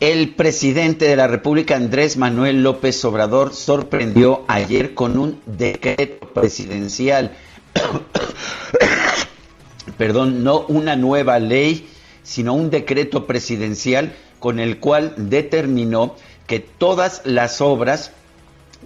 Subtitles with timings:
[0.00, 7.34] El presidente de la República, Andrés Manuel López Obrador, sorprendió ayer con un decreto presidencial,
[9.96, 11.88] perdón, no una nueva ley,
[12.22, 16.14] sino un decreto presidencial con el cual determinó
[16.46, 18.12] que todas las obras,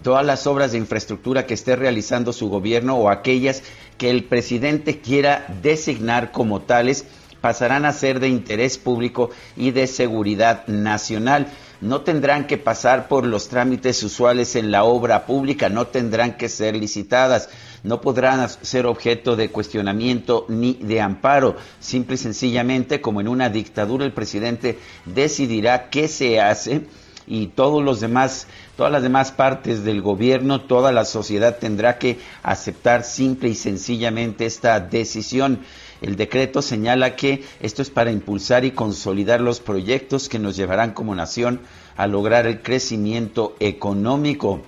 [0.04, 3.64] todas las obras de infraestructura que esté realizando su gobierno o aquellas
[3.98, 7.04] que el presidente quiera designar como tales,
[7.40, 11.48] pasarán a ser de interés público y de seguridad nacional.
[11.80, 16.50] No tendrán que pasar por los trámites usuales en la obra pública, no tendrán que
[16.50, 17.48] ser licitadas,
[17.82, 21.56] no podrán ser objeto de cuestionamiento ni de amparo.
[21.78, 26.82] Simple y sencillamente, como en una dictadura, el presidente decidirá qué se hace
[27.26, 28.46] y todos los demás,
[28.76, 34.46] todas las demás partes del gobierno, toda la sociedad tendrá que aceptar simple y sencillamente
[34.46, 35.60] esta decisión.
[36.00, 40.92] El decreto señala que esto es para impulsar y consolidar los proyectos que nos llevarán
[40.92, 41.60] como nación
[41.96, 44.62] a lograr el crecimiento económico.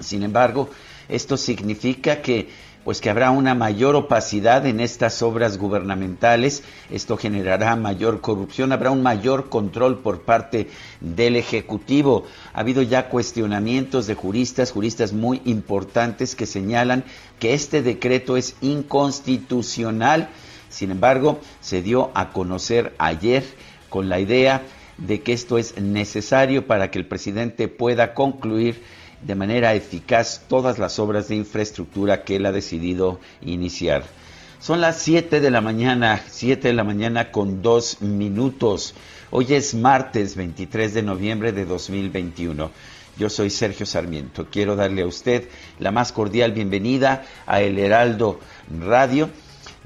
[0.00, 0.70] Sin embargo,
[1.08, 2.48] esto significa que
[2.84, 8.90] pues que habrá una mayor opacidad en estas obras gubernamentales, esto generará mayor corrupción, habrá
[8.90, 10.68] un mayor control por parte
[11.00, 12.26] del Ejecutivo.
[12.52, 17.04] Ha habido ya cuestionamientos de juristas, juristas muy importantes que señalan
[17.38, 20.28] que este decreto es inconstitucional
[20.74, 23.44] sin embargo, se dio a conocer ayer
[23.88, 24.62] con la idea
[24.98, 28.82] de que esto es necesario para que el presidente pueda concluir
[29.22, 34.02] de manera eficaz todas las obras de infraestructura que él ha decidido iniciar.
[34.58, 38.94] Son las 7 de la mañana, 7 de la mañana con dos minutos.
[39.30, 42.70] Hoy es martes 23 de noviembre de 2021.
[43.16, 44.48] Yo soy Sergio Sarmiento.
[44.50, 45.48] Quiero darle a usted
[45.78, 48.40] la más cordial bienvenida a El Heraldo
[48.80, 49.30] Radio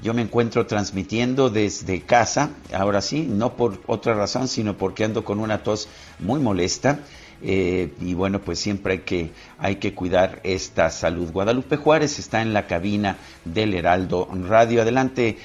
[0.01, 5.23] yo me encuentro transmitiendo desde casa, ahora sí, no por otra razón, sino porque ando
[5.23, 5.89] con una tos
[6.19, 6.99] muy molesta.
[7.41, 11.31] Eh, y bueno, pues siempre hay que, hay que cuidar esta salud.
[11.31, 14.81] Guadalupe Juárez está en la cabina del Heraldo Radio.
[14.81, 15.37] Adelante,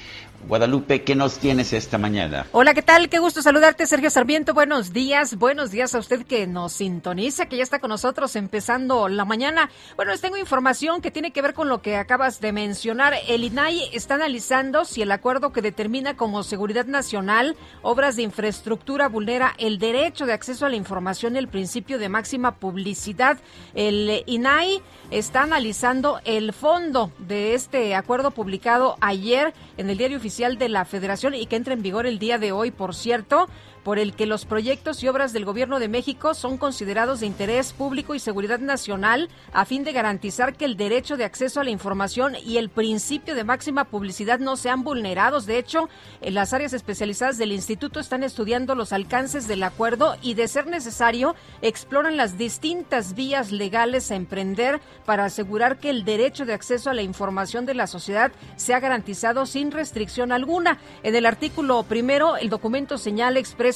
[0.47, 2.45] Guadalupe, ¿qué nos tienes esta mañana?
[2.51, 3.09] Hola, ¿qué tal?
[3.09, 4.53] Qué gusto saludarte, Sergio Sarmiento.
[4.53, 9.09] Buenos días, buenos días a usted que nos sintoniza, que ya está con nosotros empezando
[9.09, 9.71] la mañana.
[9.95, 13.15] Bueno, les tengo información que tiene que ver con lo que acabas de mencionar.
[13.27, 19.09] El INAI está analizando si el acuerdo que determina como seguridad nacional obras de infraestructura
[19.09, 23.39] vulnera el derecho de acceso a la información y el principio de máxima publicidad.
[23.73, 30.34] El INAI está analizando el fondo de este acuerdo publicado ayer en el diario oficial
[30.35, 33.47] de la Federación y que entra en vigor el día de hoy, por cierto,
[33.85, 37.71] por el que los proyectos y obras del Gobierno de México son considerados de interés
[37.71, 41.69] público y seguridad nacional a fin de garantizar que el derecho de acceso a la
[41.69, 45.45] información y el principio de máxima publicidad no sean vulnerados.
[45.45, 45.87] De hecho,
[46.21, 50.65] en las áreas especializadas del instituto están estudiando los alcances del acuerdo y, de ser
[50.65, 56.89] necesario, exploran las distintas vías legales a emprender para asegurar que el derecho de acceso
[56.89, 60.79] a la información de la sociedad sea garantizado sin restricción alguna.
[61.03, 63.74] En el artículo primero, el documento señala expresa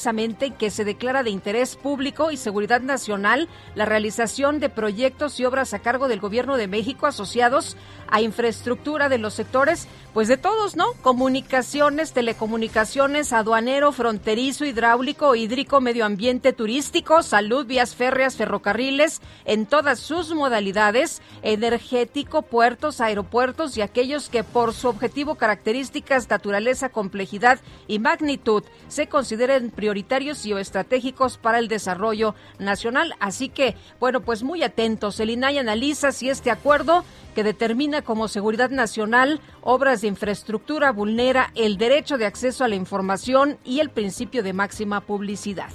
[0.58, 5.74] que se declara de interés público y seguridad nacional la realización de proyectos y obras
[5.74, 7.76] a cargo del Gobierno de México asociados
[8.08, 10.94] a infraestructura de los sectores, pues de todos, ¿no?
[11.02, 20.00] Comunicaciones, telecomunicaciones, aduanero, fronterizo, hidráulico, hídrico, medio ambiente, turístico, salud, vías férreas, ferrocarriles, en todas
[20.00, 28.00] sus modalidades, energético, puertos, aeropuertos y aquellos que por su objetivo, características, naturaleza, complejidad y
[28.00, 33.14] magnitud se consideren prioritarios prioritarios y o estratégicos para el desarrollo nacional.
[33.18, 35.18] Así que, bueno, pues muy atentos.
[35.18, 37.04] El INAI analiza si este acuerdo
[37.34, 42.76] que determina como seguridad nacional obras de infraestructura vulnera el derecho de acceso a la
[42.76, 45.70] información y el principio de máxima publicidad.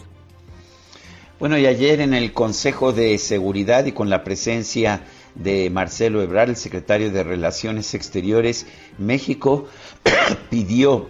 [1.38, 5.02] Bueno, y ayer en el Consejo de Seguridad y con la presencia
[5.36, 8.66] de Marcelo Ebrard, el secretario de Relaciones Exteriores,
[8.98, 9.68] México
[10.50, 11.10] pidió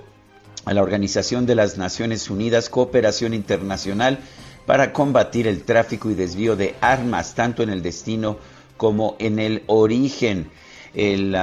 [0.65, 4.19] a la Organización de las Naciones Unidas cooperación internacional
[4.65, 8.37] para combatir el tráfico y desvío de armas, tanto en el destino
[8.77, 10.49] como en el origen.
[10.93, 11.35] El,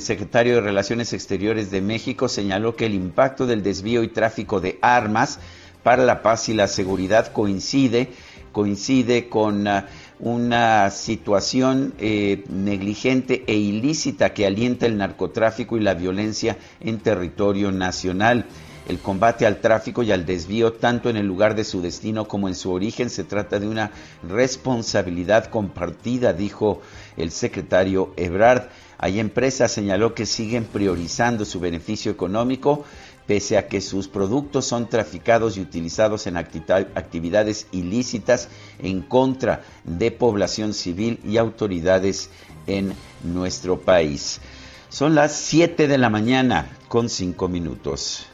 [0.00, 4.78] secretario de Relaciones Exteriores de México señaló que el impacto del desvío y tráfico de
[4.82, 5.40] armas
[5.82, 8.10] para la paz y la seguridad coincide,
[8.52, 9.82] coincide con uh,
[10.20, 17.72] una situación eh, negligente e ilícita que alienta el narcotráfico y la violencia en territorio
[17.72, 18.46] nacional.
[18.88, 22.48] El combate al tráfico y al desvío, tanto en el lugar de su destino como
[22.48, 23.92] en su origen, se trata de una
[24.28, 26.80] responsabilidad compartida, dijo
[27.16, 28.68] el secretario Ebrard.
[28.98, 32.84] Hay empresas, señaló, que siguen priorizando su beneficio económico
[33.30, 38.48] pese a que sus productos son traficados y utilizados en actividades ilícitas
[38.80, 42.28] en contra de población civil y autoridades
[42.66, 42.92] en
[43.22, 44.40] nuestro país.
[44.88, 48.26] Son las 7 de la mañana con 5 minutos.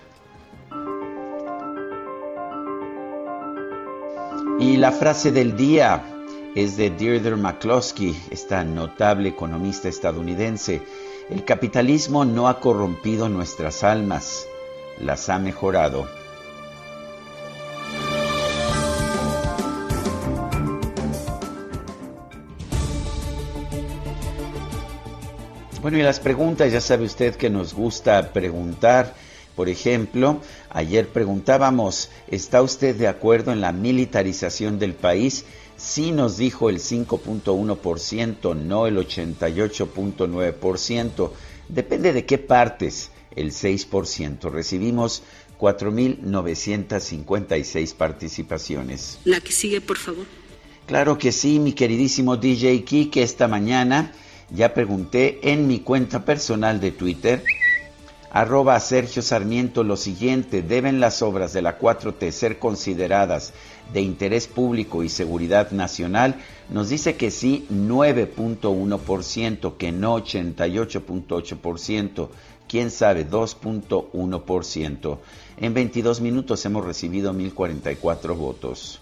[4.59, 10.81] Y la frase del día es de Deirdre McCloskey, esta notable economista estadounidense.
[11.29, 14.47] El capitalismo no ha corrompido nuestras almas,
[15.01, 16.07] las ha mejorado.
[25.87, 29.15] Bueno, y las preguntas, ya sabe usted que nos gusta preguntar.
[29.55, 35.45] Por ejemplo, ayer preguntábamos, ¿está usted de acuerdo en la militarización del país?
[35.77, 41.31] Sí nos dijo el 5.1%, no el 88.9%.
[41.69, 44.51] Depende de qué partes el 6%.
[44.51, 45.23] Recibimos
[45.61, 49.21] 4.956 participaciones.
[49.25, 50.27] La que sigue, por favor.
[50.87, 53.23] Claro que sí, mi queridísimo DJ Kike.
[53.23, 54.13] Esta mañana
[54.51, 57.43] ya pregunté en mi cuenta personal de Twitter,
[58.31, 63.53] arroba Sergio Sarmiento, lo siguiente, ¿deben las obras de la 4T ser consideradas
[63.93, 66.37] de interés público y seguridad nacional?
[66.71, 72.29] Nos dice que sí, 9.1%, que no 88.8%,
[72.69, 75.19] quién sabe, 2.1%.
[75.59, 79.01] En 22 minutos hemos recibido 1.044 votos.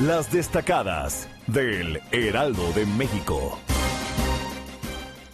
[0.00, 3.58] Las destacadas del Heraldo de México.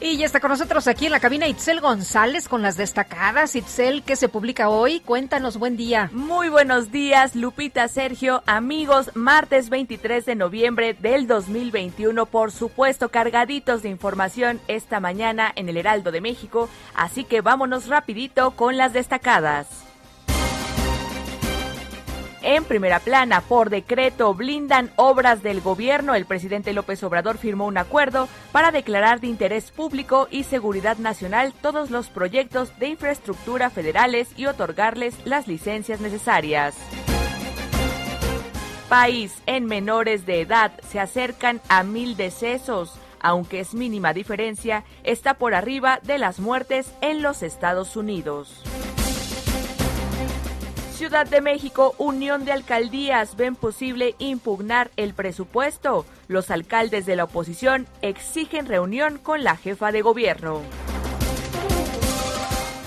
[0.00, 3.56] Y ya está con nosotros aquí en la cabina Itzel González con las destacadas.
[3.56, 5.00] Itzel, que se publica hoy?
[5.00, 6.08] Cuéntanos, buen día.
[6.12, 9.10] Muy buenos días, Lupita, Sergio, amigos.
[9.14, 15.76] Martes 23 de noviembre del 2021, por supuesto, cargaditos de información esta mañana en el
[15.76, 16.68] Heraldo de México.
[16.94, 19.87] Así que vámonos rapidito con las destacadas.
[22.42, 26.14] En primera plana, por decreto, blindan obras del gobierno.
[26.14, 31.52] El presidente López Obrador firmó un acuerdo para declarar de interés público y seguridad nacional
[31.60, 36.76] todos los proyectos de infraestructura federales y otorgarles las licencias necesarias.
[38.88, 45.34] País en menores de edad se acercan a mil decesos aunque es mínima diferencia, está
[45.34, 48.62] por arriba de las muertes en los Estados Unidos.
[50.98, 56.04] Ciudad de México, Unión de Alcaldías ven posible impugnar el presupuesto.
[56.26, 60.60] Los alcaldes de la oposición exigen reunión con la jefa de gobierno.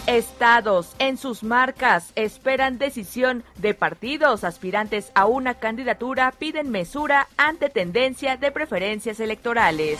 [0.07, 7.69] Estados en sus marcas esperan decisión de partidos aspirantes a una candidatura piden mesura ante
[7.69, 9.99] tendencia de preferencias electorales.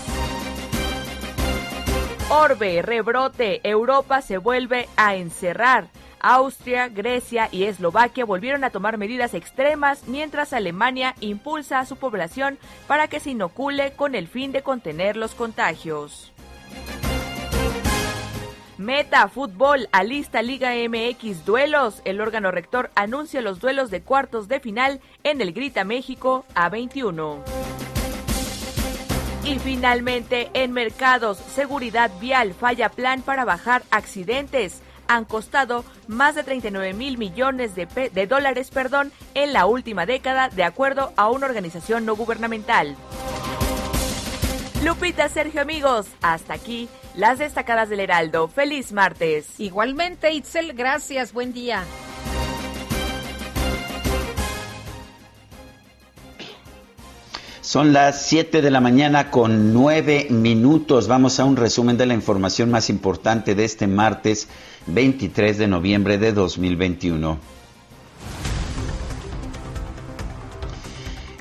[2.30, 5.88] Orbe, rebrote, Europa se vuelve a encerrar.
[6.22, 12.58] Austria, Grecia y Eslovaquia volvieron a tomar medidas extremas mientras Alemania impulsa a su población
[12.88, 16.32] para que se inocule con el fin de contener los contagios.
[18.78, 22.02] Meta Fútbol alista Liga MX duelos.
[22.04, 27.44] El órgano rector anuncia los duelos de cuartos de final en el Grita México A21.
[29.44, 34.82] Y finalmente, en mercados, seguridad vial falla plan para bajar accidentes
[35.16, 40.64] han costado más de 39 mil millones de, dólares perdón, en la última década, de
[40.64, 42.96] acuerdo a una organización no gubernamental.
[44.84, 48.48] Lupita, Sergio, amigos, hasta aquí las destacadas del Heraldo.
[48.48, 49.60] Feliz martes.
[49.60, 51.84] Igualmente, Itzel, gracias, buen día.
[57.62, 61.08] Son las 7 de la mañana con 9 minutos.
[61.08, 64.48] Vamos a un resumen de la información más importante de este martes
[64.88, 67.38] 23 de noviembre de 2021.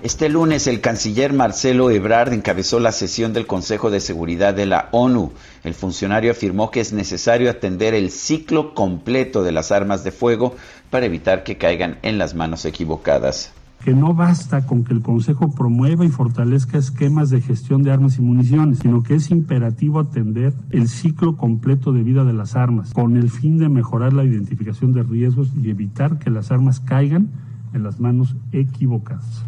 [0.03, 4.89] Este lunes el canciller Marcelo Ebrard encabezó la sesión del Consejo de Seguridad de la
[4.93, 5.33] ONU.
[5.63, 10.57] El funcionario afirmó que es necesario atender el ciclo completo de las armas de fuego
[10.89, 13.53] para evitar que caigan en las manos equivocadas
[13.85, 18.19] que no basta con que el Consejo promueva y fortalezca esquemas de gestión de armas
[18.19, 22.93] y municiones, sino que es imperativo atender el ciclo completo de vida de las armas,
[22.93, 27.31] con el fin de mejorar la identificación de riesgos y evitar que las armas caigan
[27.73, 29.45] en las manos equivocadas.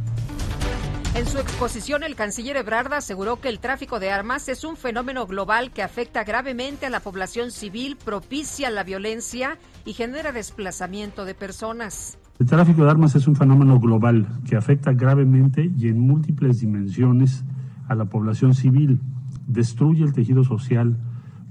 [1.14, 5.26] En su exposición, el canciller Ebrard aseguró que el tráfico de armas es un fenómeno
[5.26, 11.34] global que afecta gravemente a la población civil, propicia la violencia y genera desplazamiento de
[11.34, 12.16] personas.
[12.42, 17.44] El tráfico de armas es un fenómeno global que afecta gravemente y en múltiples dimensiones
[17.86, 18.98] a la población civil,
[19.46, 20.96] destruye el tejido social,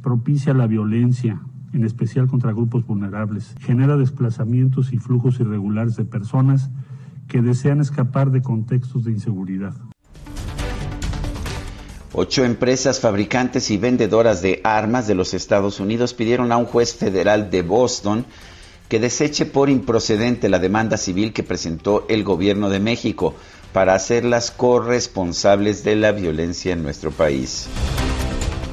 [0.04, 1.40] propicia la violencia,
[1.72, 6.72] en especial contra grupos vulnerables, genera desplazamientos y flujos irregulares de personas
[7.30, 9.74] que desean escapar de contextos de inseguridad.
[12.12, 16.94] Ocho empresas fabricantes y vendedoras de armas de los Estados Unidos pidieron a un juez
[16.94, 18.26] federal de Boston
[18.92, 23.34] que deseche por improcedente la demanda civil que presentó el gobierno de México
[23.72, 27.70] para hacerlas corresponsables de la violencia en nuestro país.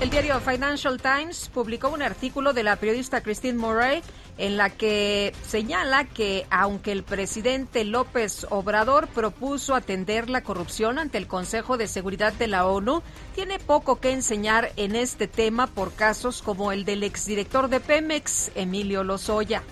[0.01, 4.03] El diario Financial Times publicó un artículo de la periodista Christine Murray
[4.39, 11.19] en la que señala que aunque el presidente López Obrador propuso atender la corrupción ante
[11.19, 13.03] el Consejo de Seguridad de la ONU,
[13.37, 18.51] tiene poco que enseñar en este tema por casos como el del exdirector de Pemex,
[18.57, 19.63] Emilio Lozoya.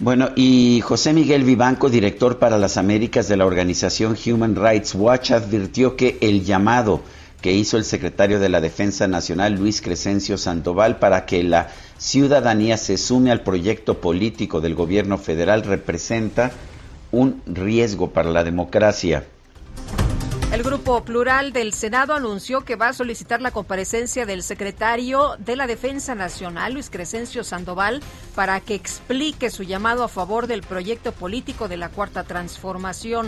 [0.00, 5.32] Bueno, y José Miguel Vivanco, director para las Américas de la organización Human Rights Watch,
[5.32, 7.00] advirtió que el llamado
[7.40, 12.76] que hizo el secretario de la Defensa Nacional, Luis Crescencio Sandoval, para que la ciudadanía
[12.76, 16.52] se sume al proyecto político del gobierno federal representa
[17.10, 19.24] un riesgo para la democracia.
[20.50, 25.56] El Grupo Plural del Senado anunció que va a solicitar la comparecencia del secretario de
[25.56, 28.00] la Defensa Nacional, Luis Crescencio Sandoval,
[28.34, 33.26] para que explique su llamado a favor del proyecto político de la Cuarta Transformación.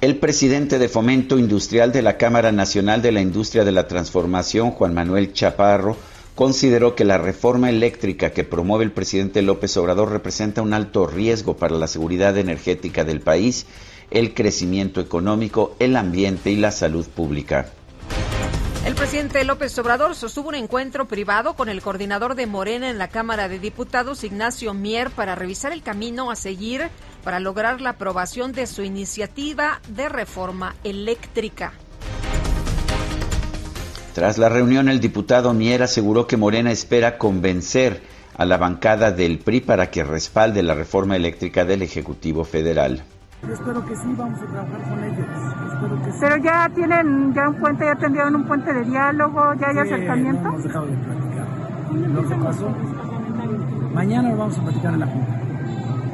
[0.00, 4.70] El presidente de Fomento Industrial de la Cámara Nacional de la Industria de la Transformación,
[4.70, 5.94] Juan Manuel Chaparro,
[6.34, 11.56] consideró que la reforma eléctrica que promueve el presidente López Obrador representa un alto riesgo
[11.56, 13.66] para la seguridad energética del país
[14.10, 17.72] el crecimiento económico, el ambiente y la salud pública.
[18.86, 23.08] El presidente López Obrador sostuvo un encuentro privado con el coordinador de Morena en la
[23.08, 26.88] Cámara de Diputados, Ignacio Mier, para revisar el camino a seguir
[27.22, 31.74] para lograr la aprobación de su iniciativa de reforma eléctrica.
[34.14, 38.00] Tras la reunión, el diputado Mier aseguró que Morena espera convencer
[38.36, 43.04] a la bancada del PRI para que respalde la reforma eléctrica del Ejecutivo Federal.
[43.46, 45.26] Yo espero que sí, vamos a trabajar con ellos.
[45.72, 46.18] Espero que sí.
[46.20, 50.42] Pero ya tienen ya un puente, ya tendrían un puente de diálogo, ya hay acercamiento.
[50.42, 51.46] no hemos dejado de platicar.
[52.14, 52.68] Lo que pasó,
[53.94, 55.38] mañana lo vamos a platicar en la Junta.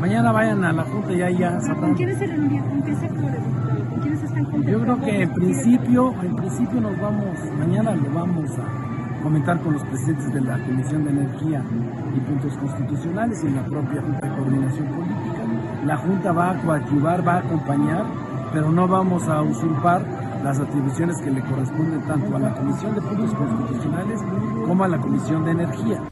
[0.00, 1.80] Mañana vayan a la Junta y ahí ya sabrán.
[1.80, 2.68] ¿Con quiénes se reunieron?
[2.68, 3.40] ¿Con qué sectores?
[3.88, 4.62] ¿Con quiénes están?
[4.62, 9.72] Yo creo que en principio, en principio nos vamos, mañana lo vamos a comentar con
[9.72, 11.62] los presidentes de la Comisión de Energía
[12.14, 15.33] y Puntos Constitucionales y en la propia Junta de Coordinación Política.
[15.84, 18.04] La Junta va a coadyuvar, va a acompañar,
[18.54, 20.02] pero no vamos a usurpar
[20.42, 24.20] las atribuciones que le corresponden tanto a la Comisión de Puntos Constitucionales
[24.66, 26.02] como a la Comisión de Energía.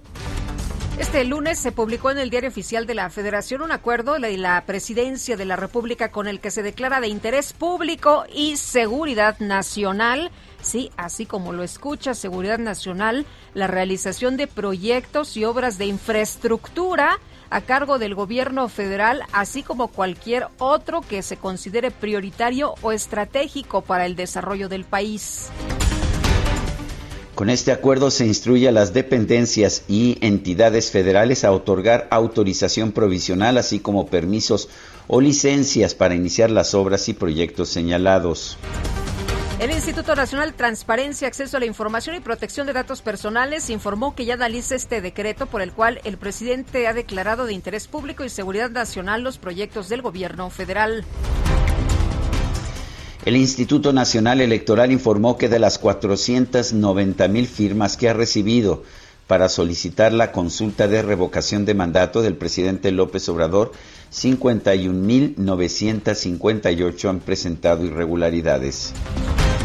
[0.99, 4.63] Este lunes se publicó en el Diario Oficial de la Federación un acuerdo de la
[4.67, 10.31] Presidencia de la República con el que se declara de interés público y seguridad nacional,
[10.61, 13.25] sí, así como lo escucha, seguridad nacional,
[13.55, 17.19] la realización de proyectos y obras de infraestructura
[17.53, 23.83] a cargo del gobierno federal, así como cualquier otro que se considere prioritario o estratégico
[23.83, 25.51] para el desarrollo del país.
[27.35, 33.59] Con este acuerdo se instruye a las dependencias y entidades federales a otorgar autorización provisional,
[33.59, 34.69] así como permisos
[35.07, 38.57] o licencias para iniciar las obras y proyectos señalados.
[39.59, 44.15] El Instituto Nacional de Transparencia, Acceso a la Información y Protección de Datos Personales informó
[44.15, 48.25] que ya analiza este decreto por el cual el presidente ha declarado de interés público
[48.25, 51.05] y seguridad nacional los proyectos del gobierno federal.
[53.25, 58.83] El Instituto Nacional Electoral informó que de las 490 mil firmas que ha recibido
[59.29, 63.71] para solicitar la consulta de revocación de mandato del presidente López Obrador.
[64.13, 68.93] 51.958 han presentado irregularidades.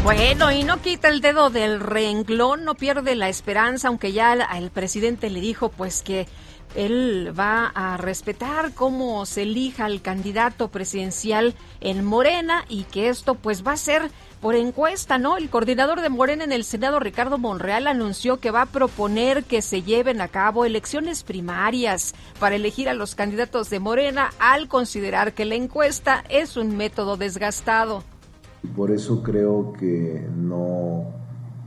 [0.04, 4.70] Bueno, y no quita el dedo del renglón, no pierde la esperanza, aunque ya el
[4.70, 6.26] presidente le dijo pues que
[6.74, 13.34] él va a respetar cómo se elija el candidato presidencial en Morena y que esto
[13.34, 15.36] pues va a ser por encuesta, ¿no?
[15.36, 19.62] El coordinador de Morena en el Senado, Ricardo Monreal, anunció que va a proponer que
[19.62, 25.32] se lleven a cabo elecciones primarias para elegir a los candidatos de Morena al considerar
[25.32, 28.04] que la encuesta es un método desgastado.
[28.76, 31.04] Por eso creo que no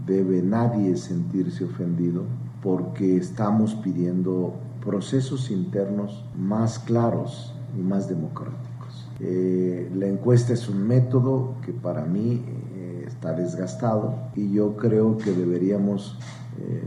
[0.05, 2.23] debe nadie sentirse ofendido
[2.61, 9.07] porque estamos pidiendo procesos internos más claros y más democráticos.
[9.19, 12.43] Eh, la encuesta es un método que para mí
[12.75, 16.17] eh, está desgastado y yo creo que deberíamos
[16.59, 16.83] eh,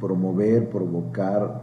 [0.00, 1.62] promover, provocar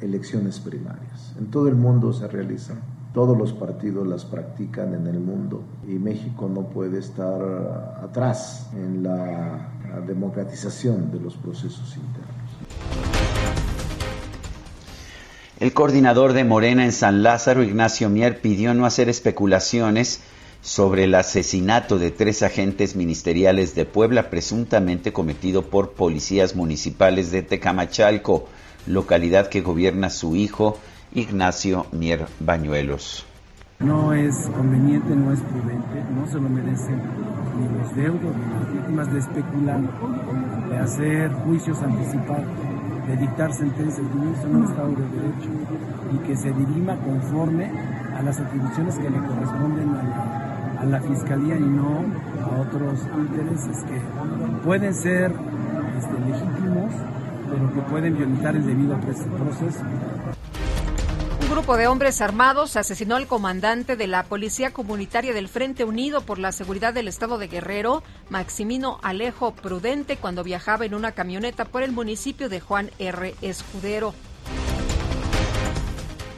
[0.00, 1.34] elecciones primarias.
[1.38, 2.78] En todo el mundo se realizan,
[3.16, 9.02] todos los partidos las practican en el mundo y México no puede estar atrás en
[9.02, 9.70] la
[10.06, 12.50] democratización de los procesos internos.
[15.58, 20.20] El coordinador de Morena en San Lázaro, Ignacio Mier, pidió no hacer especulaciones
[20.60, 27.42] sobre el asesinato de tres agentes ministeriales de Puebla presuntamente cometido por policías municipales de
[27.42, 28.46] Tecamachalco,
[28.86, 30.78] localidad que gobierna su hijo,
[31.16, 33.26] Ignacio Mier Bañuelos.
[33.80, 37.00] No es conveniente, no es prudente, no se lo merecen
[37.58, 39.80] ni los deudos ni las víctimas de especular,
[40.70, 42.46] de hacer juicios anticipados
[43.06, 45.50] de dictar sentencias, vivimos en un Estado de Derecho
[46.12, 47.70] y que se dirima conforme
[48.16, 52.04] a las atribuciones que le corresponden a la, Fiscalía y no
[52.44, 54.00] a otros intereses que
[54.64, 55.32] pueden ser
[55.96, 56.92] este, legítimos,
[57.50, 59.84] pero que pueden violentar el debido proceso.
[61.56, 66.38] Grupo de hombres armados asesinó al comandante de la Policía Comunitaria del Frente Unido por
[66.38, 71.82] la Seguridad del Estado de Guerrero, Maximino Alejo Prudente, cuando viajaba en una camioneta por
[71.82, 73.34] el municipio de Juan R.
[73.40, 74.12] Escudero.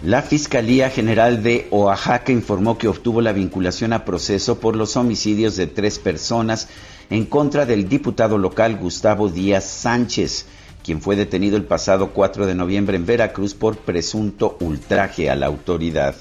[0.05, 5.57] La Fiscalía General de Oaxaca informó que obtuvo la vinculación a proceso por los homicidios
[5.57, 6.69] de tres personas
[7.11, 10.47] en contra del diputado local Gustavo Díaz Sánchez
[10.89, 15.45] quien fue detenido el pasado 4 de noviembre en Veracruz por presunto ultraje a la
[15.45, 16.15] autoridad.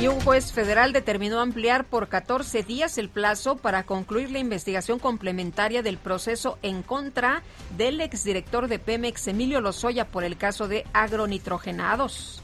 [0.00, 4.98] Y un juez federal determinó ampliar por 14 días el plazo para concluir la investigación
[4.98, 7.42] complementaria del proceso en contra
[7.76, 12.40] del exdirector de Pemex, Emilio Lozoya, por el caso de agronitrogenados.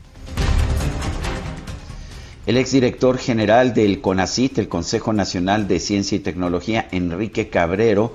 [2.44, 8.12] El exdirector general del CONACIT, el Consejo Nacional de Ciencia y Tecnología, Enrique Cabrero,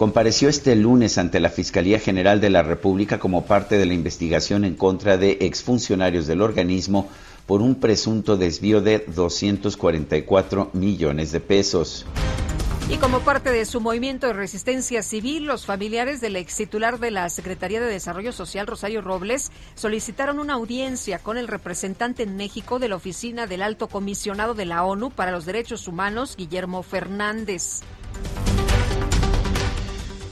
[0.00, 4.64] compareció este lunes ante la Fiscalía General de la República como parte de la investigación
[4.64, 7.10] en contra de exfuncionarios del organismo
[7.44, 12.06] por un presunto desvío de 244 millones de pesos.
[12.88, 17.10] Y como parte de su movimiento de resistencia civil, los familiares del ex titular de
[17.10, 22.78] la Secretaría de Desarrollo Social, Rosario Robles, solicitaron una audiencia con el representante en México
[22.78, 27.82] de la Oficina del Alto Comisionado de la ONU para los Derechos Humanos, Guillermo Fernández.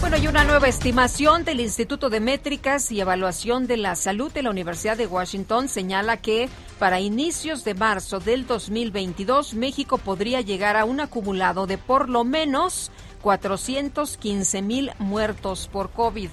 [0.00, 4.42] Bueno, y una nueva estimación del Instituto de Métricas y Evaluación de la Salud de
[4.42, 6.48] la Universidad de Washington señala que
[6.80, 12.24] para inicios de marzo del 2022 México podría llegar a un acumulado de por lo
[12.24, 12.90] menos
[13.24, 16.28] 415 mil muertos por COVID.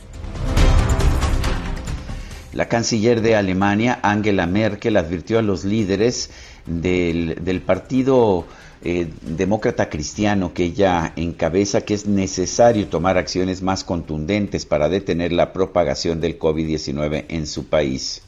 [2.51, 6.31] La canciller de Alemania, Angela Merkel, advirtió a los líderes
[6.65, 8.45] del, Partido
[8.83, 15.31] eh, Demócrata Cristiano que ella encabeza que es necesario tomar acciones más contundentes para detener
[15.31, 18.21] la propagación del COVID-19 en su país.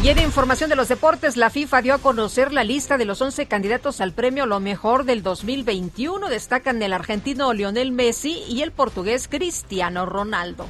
[0.00, 3.20] Y en información de los deportes, la FIFA dio a conocer la lista de los
[3.20, 6.28] 11 candidatos al premio Lo Mejor del 2021.
[6.28, 10.66] Destacan el argentino Lionel Messi y el portugués Cristiano Ronaldo.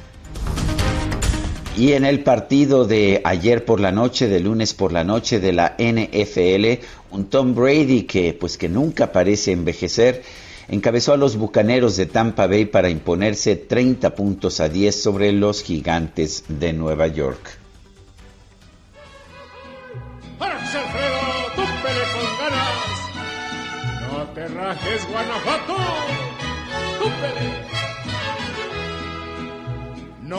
[1.77, 5.53] Y en el partido de ayer por la noche, de lunes por la noche de
[5.53, 10.23] la NFL, un Tom Brady que pues que nunca parece envejecer,
[10.69, 15.61] encabezó a los Bucaneros de Tampa Bay para imponerse 30 puntos a 10 sobre los
[15.61, 17.58] Gigantes de Nueva York.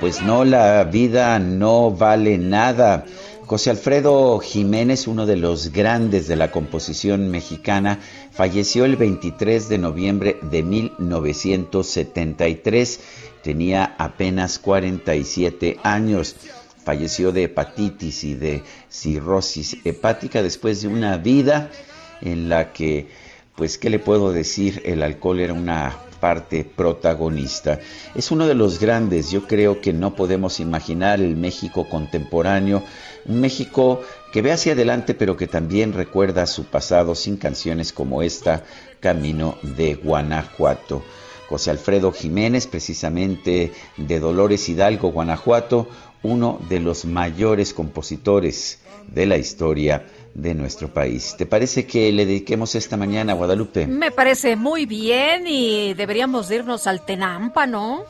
[0.00, 3.04] Pues no, la vida no vale nada.
[3.44, 7.98] José Alfredo Jiménez, uno de los grandes de la composición mexicana,
[8.30, 13.00] falleció el 23 de noviembre de 1973.
[13.42, 16.34] Tenía apenas 47 años.
[16.82, 21.70] Falleció de hepatitis y de cirrosis hepática después de una vida
[22.22, 23.08] en la que,
[23.54, 24.80] pues, ¿qué le puedo decir?
[24.86, 27.80] El alcohol era una parte protagonista.
[28.14, 32.82] Es uno de los grandes, yo creo que no podemos imaginar el México contemporáneo,
[33.26, 34.02] un México
[34.32, 38.64] que ve hacia adelante pero que también recuerda su pasado sin canciones como esta,
[39.00, 41.02] Camino de Guanajuato.
[41.48, 45.88] José Alfredo Jiménez, precisamente de Dolores Hidalgo, Guanajuato,
[46.22, 48.78] uno de los mayores compositores
[49.08, 51.34] de la historia de nuestro país.
[51.36, 53.86] ¿Te parece que le dediquemos esta mañana a Guadalupe?
[53.86, 58.04] Me parece muy bien y deberíamos irnos al Tenampa, ¿no?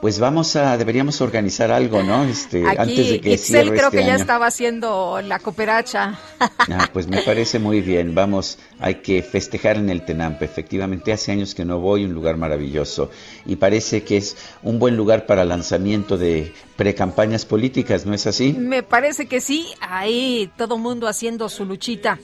[0.00, 2.22] Pues vamos a, deberíamos organizar algo, ¿no?
[2.22, 4.20] Este, antes de que Itzel creo este que ya año.
[4.20, 6.18] estaba haciendo la cooperacha.
[6.40, 8.14] Ah, pues me parece muy bien.
[8.14, 10.44] Vamos, hay que festejar en el Tenampa.
[10.44, 13.10] Efectivamente, hace años que no voy, un lugar maravilloso.
[13.44, 18.52] Y parece que es un buen lugar para lanzamiento de precampañas políticas, ¿no es así?
[18.52, 22.20] Me parece que sí, ahí todo mundo haciendo su luchita.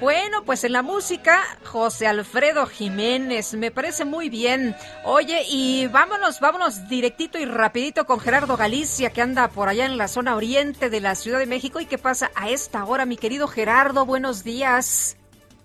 [0.00, 4.76] Bueno, pues en la música, José Alfredo Jiménez, me parece muy bien.
[5.04, 9.98] Oye, y vámonos, vámonos directito y rapidito con Gerardo Galicia, que anda por allá en
[9.98, 11.80] la zona oriente de la Ciudad de México.
[11.80, 14.06] ¿Y qué pasa a esta hora, mi querido Gerardo?
[14.06, 15.16] Buenos días.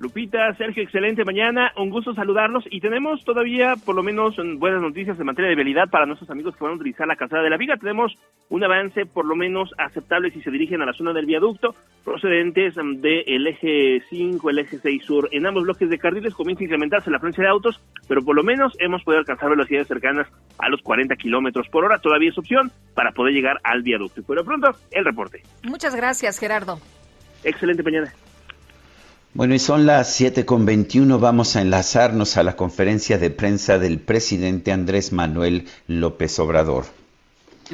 [0.05, 5.19] Lupita, Sergio, excelente mañana, un gusto saludarlos y tenemos todavía por lo menos buenas noticias
[5.19, 7.57] en materia de vialidad para nuestros amigos que van a utilizar la calzada de la
[7.57, 7.75] Viga.
[7.77, 8.13] Tenemos
[8.49, 12.77] un avance por lo menos aceptable si se dirigen a la zona del viaducto procedentes
[12.77, 15.27] mm, del eje 5, el eje 6 sur.
[15.31, 18.43] En ambos bloques de carriles comienza a incrementarse la afluencia de autos, pero por lo
[18.43, 20.27] menos hemos podido alcanzar velocidades cercanas
[20.59, 21.97] a los 40 kilómetros por hora.
[21.97, 24.21] Todavía es opción para poder llegar al viaducto.
[24.21, 25.41] Y por lo pronto, el reporte.
[25.63, 26.77] Muchas gracias, Gerardo.
[27.43, 28.13] Excelente mañana.
[29.35, 31.19] Bueno, y son las 7 con 21.
[31.19, 36.85] Vamos a enlazarnos a la conferencia de prensa del presidente Andrés Manuel López Obrador.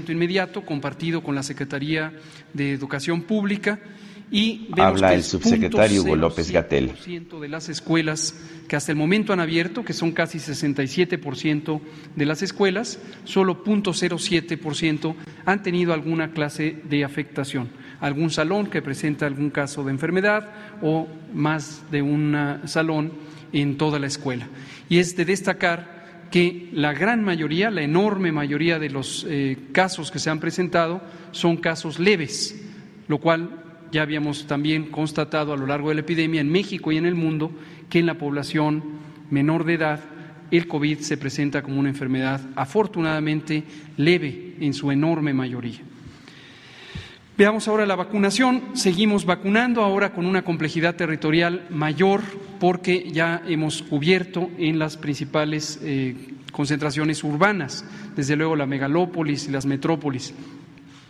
[0.07, 2.13] inmediato compartido con la Secretaría
[2.51, 3.79] de Educación Pública
[4.31, 6.93] y vemos Habla que el subsecretario Hugo 0.07% López Gatel.
[7.41, 8.33] de las escuelas
[8.67, 11.79] que hasta el momento han abierto, que son casi 67%
[12.15, 17.69] de las escuelas, solo 0.07% han tenido alguna clase de afectación,
[18.01, 20.49] algún salón que presenta algún caso de enfermedad
[20.81, 23.13] o más de un ah, salón
[23.53, 24.47] en toda la escuela.
[24.89, 30.11] Y es de destacar que la gran mayoría, la enorme mayoría de los eh, casos
[30.11, 32.59] que se han presentado son casos leves,
[33.07, 33.61] lo cual
[33.91, 37.15] ya habíamos también constatado a lo largo de la epidemia en México y en el
[37.15, 37.51] mundo
[37.89, 38.83] que en la población
[39.29, 39.99] menor de edad
[40.49, 43.63] el COVID se presenta como una enfermedad afortunadamente
[43.97, 45.79] leve en su enorme mayoría.
[47.37, 48.61] Veamos ahora la vacunación.
[48.73, 52.21] Seguimos vacunando ahora con una complejidad territorial mayor
[52.59, 56.15] porque ya hemos cubierto en las principales eh,
[56.51, 60.33] concentraciones urbanas, desde luego la megalópolis y las metrópolis,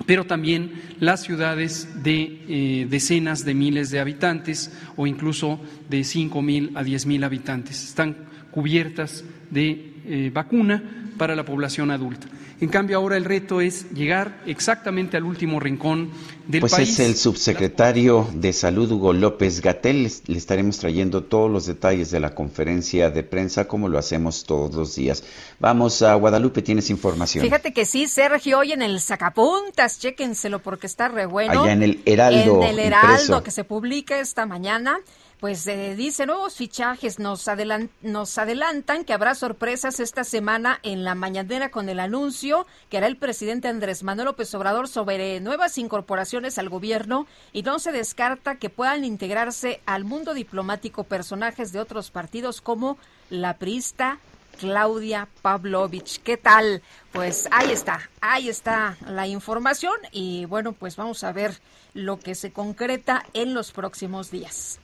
[0.05, 6.41] pero también las ciudades de eh, decenas de miles de habitantes o incluso de cinco
[6.41, 7.83] mil a diez mil habitantes.
[7.83, 8.15] Están
[8.51, 10.83] cubiertas de eh, vacuna
[11.17, 12.27] para la población adulta.
[12.61, 16.11] En cambio, ahora el reto es llegar exactamente al último rincón
[16.47, 16.91] del Pues país.
[16.91, 20.03] es el subsecretario de Salud Hugo López Gatel.
[20.03, 24.43] Les- Le estaremos trayendo todos los detalles de la conferencia de prensa como lo hacemos
[24.45, 25.23] todos los días.
[25.59, 27.43] Vamos a Guadalupe, tienes información.
[27.43, 31.63] Fíjate que sí, Sergio, hoy en el Sacapuntas, chéquenselo porque está re bueno.
[31.63, 33.43] Allá en el Heraldo En el Heraldo, impreso.
[33.43, 34.99] que se publica esta mañana.
[35.41, 41.03] Pues eh, dice nuevos fichajes, nos, adelan- nos adelantan que habrá sorpresas esta semana en
[41.03, 45.79] la mañanera con el anuncio que hará el presidente Andrés Manuel López Obrador sobre nuevas
[45.79, 51.79] incorporaciones al gobierno y no se descarta que puedan integrarse al mundo diplomático personajes de
[51.79, 52.99] otros partidos como
[53.31, 54.19] la Prista,
[54.59, 56.21] Claudia Pavlovich.
[56.21, 56.83] ¿Qué tal?
[57.11, 61.59] Pues ahí está, ahí está la información y bueno, pues vamos a ver
[61.93, 64.79] lo que se concreta en los próximos días.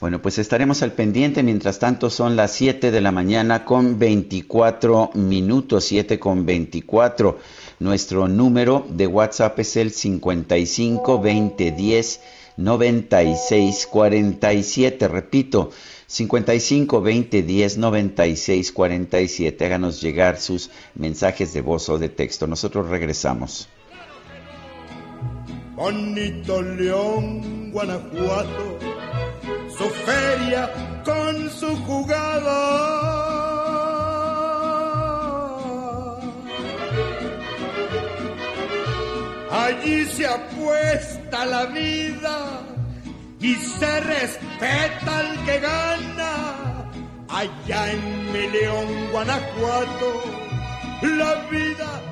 [0.00, 1.44] Bueno, pues estaremos al pendiente.
[1.44, 7.38] Mientras tanto, son las 7 de la mañana con 24 minutos, 7 con 24.
[7.78, 12.20] Nuestro número de WhatsApp es el 55 20 10
[12.56, 15.06] 96 47.
[15.06, 15.70] Repito,
[16.08, 19.64] 55 20 10 96 47.
[19.64, 22.48] Háganos llegar sus mensajes de voz o de texto.
[22.48, 23.68] Nosotros regresamos.
[25.74, 28.72] Bonito León, Guanajuato
[29.76, 30.70] su feria
[31.04, 32.60] con su jugada.
[39.50, 42.36] Allí se apuesta la vida
[43.40, 46.34] y se respeta al que gana.
[47.28, 50.10] Allá en mi León, Guanajuato,
[51.02, 52.11] la vida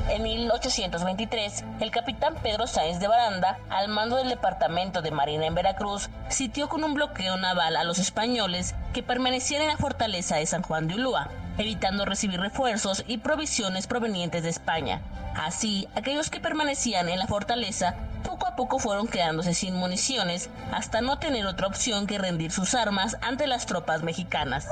[0.09, 5.55] En 1823, el capitán Pedro Sáenz de Baranda, al mando del Departamento de Marina en
[5.55, 10.47] Veracruz, sitió con un bloqueo naval a los españoles que permanecían en la fortaleza de
[10.47, 11.29] San Juan de Ulúa,
[11.59, 15.01] evitando recibir refuerzos y provisiones provenientes de España.
[15.37, 21.01] Así, aquellos que permanecían en la fortaleza poco a poco fueron quedándose sin municiones hasta
[21.01, 24.67] no tener otra opción que rendir sus armas ante las tropas mexicanas.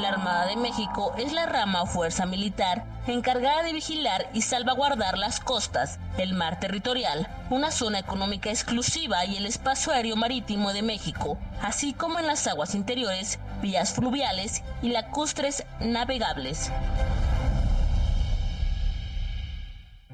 [0.00, 5.18] La Armada de México es la rama o fuerza militar encargada de vigilar y salvaguardar
[5.18, 10.82] las costas, el mar territorial, una zona económica exclusiva y el espacio aéreo marítimo de
[10.82, 16.70] México, así como en las aguas interiores, vías fluviales y lacustres navegables.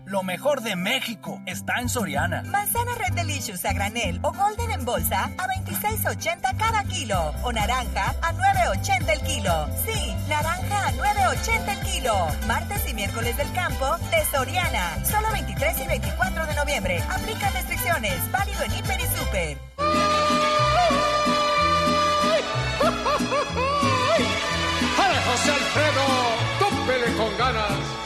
[0.07, 2.42] Lo mejor de México está en Soriana.
[2.45, 7.35] Manzana Red Delicious a granel o Golden en bolsa a 26.80 cada kilo.
[7.42, 9.69] O naranja a 9.80 el kilo.
[9.85, 12.14] Sí, naranja a 9.80 el kilo.
[12.47, 15.05] Martes y miércoles del campo de Soriana.
[15.05, 17.03] Solo 23 y 24 de noviembre.
[17.11, 18.31] Aplica restricciones.
[18.31, 19.59] Válido en Hiper y Super.
[25.27, 26.05] José Alfredo!
[26.61, 28.06] ¡Tópele con ganas!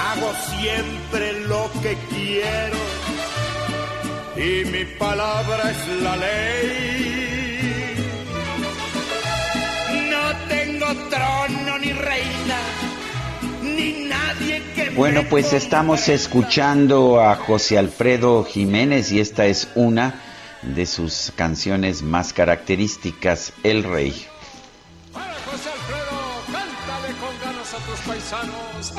[0.00, 2.78] hago siempre lo que quiero
[4.36, 7.96] y mi palabra es la ley.
[10.10, 12.58] No tengo trono ni reina,
[13.62, 14.90] ni nadie que...
[14.90, 20.14] Bueno, pues estamos escuchando a José Alfredo Jiménez y esta es una
[20.62, 24.12] de sus canciones más características, El Rey.
[25.12, 26.10] José Alfredo!
[26.52, 28.92] cántale con ganas a tus paisanos.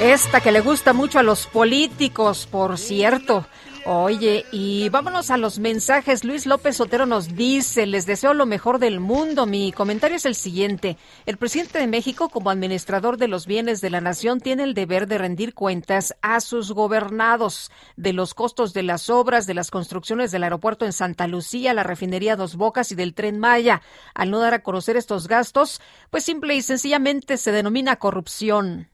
[0.00, 3.46] Esta que le gusta mucho a los políticos, por cierto.
[3.84, 6.24] Oye, y vámonos a los mensajes.
[6.24, 9.44] Luis López Otero nos dice, les deseo lo mejor del mundo.
[9.44, 10.96] Mi comentario es el siguiente.
[11.26, 15.06] El presidente de México, como administrador de los bienes de la nación, tiene el deber
[15.06, 20.30] de rendir cuentas a sus gobernados de los costos de las obras, de las construcciones
[20.30, 23.82] del aeropuerto en Santa Lucía, la refinería Dos Bocas y del tren Maya.
[24.14, 28.89] Al no dar a conocer estos gastos, pues simple y sencillamente se denomina corrupción.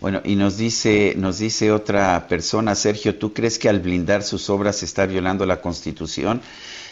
[0.00, 4.48] Bueno, y nos dice, nos dice otra persona, Sergio, ¿tú crees que al blindar sus
[4.48, 6.40] obras se está violando la Constitución?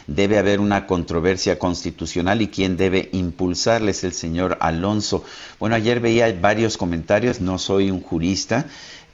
[0.09, 5.25] Debe haber una controversia constitucional y quién debe impulsarles el señor Alonso.
[5.61, 8.66] Bueno, ayer veía varios comentarios, no soy un jurista,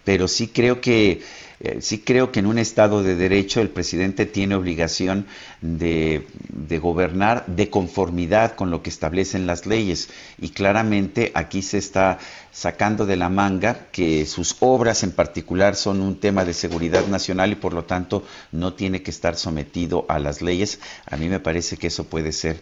[0.04, 1.22] pero sí creo que
[1.64, 5.26] eh, sí creo que en un Estado de Derecho el presidente tiene obligación
[5.60, 10.08] de, de, gobernar de conformidad con lo que establecen las leyes.
[10.40, 12.18] Y claramente aquí se está
[12.50, 17.52] sacando de la manga que sus obras en particular son un tema de seguridad nacional
[17.52, 20.80] y por lo tanto no tiene que estar sometido a las leyes.
[21.06, 22.60] A mí me parece que eso puede ser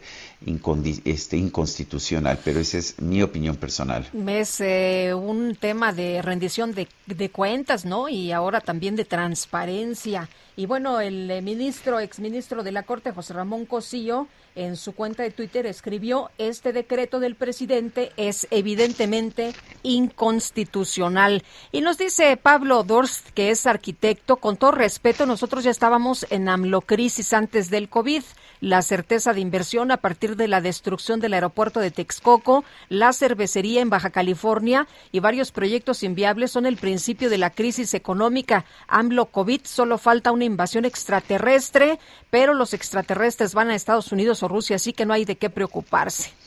[1.04, 4.08] este, inconstitucional, pero esa es mi opinión personal.
[4.26, 8.08] Es eh, un tema de rendición de, de cuentas, ¿no?
[8.08, 10.28] Y ahora también de transparencia.
[10.56, 14.26] Y bueno, el eh, ministro, exministro de la Corte, José Ramón Cosillo,
[14.56, 21.44] en su cuenta de Twitter escribió, este decreto del presidente es evidentemente inconstitucional.
[21.70, 26.48] Y nos dice Pablo Dorst, que es arquitecto, con todo respeto, nosotros ya estábamos en
[26.48, 28.22] AMLO-crisis antes del COVID
[28.60, 33.80] la certeza de inversión a partir de la destrucción del aeropuerto de Texcoco, la cervecería
[33.80, 38.64] en Baja California y varios proyectos inviables son el principio de la crisis económica.
[38.88, 41.98] AMLO COVID solo falta una invasión extraterrestre,
[42.30, 45.50] pero los extraterrestres van a Estados Unidos o Rusia, así que no hay de qué
[45.50, 46.39] preocuparse.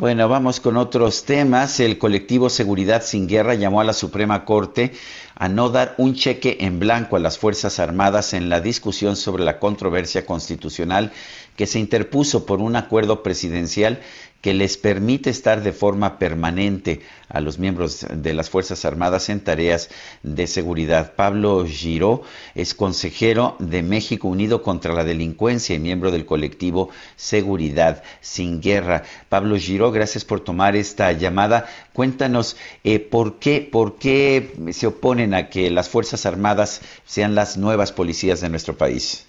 [0.00, 1.78] Bueno, vamos con otros temas.
[1.78, 4.92] El colectivo Seguridad sin Guerra llamó a la Suprema Corte
[5.34, 9.44] a no dar un cheque en blanco a las Fuerzas Armadas en la discusión sobre
[9.44, 11.12] la controversia constitucional
[11.54, 14.00] que se interpuso por un acuerdo presidencial
[14.40, 19.40] que les permite estar de forma permanente a los miembros de las Fuerzas Armadas en
[19.40, 19.90] tareas
[20.22, 21.14] de seguridad.
[21.14, 22.22] Pablo Giró
[22.54, 29.02] es consejero de México Unido contra la Delincuencia y miembro del colectivo Seguridad sin Guerra.
[29.28, 31.66] Pablo Giró, gracias por tomar esta llamada.
[31.92, 37.58] Cuéntanos eh, por qué, por qué se oponen a que las Fuerzas Armadas sean las
[37.58, 39.26] nuevas policías de nuestro país.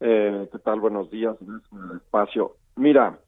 [0.00, 0.80] Eh, ¿Qué tal?
[0.80, 1.36] Buenos días.
[1.40, 2.56] el espacio.
[2.76, 3.18] Mira,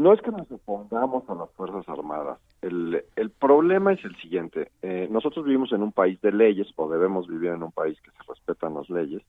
[0.00, 2.38] no es que nos opongamos a las Fuerzas Armadas.
[2.62, 4.70] El, el problema es el siguiente.
[4.80, 8.10] Eh, nosotros vivimos en un país de leyes, o debemos vivir en un país que
[8.10, 9.22] se respetan las leyes,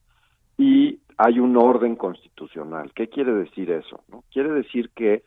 [0.57, 2.93] y hay un orden constitucional.
[2.93, 3.99] ¿Qué quiere decir eso?
[4.07, 4.23] No?
[4.31, 5.23] Quiere decir que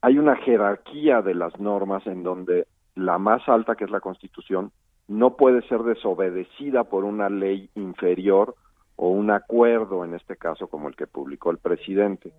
[0.00, 4.70] hay una jerarquía de las normas en donde la más alta, que es la Constitución,
[5.08, 8.54] no puede ser desobedecida por una ley inferior
[8.94, 12.32] o un acuerdo, en este caso, como el que publicó el presidente.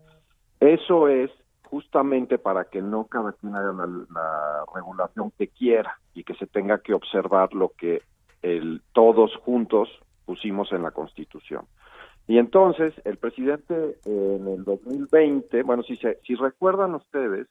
[0.61, 1.31] Eso es
[1.69, 6.79] justamente para que no cada quien haga la, regulación que quiera y que se tenga
[6.79, 8.01] que observar lo que
[8.41, 9.89] el, todos juntos
[10.25, 11.65] pusimos en la Constitución.
[12.27, 17.47] Y entonces el presidente en el 2020, bueno, si, se, si recuerdan ustedes,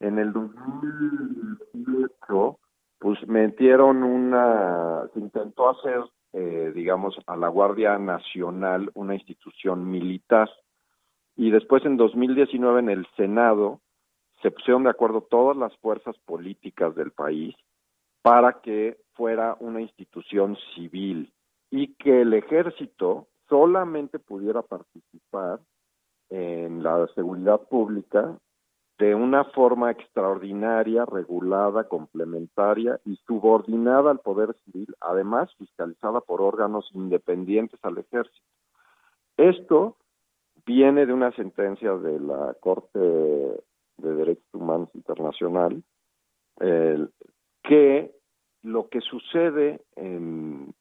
[0.00, 2.58] en el 2018,
[2.98, 10.48] pues metieron una, se intentó hacer, eh, digamos, a la Guardia Nacional una institución militar
[11.36, 13.80] y después en 2019 en el Senado
[14.42, 17.54] se pusieron de acuerdo todas las fuerzas políticas del país
[18.22, 21.32] para que fuera una institución civil
[21.70, 25.60] y que el ejército solamente pudiera participar
[26.30, 28.38] en la seguridad pública
[28.98, 36.88] de una forma extraordinaria, regulada, complementaria y subordinada al poder civil, además fiscalizada por órganos
[36.94, 38.46] independientes al ejército.
[39.36, 39.96] Esto
[40.66, 45.82] viene de una sentencia de la Corte de Derechos Humanos Internacional
[47.62, 48.14] que
[48.62, 50.74] lo que sucede en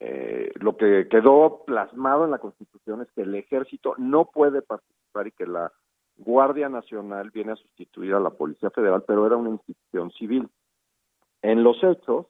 [0.00, 5.28] eh, lo que quedó plasmado en la Constitución es que el ejército no puede participar
[5.28, 5.72] y que la
[6.16, 10.48] Guardia Nacional viene a sustituir a la Policía Federal, pero era una institución civil.
[11.42, 12.26] En los hechos,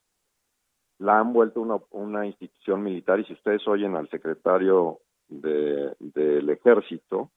[0.98, 6.50] la han vuelto una, una institución militar y si ustedes oyen al secretario de, del
[6.50, 7.31] ejército,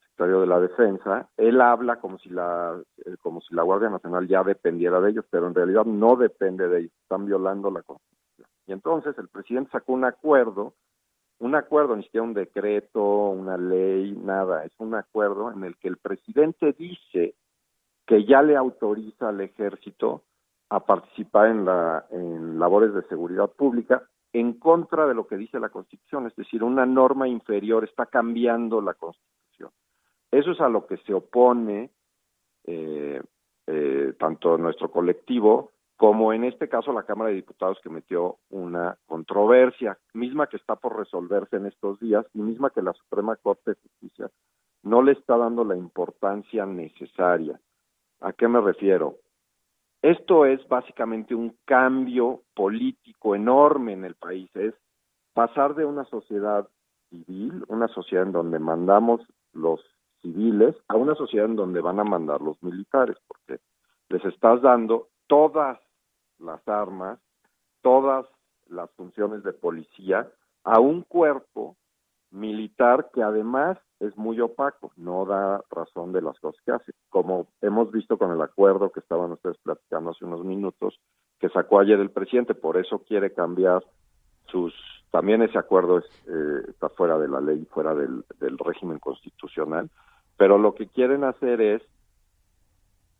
[0.00, 4.28] secretario de la defensa, él habla como si la eh, como si la Guardia Nacional
[4.28, 8.48] ya dependiera de ellos, pero en realidad no depende de ellos, están violando la Constitución.
[8.66, 10.74] Y entonces el presidente sacó un acuerdo
[11.38, 15.88] un acuerdo, ni siquiera un decreto, una ley, nada, es un acuerdo en el que
[15.88, 17.34] el presidente dice
[18.06, 20.22] que ya le autoriza al ejército
[20.68, 24.02] a participar en, la, en labores de seguridad pública
[24.34, 28.80] en contra de lo que dice la Constitución, es decir, una norma inferior está cambiando
[28.80, 29.70] la Constitución.
[30.30, 31.90] Eso es a lo que se opone
[32.64, 33.22] eh,
[33.68, 38.98] eh, tanto nuestro colectivo como en este caso la Cámara de Diputados que metió una
[39.06, 43.70] controversia, misma que está por resolverse en estos días y misma que la Suprema Corte
[43.70, 44.30] de Justicia
[44.82, 47.60] no le está dando la importancia necesaria.
[48.20, 49.18] ¿A qué me refiero?
[50.04, 54.74] Esto es básicamente un cambio político enorme en el país, es
[55.32, 56.68] pasar de una sociedad
[57.08, 59.22] civil, una sociedad en donde mandamos
[59.54, 59.80] los
[60.20, 63.62] civiles, a una sociedad en donde van a mandar los militares, porque
[64.10, 65.80] les estás dando todas
[66.38, 67.18] las armas,
[67.80, 68.26] todas
[68.68, 70.30] las funciones de policía
[70.64, 71.78] a un cuerpo
[72.34, 77.46] militar que además es muy opaco, no da razón de las cosas que hace, como
[77.62, 80.98] hemos visto con el acuerdo que estaban ustedes platicando hace unos minutos,
[81.38, 83.84] que sacó ayer el presidente, por eso quiere cambiar
[84.46, 84.74] sus,
[85.10, 88.24] también ese acuerdo eh, está fuera de la ley, fuera del
[88.58, 89.88] régimen constitucional,
[90.36, 91.82] pero lo que quieren hacer es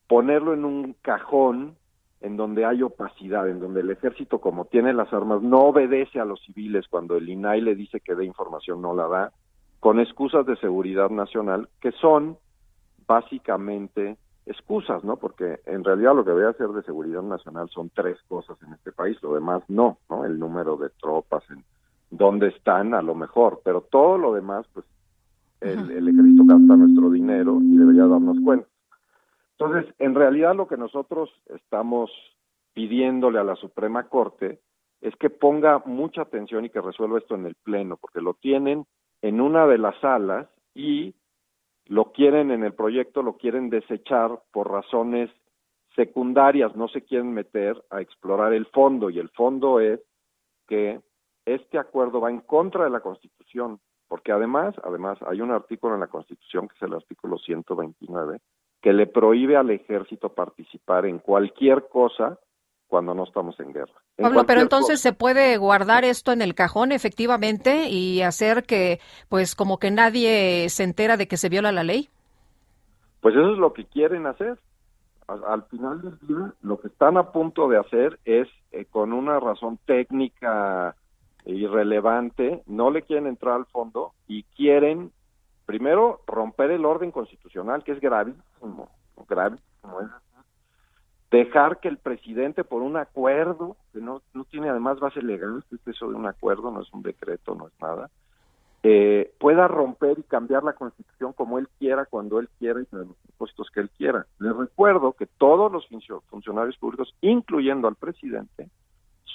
[0.09, 1.77] ponerlo en un cajón
[2.25, 6.25] en donde hay opacidad, en donde el ejército, como tiene las armas, no obedece a
[6.25, 9.33] los civiles cuando el INAI le dice que dé información, no la da,
[9.79, 12.39] con excusas de seguridad nacional, que son
[13.07, 14.17] básicamente
[14.47, 15.19] excusas, ¿no?
[15.19, 18.91] Porque en realidad lo que debe hacer de seguridad nacional son tres cosas en este
[18.91, 20.25] país, lo demás no, ¿no?
[20.25, 21.63] El número de tropas, en
[22.11, 24.87] dónde están, a lo mejor, pero todo lo demás, pues
[25.61, 28.67] el, el ejército gasta nuestro dinero y debería darnos cuenta.
[29.59, 32.11] Entonces, en realidad lo que nosotros estamos
[32.73, 34.61] pidiéndole a la Suprema Corte
[35.01, 38.87] es que ponga mucha atención y que resuelva esto en el Pleno, porque lo tienen
[39.23, 41.15] en una de las salas y
[41.87, 45.31] lo quieren en el proyecto, lo quieren desechar por razones
[45.95, 50.01] secundarias, no se quieren meter a explorar el fondo y el fondo es
[50.67, 51.01] que
[51.45, 53.79] este acuerdo va en contra de la Constitución,
[54.09, 58.41] porque además, además hay un artículo en la Constitución que es el artículo 129
[58.85, 62.39] que le prohíbe al ejército participar en cualquier cosa
[62.87, 63.95] cuando no estamos en guerra.
[64.19, 69.55] Pablo, pero entonces se puede guardar esto en el cajón efectivamente y hacer que, pues,
[69.55, 72.11] como que nadie se entera de que se viola la ley.
[73.23, 74.59] Pues eso es lo que quieren hacer.
[75.29, 79.41] Al, final del día, lo que están a punto de hacer es, eh, con una
[79.41, 80.95] razón técnica
[81.47, 85.11] irrelevante, no le quieren entrar al fondo y quieren
[85.67, 88.89] primero, romper el orden constitucional, que es gravísimo,
[89.29, 90.09] gravísimo, es
[91.31, 95.87] dejar que el presidente por un acuerdo, que no, no tiene además base legal, es
[95.87, 98.11] eso de un acuerdo, no es un decreto, no es nada,
[98.87, 103.01] eh, pueda romper y cambiar la constitución como él quiera, cuando él quiera y con
[103.01, 104.27] los propósitos que él quiera.
[104.39, 105.89] Les recuerdo que todos los
[106.29, 108.69] funcionarios públicos, incluyendo al presidente,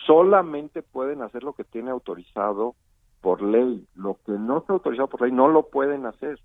[0.05, 2.75] solamente pueden hacer lo que tiene autorizado
[3.21, 3.85] por ley.
[3.95, 6.39] Lo que no está autorizado por ley no lo pueden hacer.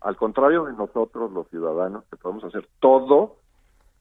[0.00, 3.36] Al contrario de nosotros, los ciudadanos, que podemos hacer todo,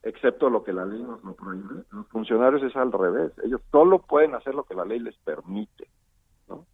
[0.04, 3.32] excepto lo que la ley nos lo prohíbe, los funcionarios es al revés.
[3.44, 5.88] Ellos solo pueden hacer lo que la ley les permite.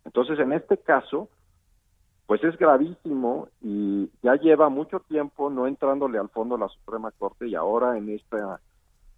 [0.06, 1.30] Entonces, en este caso,
[2.26, 7.48] pues es gravísimo y ya lleva mucho tiempo no entrándole al fondo la Suprema Corte
[7.48, 8.60] y ahora en esta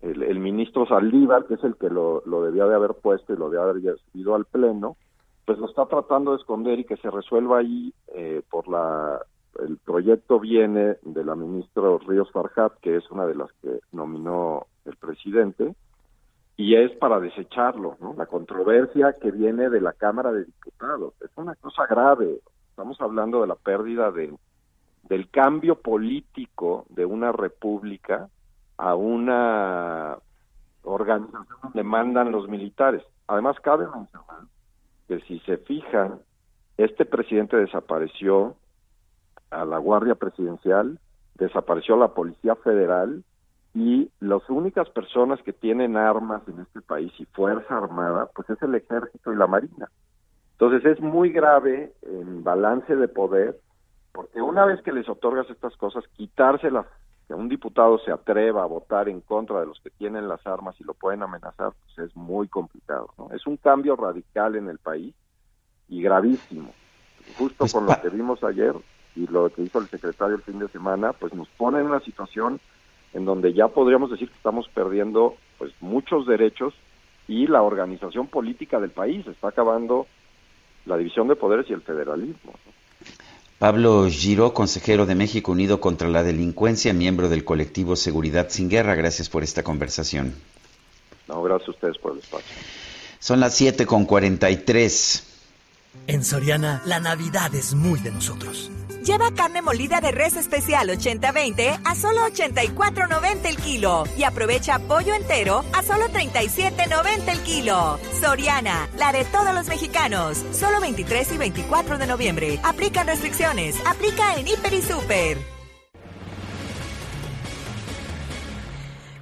[0.01, 3.69] el, ministro Saldívar, que es el que lo, debía de haber puesto y lo debía
[3.69, 4.97] haber subido al Pleno,
[5.47, 9.21] pues lo está tratando de esconder y que se resuelva ahí eh, por la
[9.59, 14.67] el proyecto viene de la ministra Ríos Farjat, que es una de las que nominó
[14.83, 15.73] el presidente,
[16.57, 18.13] y es para desecharlo, ¿no?
[18.15, 21.13] La controversia que viene de la Cámara de Diputados.
[21.21, 22.41] Es una cosa grave.
[22.69, 24.35] Estamos hablando de la pérdida de,
[25.03, 28.29] del cambio político de una república
[28.75, 30.17] a una
[30.83, 33.01] organización donde mandan los militares.
[33.27, 34.56] Además, cabe mencionar
[35.07, 36.19] que si se fijan,
[36.77, 38.55] este presidente desapareció
[39.49, 40.99] a la Guardia Presidencial,
[41.35, 43.23] desapareció la Policía Federal
[43.73, 48.61] y las únicas personas que tienen armas en este país y Fuerza Armada, pues es
[48.61, 49.89] el Ejército y la Marina.
[50.53, 53.59] Entonces es muy grave en balance de poder,
[54.11, 56.87] porque una vez que les otorgas estas cosas, quitárselas
[57.27, 60.79] que un diputado se atreva a votar en contra de los que tienen las armas
[60.79, 63.13] y lo pueden amenazar, pues es muy complicado.
[63.17, 63.29] ¿no?
[63.33, 65.13] Es un cambio radical en el país
[65.89, 66.71] y gravísimo.
[67.37, 68.73] Justo con lo que vimos ayer
[69.15, 71.99] y lo que hizo el secretario el fin de semana, pues nos pone en una
[71.99, 72.61] situación
[73.13, 76.73] en donde ya podríamos decir que estamos perdiendo pues muchos derechos
[77.27, 80.07] y la organización política del país está acabando
[80.85, 82.53] la división de poderes y el federalismo.
[83.59, 88.93] Pablo Giro, consejero de México Unido contra la Delincuencia, miembro del colectivo Seguridad sin Guerra.
[88.93, 90.35] Gracias por esta conversación.
[91.27, 92.55] No, gracias a ustedes por el espacio.
[93.19, 95.36] Son las 7 con 43.
[96.05, 98.71] En Soriana, la Navidad es muy de nosotros.
[99.03, 105.13] Lleva carne molida de res especial 80-20 a solo 84.90 el kilo y aprovecha pollo
[105.13, 107.99] entero a solo 37.90 el kilo.
[108.21, 110.43] Soriana, la de todos los mexicanos.
[110.51, 112.59] Solo 23 y 24 de noviembre.
[112.63, 113.77] Aplican restricciones.
[113.85, 115.56] Aplica en Hiper y Super.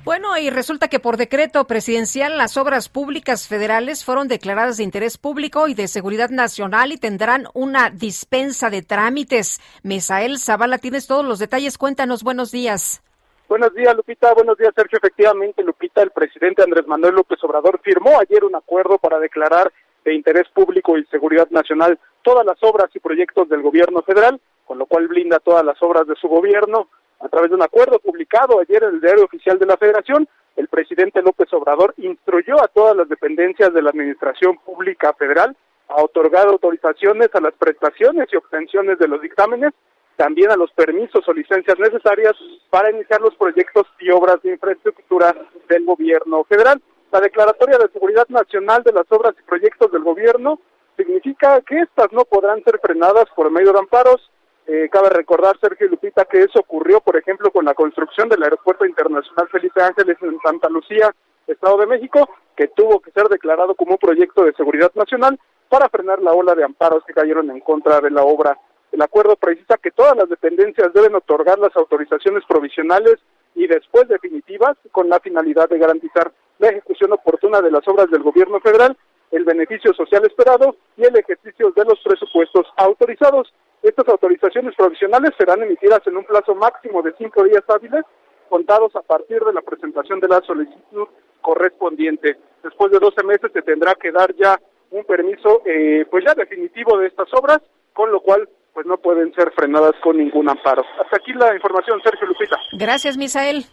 [0.05, 5.17] Bueno, y resulta que por decreto presidencial las obras públicas federales fueron declaradas de interés
[5.17, 9.59] público y de seguridad nacional y tendrán una dispensa de trámites.
[9.81, 11.79] Mesael Zavala, tienes todos los detalles.
[11.79, 13.01] Cuéntanos, buenos días.
[13.49, 14.31] Buenos días, Lupita.
[14.35, 14.99] Buenos días, Sergio.
[14.99, 20.13] Efectivamente, Lupita, el presidente Andrés Manuel López Obrador firmó ayer un acuerdo para declarar de
[20.13, 24.85] interés público y seguridad nacional todas las obras y proyectos del gobierno federal, con lo
[24.85, 26.89] cual blinda todas las obras de su gobierno
[27.19, 30.67] a través de un acuerdo publicado ayer en el Diario Oficial de la Federación, el
[30.67, 35.55] presidente López Obrador instruyó a todas las dependencias de la Administración Pública Federal
[35.89, 39.73] a otorgar autorizaciones a las prestaciones y obtenciones de los dictámenes,
[40.15, 42.33] también a los permisos o licencias necesarias
[42.69, 45.35] para iniciar los proyectos y obras de infraestructura
[45.67, 46.81] del gobierno federal.
[47.11, 50.59] La Declaratoria de Seguridad Nacional de las Obras y Proyectos del Gobierno
[50.97, 54.31] significa que estas no podrán ser frenadas por medio de amparos
[54.67, 58.85] eh, cabe recordar, Sergio Lupita, que eso ocurrió, por ejemplo, con la construcción del Aeropuerto
[58.85, 61.13] Internacional Felipe Ángeles en Santa Lucía,
[61.45, 65.39] Estado de México, que tuvo que ser declarado como un proyecto de seguridad nacional
[65.69, 68.57] para frenar la ola de amparos que cayeron en contra de la obra.
[68.91, 73.15] El acuerdo precisa que todas las dependencias deben otorgar las autorizaciones provisionales
[73.53, 78.23] y después definitivas con la finalidad de garantizar la ejecución oportuna de las obras del
[78.23, 78.97] gobierno federal,
[79.31, 83.53] el beneficio social esperado y el ejercicio de los presupuestos autorizados.
[83.81, 88.03] Estas autorizaciones provisionales serán emitidas en un plazo máximo de cinco días hábiles,
[88.49, 91.07] contados a partir de la presentación de la solicitud
[91.41, 92.37] correspondiente.
[92.63, 94.59] Después de 12 meses se tendrá que dar ya
[94.91, 97.59] un permiso, eh, pues ya definitivo de estas obras,
[97.93, 100.83] con lo cual pues no pueden ser frenadas con ningún amparo.
[101.01, 102.57] Hasta aquí la información, Sergio Lupita.
[102.73, 103.65] Gracias, Misael.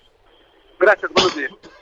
[0.78, 1.82] Gracias, buenos días.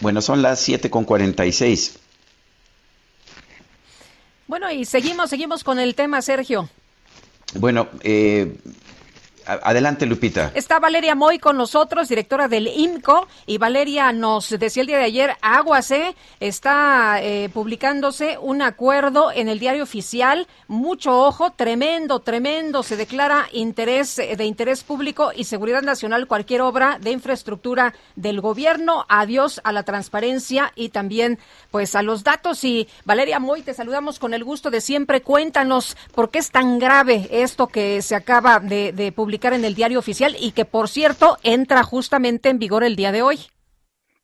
[0.00, 1.98] Bueno, son las 7 con 46.
[4.46, 6.68] Bueno, y seguimos, seguimos con el tema, Sergio.
[7.54, 8.56] Bueno, eh,
[9.48, 10.52] Adelante, Lupita.
[10.54, 15.04] Está Valeria Moy con nosotros, directora del IMCO, y Valeria nos decía el día de
[15.04, 22.82] ayer, Aguase está eh, publicándose un acuerdo en el diario oficial, mucho ojo, tremendo, tremendo,
[22.82, 28.42] se declara interés eh, de interés público y seguridad nacional cualquier obra de infraestructura del
[28.42, 31.38] gobierno, adiós a la transparencia y también
[31.70, 32.62] pues a los datos.
[32.64, 36.78] Y Valeria Moy, te saludamos con el gusto de siempre, cuéntanos por qué es tan
[36.78, 41.36] grave esto que se acaba de publicar en el diario oficial y que, por cierto,
[41.42, 43.38] entra justamente en vigor el día de hoy.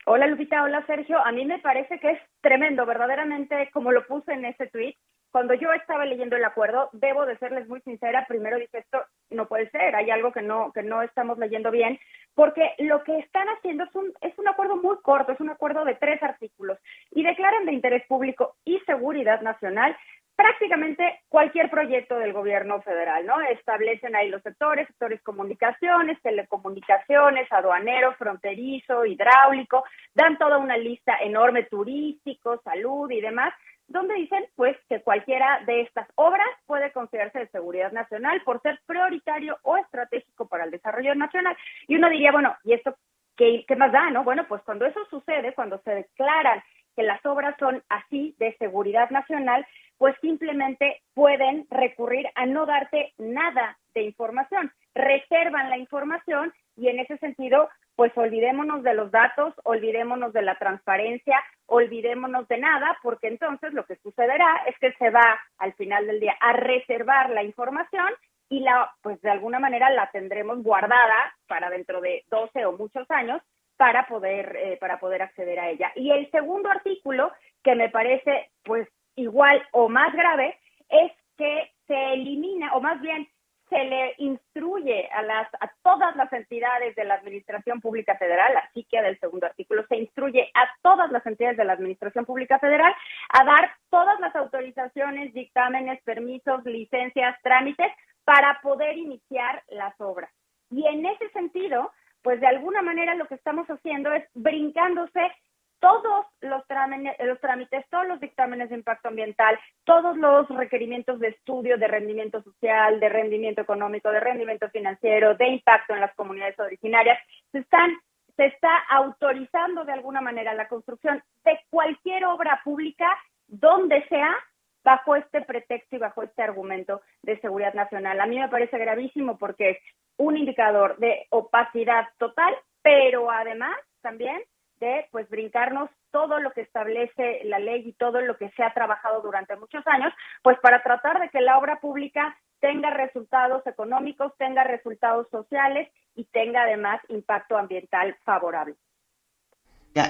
[0.07, 1.19] Hola Lupita, hola Sergio.
[1.25, 4.97] A mí me parece que es tremendo, verdaderamente, como lo puse en ese tweet.
[5.31, 9.49] Cuando yo estaba leyendo el acuerdo, debo de serles muy sincera, primero dije esto no
[9.49, 11.99] puede ser, hay algo que no que no estamos leyendo bien,
[12.35, 15.85] porque lo que están haciendo es un es un acuerdo muy corto, es un acuerdo
[15.85, 16.79] de tres artículos
[17.11, 19.97] y declaran de interés público y seguridad nacional
[20.37, 23.41] prácticamente cualquier proyecto del gobierno federal, ¿no?
[23.41, 31.65] Establecen ahí los sectores, sectores comunicaciones, telecomunicaciones, aduanero, fronterizo, hidráulico, dan toda una lista enorme
[31.65, 33.55] turístico, salud y demás,
[33.87, 38.81] donde dicen pues que cualquiera de estas obras puede considerarse de seguridad nacional por ser
[38.87, 41.57] prioritario o estratégico para el desarrollo nacional.
[41.87, 42.97] Y uno diría, bueno, ¿y esto
[43.37, 44.25] qué, qué más da, no?
[44.25, 46.63] Bueno, pues cuando eso sucede, cuando se declaran
[46.97, 49.67] que las obras son así de seguridad nacional,
[49.99, 56.99] pues simplemente pueden recurrir a no darte nada de información, reservan la información y en
[56.99, 63.29] ese sentido, pues olvidémonos de los datos, olvidémonos de la transparencia, olvidémonos de nada, porque
[63.29, 67.45] entonces lo que sucederá es que se va al final del día a reservar la
[67.45, 68.09] información
[68.49, 73.09] y la, pues de alguna manera la tendremos guardada para dentro de 12 o muchos
[73.11, 73.41] años
[73.77, 75.93] para poder, eh, para poder acceder a ella.
[75.95, 77.33] Y el segundo artículo,
[77.63, 80.59] que me parece pues igual o más grave,
[80.89, 83.29] es que se elimina, o más bien
[83.69, 88.87] se le instruye a las a todas las entidades de la Administración Pública Federal, así
[88.91, 92.95] que del segundo artículo se instruye a todas las entidades de la Administración Pública Federal
[93.31, 97.91] a dar todas las autorizaciones, dictámenes, permisos, licencias, trámites
[98.25, 100.31] para poder iniciar las obras.
[100.71, 101.91] Y en ese sentido,
[102.23, 105.33] pues de alguna manera lo que estamos haciendo es brincándose
[105.81, 111.29] todos los trámites, los trámites, todos los dictámenes de impacto ambiental, todos los requerimientos de
[111.29, 116.59] estudio de rendimiento social, de rendimiento económico, de rendimiento financiero, de impacto en las comunidades
[116.59, 117.19] originarias,
[117.53, 117.91] se están
[118.37, 123.07] se está autorizando de alguna manera la construcción de cualquier obra pública
[123.47, 124.35] donde sea
[124.83, 128.21] bajo este pretexto y bajo este argumento de seguridad nacional.
[128.21, 129.79] A mí me parece gravísimo porque es
[130.19, 134.43] un indicador de opacidad total, pero además también
[134.81, 138.73] de pues brincarnos todo lo que establece la ley y todo lo que se ha
[138.73, 140.13] trabajado durante muchos años,
[140.43, 146.25] pues para tratar de que la obra pública tenga resultados económicos, tenga resultados sociales y
[146.25, 148.75] tenga además impacto ambiental favorable.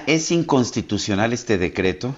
[0.07, 2.15] ¿Es inconstitucional este decreto?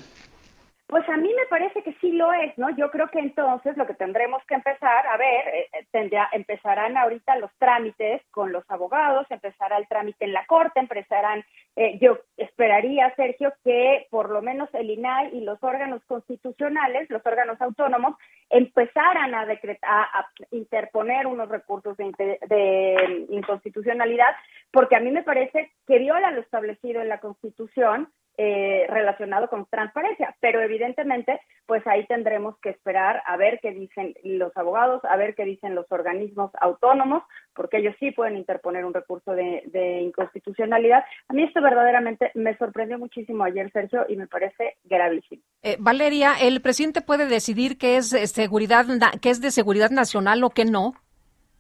[0.88, 2.70] Pues a mí me parece que sí lo es, ¿no?
[2.78, 6.96] Yo creo que entonces lo que tendremos que empezar a ver, eh, eh, tendrá, empezarán
[6.96, 11.44] ahorita los trámites con los abogados, empezará el trámite en la corte, empezarán,
[11.76, 17.26] eh, yo esperaría, Sergio, que por lo menos el INAI y los órganos constitucionales, los
[17.26, 18.16] órganos autónomos,
[18.50, 24.34] empezaran a decretar, a, interponer unos recursos de, de inconstitucionalidad,
[24.72, 28.08] porque a mí me parece que viola lo establecido en la Constitución
[28.40, 34.14] eh, relacionado con transparencia, pero evidentemente, pues ahí tendremos que esperar a ver qué dicen
[34.24, 37.24] los abogados, a ver qué dicen los organismos autónomos,
[37.56, 39.64] porque ellos sí pueden interponer un recurso de,
[40.02, 41.04] inconstitucionalidad.
[41.28, 45.42] A mí esto verdaderamente me sorprendió muchísimo ayer, Sergio, y me parece gravísimo.
[45.64, 48.86] Eh, Valeria, ¿el presidente puede decidir qué es eh, seguridad,
[49.20, 50.94] qué es de seguridad nacional o qué no?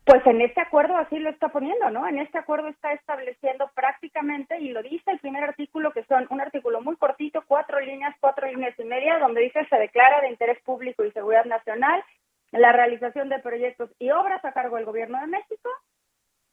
[0.08, 2.08] Pues en este acuerdo así lo está poniendo, ¿no?
[2.08, 6.40] En este acuerdo está estableciendo prácticamente, y lo dice el primer artículo, que son un
[6.40, 10.62] artículo muy cortito, cuatro líneas, cuatro líneas y media, donde dice se declara de interés
[10.64, 12.02] público y seguridad nacional
[12.54, 15.70] la realización de proyectos y obras a cargo del gobierno de México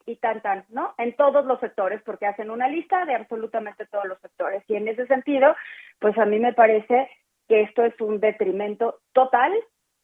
[0.05, 0.93] y tan tan, ¿no?
[0.97, 4.65] En todos los sectores, porque hacen una lista de absolutamente todos los sectores.
[4.67, 5.55] Y en ese sentido,
[5.99, 7.09] pues a mí me parece
[7.47, 9.53] que esto es un detrimento total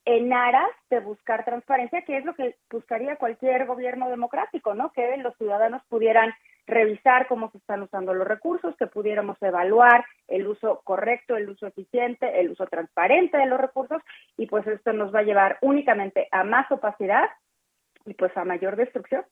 [0.06, 4.92] en aras de buscar transparencia, que es lo que buscaría cualquier gobierno democrático, ¿no?
[4.92, 6.34] Que los ciudadanos pudieran
[6.68, 11.68] revisar cómo se están usando los recursos, que pudiéramos evaluar el uso correcto, el uso
[11.68, 14.02] eficiente, el uso transparente de los recursos
[14.38, 17.30] y pues esto nos va a llevar únicamente a más opacidad
[18.06, 19.26] y pues a mayor destrucción.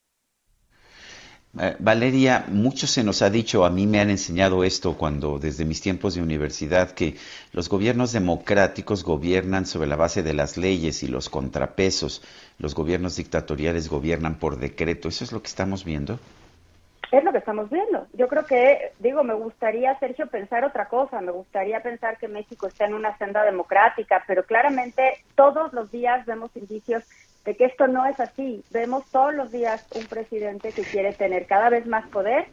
[1.61, 5.65] Eh, Valeria, mucho se nos ha dicho, a mí me han enseñado esto cuando desde
[5.65, 7.17] mis tiempos de universidad, que
[7.51, 12.23] los gobiernos democráticos gobiernan sobre la base de las leyes y los contrapesos,
[12.59, 15.09] los gobiernos dictatoriales gobiernan por decreto.
[15.09, 16.17] ¿Eso es lo que estamos viendo?
[17.11, 18.07] Es lo que estamos viendo.
[18.13, 21.19] Yo creo que, digo, me gustaría, Sergio, pensar otra cosa.
[21.19, 26.25] Me gustaría pensar que México está en una senda democrática, pero claramente todos los días
[26.25, 27.03] vemos indicios
[27.45, 28.63] de que esto no es así.
[28.69, 32.47] Vemos todos los días un presidente que quiere tener cada vez más poder,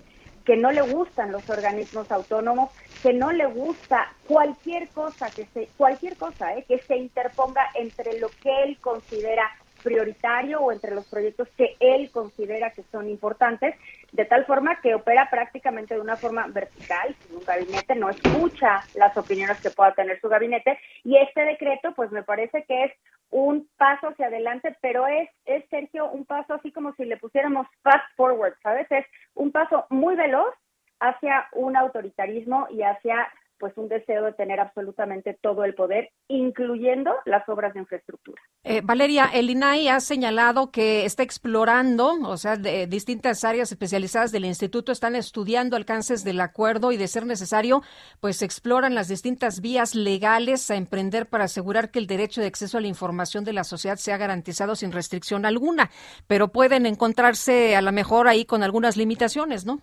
[0.44, 2.70] que no le gustan los organismos autónomos,
[3.02, 6.64] que no le gusta cualquier cosa que se cualquier cosa ¿eh?
[6.66, 9.50] que se interponga entre lo que él considera
[9.86, 13.72] prioritario o entre los proyectos que él considera que son importantes,
[14.10, 18.84] de tal forma que opera prácticamente de una forma vertical, sin un gabinete, no escucha
[18.94, 22.92] las opiniones que pueda tener su gabinete y este decreto pues me parece que es
[23.30, 27.66] un paso hacia adelante, pero es, es Sergio, un paso así como si le pusiéramos
[27.82, 28.86] fast forward, ¿sabes?
[28.90, 30.54] Es un paso muy veloz
[31.00, 37.12] hacia un autoritarismo y hacia pues un deseo de tener absolutamente todo el poder, incluyendo
[37.24, 38.40] las obras de infraestructura.
[38.64, 44.32] Eh, Valeria, el INAI ha señalado que está explorando, o sea, de, distintas áreas especializadas
[44.32, 47.82] del instituto están estudiando alcances del acuerdo y de ser necesario,
[48.20, 52.78] pues exploran las distintas vías legales a emprender para asegurar que el derecho de acceso
[52.78, 55.90] a la información de la sociedad sea garantizado sin restricción alguna,
[56.26, 59.80] pero pueden encontrarse a lo mejor ahí con algunas limitaciones, ¿no?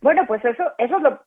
[0.00, 1.20] Bueno, pues eso, eso es lo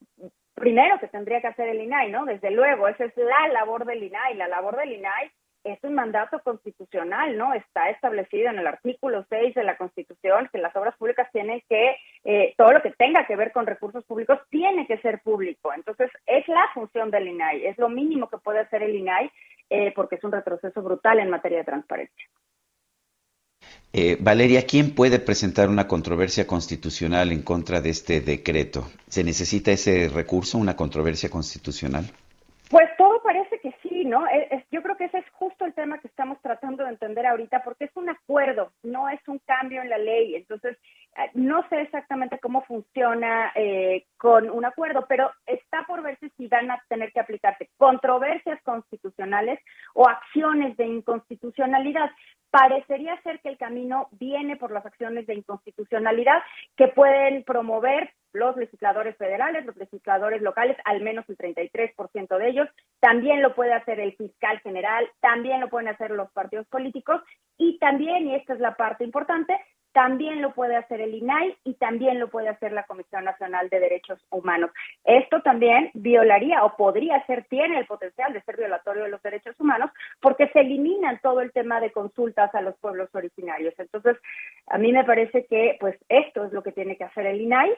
[0.61, 2.25] primero que tendría que hacer el INAI, ¿no?
[2.25, 4.35] Desde luego, esa es la labor del INAI.
[4.35, 5.31] La labor del INAI
[5.63, 7.53] es un mandato constitucional, ¿no?
[7.53, 11.97] Está establecido en el artículo 6 de la Constitución que las obras públicas tienen que,
[12.23, 15.73] eh, todo lo que tenga que ver con recursos públicos tiene que ser público.
[15.73, 19.31] Entonces, es la función del INAI, es lo mínimo que puede hacer el INAI
[19.69, 22.27] eh, porque es un retroceso brutal en materia de transparencia.
[23.93, 28.85] Eh, Valeria, ¿quién puede presentar una controversia constitucional en contra de este decreto?
[29.09, 32.05] ¿Se necesita ese recurso, una controversia constitucional?
[32.69, 34.23] Pues todo parece que sí, ¿no?
[34.71, 37.83] yo creo que ese es justo el tema que estamos tratando de entender ahorita, porque
[37.83, 40.35] es un acuerdo, no es un cambio en la ley.
[40.35, 40.77] Entonces,
[41.17, 46.47] eh, no sé exactamente cómo funciona eh, con un acuerdo, pero está por verse si
[46.47, 49.59] van a tener que aplicarse controversias constitucionales
[49.93, 52.09] o acciones de inconstitucionalidad
[52.51, 56.43] parecería ser que el camino viene por las acciones de inconstitucionalidad
[56.75, 62.69] que pueden promover los legisladores federales, los legisladores locales, al menos el 33% de ellos,
[62.99, 67.21] también lo puede hacer el fiscal general, también lo pueden hacer los partidos políticos.
[67.57, 69.57] Y también, y esta es la parte importante,
[69.93, 73.79] también lo puede hacer el INAI y también lo puede hacer la Comisión Nacional de
[73.79, 74.71] Derechos Humanos.
[75.03, 79.59] Esto también violaría o podría ser, tiene el potencial de ser violatorio de los derechos
[79.59, 83.73] humanos porque se eliminan todo el tema de consultas a los pueblos originarios.
[83.77, 84.17] Entonces,
[84.67, 87.73] a mí me parece que pues esto es lo que tiene que hacer el INAI.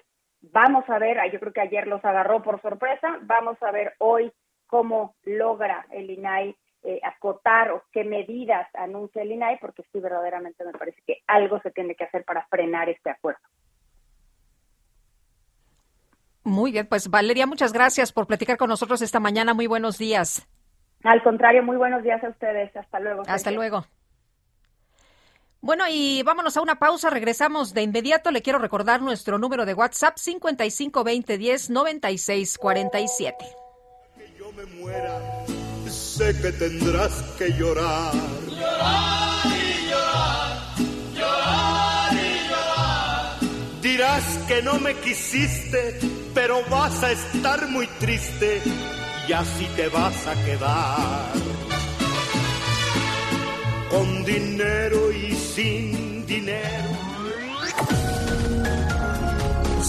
[0.51, 4.31] Vamos a ver, yo creo que ayer los agarró por sorpresa, vamos a ver hoy
[4.67, 10.65] cómo logra el INAI eh, acotar o qué medidas anuncia el INAI, porque sí, verdaderamente
[10.65, 13.39] me parece que algo se tiene que hacer para frenar este acuerdo.
[16.43, 19.53] Muy bien, pues Valeria, muchas gracias por platicar con nosotros esta mañana.
[19.53, 20.45] Muy buenos días.
[21.03, 22.75] Al contrario, muy buenos días a ustedes.
[22.75, 23.23] Hasta luego.
[23.27, 23.85] Hasta luego.
[25.61, 27.09] Bueno, y vámonos a una pausa.
[27.09, 28.31] Regresamos de inmediato.
[28.31, 31.69] Le quiero recordar nuestro número de WhatsApp 5520109647.
[31.69, 33.45] 9647.
[34.17, 35.21] Que yo me muera
[36.17, 38.13] sé que tendrás que llorar.
[38.45, 40.75] Llorar y llorar,
[41.15, 43.39] llorar y llorar.
[43.81, 45.99] Dirás que no me quisiste,
[46.35, 48.61] pero vas a estar muy triste
[49.27, 51.33] y así te vas a quedar.
[53.89, 57.02] Con dinero y sin dinero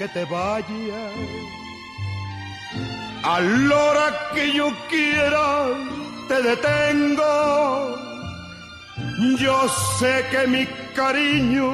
[0.00, 1.12] Que te vayas.
[3.22, 5.66] A la hora que yo quiera,
[6.26, 7.34] te detengo.
[9.38, 11.68] Yo sé que mi cariño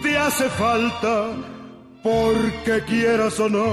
[0.00, 1.14] te hace falta,
[2.04, 3.72] porque quieras o no,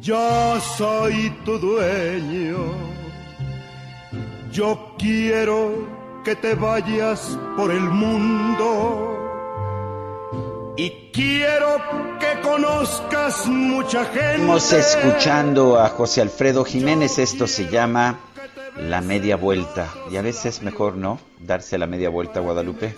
[0.00, 2.62] yo soy tu dueño.
[4.52, 5.88] Yo quiero
[6.24, 9.19] que te vayas por el mundo
[10.80, 11.76] y quiero
[12.18, 14.30] que conozcas mucha gente.
[14.30, 18.20] Estamos escuchando a José Alfredo Jiménez, esto se llama
[18.78, 19.88] La Media Vuelta.
[20.10, 21.20] Y a veces es mejor, ¿no?
[21.38, 22.94] Darse la media vuelta, Guadalupe.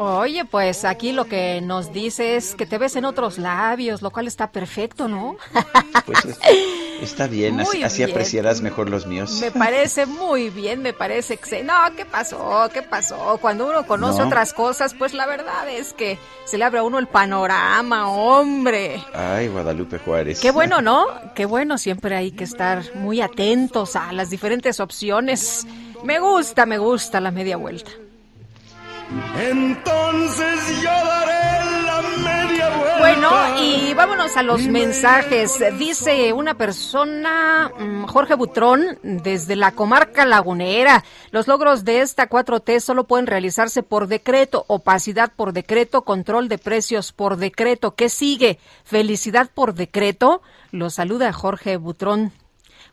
[0.00, 4.10] Oye, pues aquí lo que nos dice es que te ves en otros labios, lo
[4.10, 5.36] cual está perfecto, ¿no?
[6.06, 6.38] Pues
[7.02, 9.38] está bien, así, apreciarás mejor los míos.
[9.42, 11.62] Me parece muy bien, me parece que...
[11.62, 12.70] No, ¿qué pasó?
[12.72, 13.38] ¿Qué pasó?
[13.42, 16.98] Cuando uno conoce otras cosas, pues la verdad es que se le abre a uno
[16.98, 19.04] el panorama, hombre.
[19.12, 20.40] Ay, Guadalupe Juárez.
[20.40, 21.04] Qué bueno, ¿no?
[21.34, 25.66] Qué bueno, siempre hay que estar muy atentos a las diferentes opciones.
[26.04, 27.90] Me gusta, me gusta la media vuelta.
[29.38, 32.98] Entonces yo daré la media vuelta.
[32.98, 35.58] Bueno, y vámonos a los mensajes.
[35.78, 41.04] Dice una persona, mm, Jorge Butrón, desde la comarca lagunera.
[41.30, 46.58] Los logros de esta 4T solo pueden realizarse por decreto, opacidad por decreto, control de
[46.58, 47.94] precios por decreto.
[47.94, 48.58] ¿Qué sigue?
[48.84, 50.42] Felicidad por decreto.
[50.70, 52.32] Lo saluda Jorge Butrón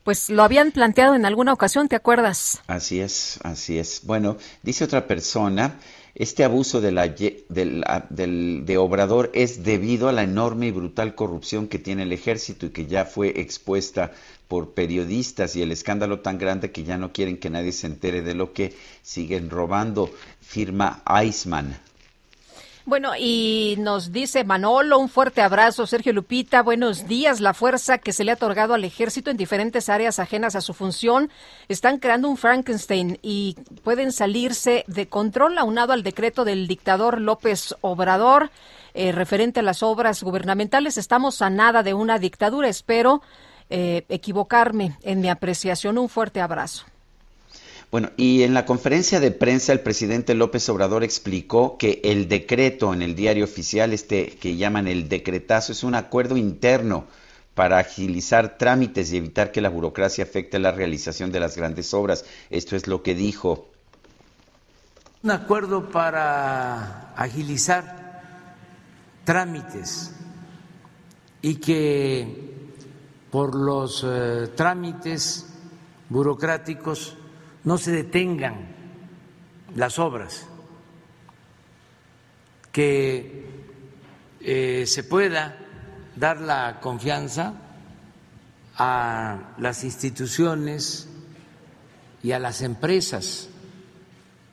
[0.05, 2.61] pues lo habían planteado en alguna ocasión, ¿te acuerdas?
[2.67, 4.01] Así es, así es.
[4.03, 5.79] Bueno, dice otra persona,
[6.15, 11.77] este abuso de, la, de Obrador es debido a la enorme y brutal corrupción que
[11.77, 14.13] tiene el ejército y que ya fue expuesta
[14.47, 18.21] por periodistas y el escándalo tan grande que ya no quieren que nadie se entere
[18.21, 20.09] de lo que siguen robando,
[20.39, 21.77] firma Eisman.
[22.87, 27.41] Bueno, y nos dice Manolo, un fuerte abrazo, Sergio Lupita, buenos días.
[27.41, 30.75] La fuerza que se le ha otorgado al ejército en diferentes áreas ajenas a su
[30.75, 31.31] función
[31.67, 37.73] están creando un Frankenstein y pueden salirse de control aunado al decreto del dictador López
[37.81, 38.51] Obrador
[38.93, 40.99] eh, referente a las obras gubernamentales.
[40.99, 43.23] Estamos a nada de una dictadura, espero
[43.71, 45.97] eh, equivocarme en mi apreciación.
[45.97, 46.85] Un fuerte abrazo.
[47.91, 52.93] Bueno, y en la conferencia de prensa el presidente López Obrador explicó que el decreto
[52.93, 57.05] en el diario oficial, este que llaman el decretazo, es un acuerdo interno
[57.53, 62.25] para agilizar trámites y evitar que la burocracia afecte la realización de las grandes obras.
[62.49, 63.69] Esto es lo que dijo.
[65.23, 68.21] Un acuerdo para agilizar
[69.23, 70.11] trámites
[71.41, 72.55] y que
[73.31, 75.47] por los eh, trámites
[76.09, 77.17] burocráticos
[77.65, 78.67] no se detengan
[79.75, 80.47] las obras,
[82.71, 83.45] que
[84.39, 85.57] eh, se pueda
[86.15, 87.53] dar la confianza
[88.77, 91.09] a las instituciones
[92.21, 93.49] y a las empresas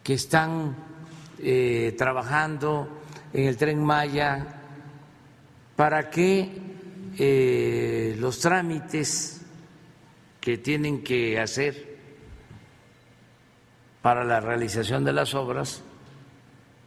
[0.03, 0.77] que están
[1.39, 3.03] eh, trabajando
[3.33, 4.61] en el tren Maya
[5.77, 6.51] para que
[7.19, 9.43] eh, los trámites
[10.41, 11.92] que tienen que hacer
[14.03, 15.83] para la realización de las obras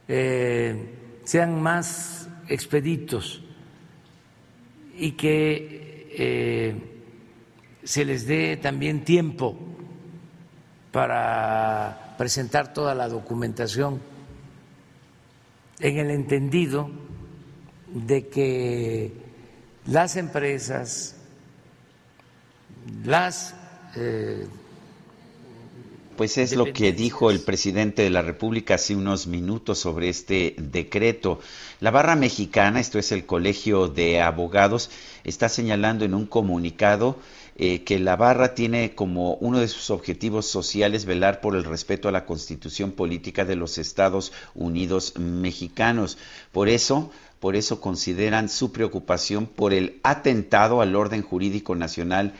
[0.07, 3.41] eh, sean más expeditos
[4.97, 6.75] y que eh,
[7.83, 9.57] se les dé también tiempo
[10.91, 14.01] para presentar toda la documentación
[15.79, 16.89] en el entendido
[17.93, 19.11] de que
[19.87, 21.15] las empresas,
[23.03, 23.55] las
[23.95, 24.47] eh,
[26.15, 30.55] pues es lo que dijo el presidente de la República hace unos minutos sobre este
[30.57, 31.39] decreto.
[31.79, 34.89] La barra mexicana, esto es el Colegio de Abogados,
[35.23, 37.17] está señalando en un comunicado
[37.57, 42.09] eh, que la barra tiene como uno de sus objetivos sociales velar por el respeto
[42.09, 46.17] a la constitución política de los Estados Unidos mexicanos.
[46.51, 52.33] Por eso, por eso consideran su preocupación por el atentado al orden jurídico nacional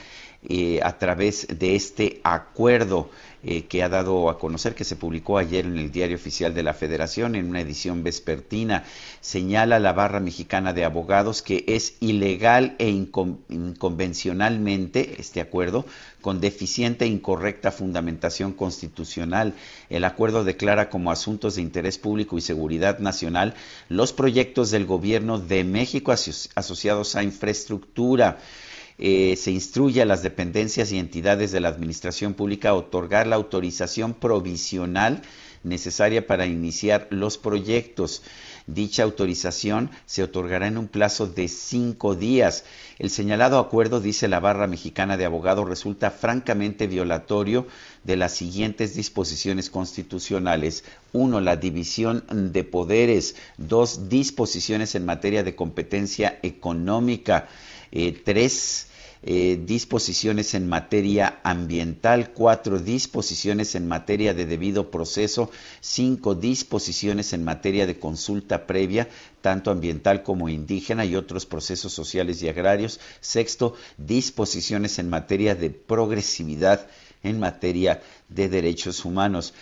[0.48, 3.10] eh, a través de este acuerdo.
[3.48, 6.64] Eh, que ha dado a conocer, que se publicó ayer en el Diario Oficial de
[6.64, 8.86] la Federación en una edición vespertina.
[9.22, 15.86] Señala la barra mexicana de abogados que es ilegal e inconvencionalmente este acuerdo
[16.22, 19.54] con deficiente e incorrecta fundamentación constitucional.
[19.92, 23.54] El acuerdo declara como asuntos de interés público y seguridad nacional
[23.90, 28.40] los proyectos del gobierno de México asociados a infraestructura
[28.98, 33.36] eh, se instruye a las dependencias y entidades de la Administración Pública a otorgar la
[33.36, 35.22] autorización provisional
[35.66, 38.22] necesaria para iniciar los proyectos.
[38.68, 42.64] Dicha autorización se otorgará en un plazo de cinco días.
[42.98, 47.68] El señalado acuerdo, dice la barra mexicana de abogados, resulta francamente violatorio
[48.04, 50.84] de las siguientes disposiciones constitucionales.
[51.14, 52.24] Uno, la división
[52.54, 53.36] de poderes.
[53.58, 57.48] Dos, disposiciones en materia de competencia económica.
[57.98, 58.88] Eh, tres,
[59.24, 67.46] eh, disposiciones en materia ambiental, cuatro disposiciones en materia de debido proceso, cinco disposiciones en
[67.46, 69.08] materia de consulta previa,
[69.42, 75.70] tanto ambiental como indígena y otros procesos sociales y agrarios, sexto, disposiciones en materia de
[75.70, 76.88] progresividad
[77.24, 79.54] en materia de derechos humanos.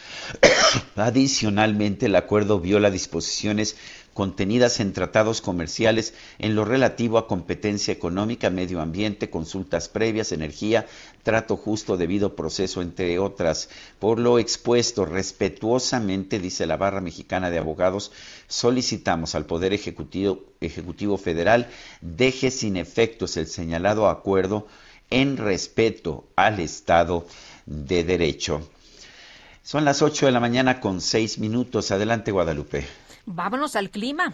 [0.95, 3.75] Adicionalmente, el acuerdo viola disposiciones
[4.13, 10.85] contenidas en tratados comerciales en lo relativo a competencia económica, medio ambiente, consultas previas, energía,
[11.23, 13.69] trato justo, debido proceso, entre otras.
[13.99, 18.11] Por lo expuesto, respetuosamente, dice la barra mexicana de abogados,
[18.47, 21.67] solicitamos al Poder Ejecutivo, Federal
[22.01, 24.67] deje sin efectos el señalado acuerdo
[25.09, 27.25] en respeto al Estado
[27.65, 28.67] de Derecho.
[29.63, 31.91] Son las 8 de la mañana con 6 minutos.
[31.91, 32.85] Adelante, Guadalupe.
[33.25, 34.33] Vámonos al clima.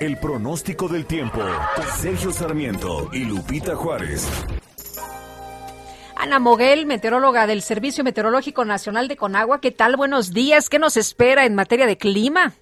[0.00, 1.40] El pronóstico del tiempo.
[1.96, 4.28] Sergio Sarmiento y Lupita Juárez.
[6.16, 9.60] Ana Moguel, meteoróloga del Servicio Meteorológico Nacional de Conagua.
[9.60, 9.96] ¿Qué tal?
[9.96, 10.68] Buenos días.
[10.68, 12.52] ¿Qué nos espera en materia de clima?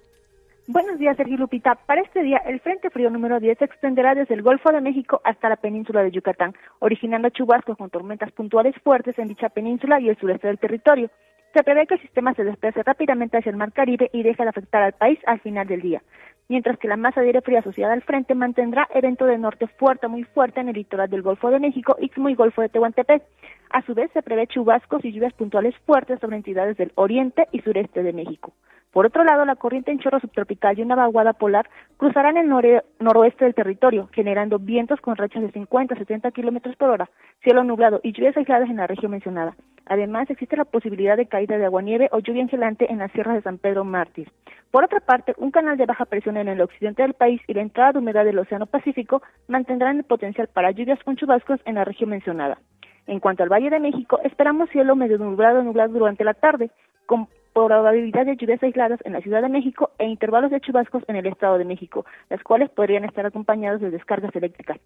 [0.67, 1.75] Buenos días, Sergio Lupita.
[1.75, 5.21] Para este día, el Frente Frío número 10 se extenderá desde el Golfo de México
[5.23, 10.09] hasta la península de Yucatán, originando chubascos con tormentas puntuales fuertes en dicha península y
[10.09, 11.09] el sureste del territorio.
[11.53, 14.49] Se prevé que el sistema se desplace rápidamente hacia el Mar Caribe y deje de
[14.49, 16.03] afectar al país al final del día,
[16.49, 20.07] mientras que la masa de aire fría asociada al frente mantendrá evento de norte fuerte,
[20.07, 23.23] muy fuerte en el litoral del Golfo de México, Istmo y Golfo de Tehuantepec.
[23.69, 27.61] A su vez, se prevé chubascos y lluvias puntuales fuertes sobre entidades del oriente y
[27.61, 28.53] sureste de México.
[28.91, 32.47] Por otro lado, la corriente en chorro subtropical y una vaguada polar cruzarán el
[32.99, 37.09] noroeste del territorio, generando vientos con rachas de 50 a 70 kilómetros por hora,
[37.43, 39.55] cielo nublado y lluvias aisladas en la región mencionada.
[39.85, 43.41] Además, existe la posibilidad de caída de agua-nieve o lluvia engelante en las sierras de
[43.41, 44.31] San Pedro Mártir.
[44.71, 47.61] Por otra parte, un canal de baja presión en el occidente del país y la
[47.61, 51.85] entrada de humedad del Océano Pacífico mantendrán el potencial para lluvias con chubascos en la
[51.85, 52.57] región mencionada.
[53.05, 56.69] En cuanto al Valle de México, esperamos cielo medio nublado nublado durante la tarde,
[57.05, 57.29] con
[57.65, 61.25] probabilidad de lluvias aisladas en la Ciudad de México e intervalos de chubascos en el
[61.25, 64.77] Estado de México, las cuales podrían estar acompañadas de descargas eléctricas.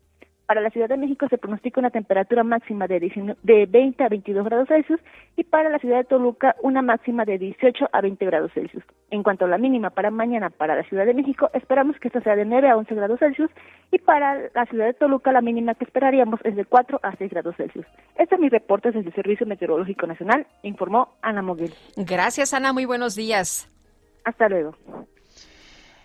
[0.45, 2.99] Para la Ciudad de México se pronostica una temperatura máxima de,
[3.43, 4.99] 20 a 22 grados Celsius
[5.37, 8.83] y para la Ciudad de Toluca una máxima de 18 a 20 grados Celsius.
[9.11, 12.21] En cuanto a la mínima para mañana para la Ciudad de México, esperamos que esta
[12.21, 13.49] sea de 9 a 11 grados Celsius
[13.91, 17.31] y para la Ciudad de Toluca la mínima que esperaríamos es de 4 a 6
[17.31, 17.85] grados Celsius.
[18.17, 21.73] Este es mi reporte desde el Servicio Meteorológico Nacional, informó Ana Moguel.
[21.95, 22.60] Gracias, Ana.
[22.71, 23.67] Muy buenos días.
[24.23, 24.77] Hasta luego.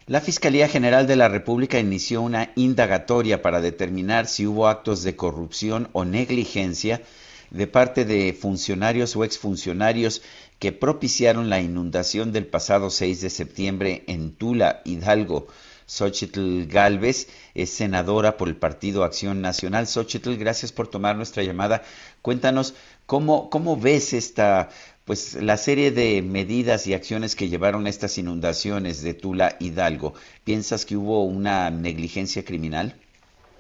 [0.07, 5.16] La Fiscalía General de la República inició una indagatoria para determinar si hubo actos de
[5.16, 7.02] corrupción o negligencia
[7.50, 10.22] de parte de funcionarios o exfuncionarios
[10.59, 15.46] que propiciaron la inundación del pasado 6 de septiembre en Tula, Hidalgo.
[15.86, 19.86] Xochitl Galvez es senadora por el Partido Acción Nacional.
[19.86, 21.84] Xochitl, gracias por tomar nuestra llamada.
[22.22, 22.74] Cuéntanos
[23.07, 24.70] cómo, cómo ves esta,
[25.07, 30.14] pues, la serie de medidas y acciones que llevaron a estas inundaciones de Tula, Hidalgo.
[30.44, 32.94] ¿Piensas que hubo una negligencia criminal?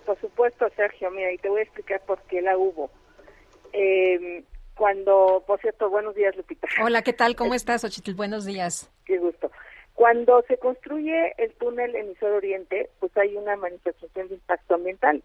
[0.04, 2.90] Por supuesto, Sergio, mira, y te voy a explicar por qué la hubo.
[3.72, 4.42] Eh,
[4.76, 6.66] cuando, por cierto, buenos días, Lupita.
[6.82, 7.36] Hola, ¿qué tal?
[7.36, 8.14] ¿Cómo estás, Xochitl?
[8.14, 8.90] Buenos días.
[9.04, 9.50] Qué gusto.
[9.94, 15.22] Cuando se construye el túnel emisor oriente, pues hay una manifestación de impacto ambiental.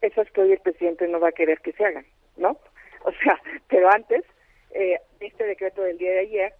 [0.00, 2.06] Esas que hoy el presidente no va a querer que se hagan,
[2.36, 2.58] ¿no?
[3.06, 4.24] O sea, pero antes,
[4.70, 6.54] eh, este decreto del día de ayer,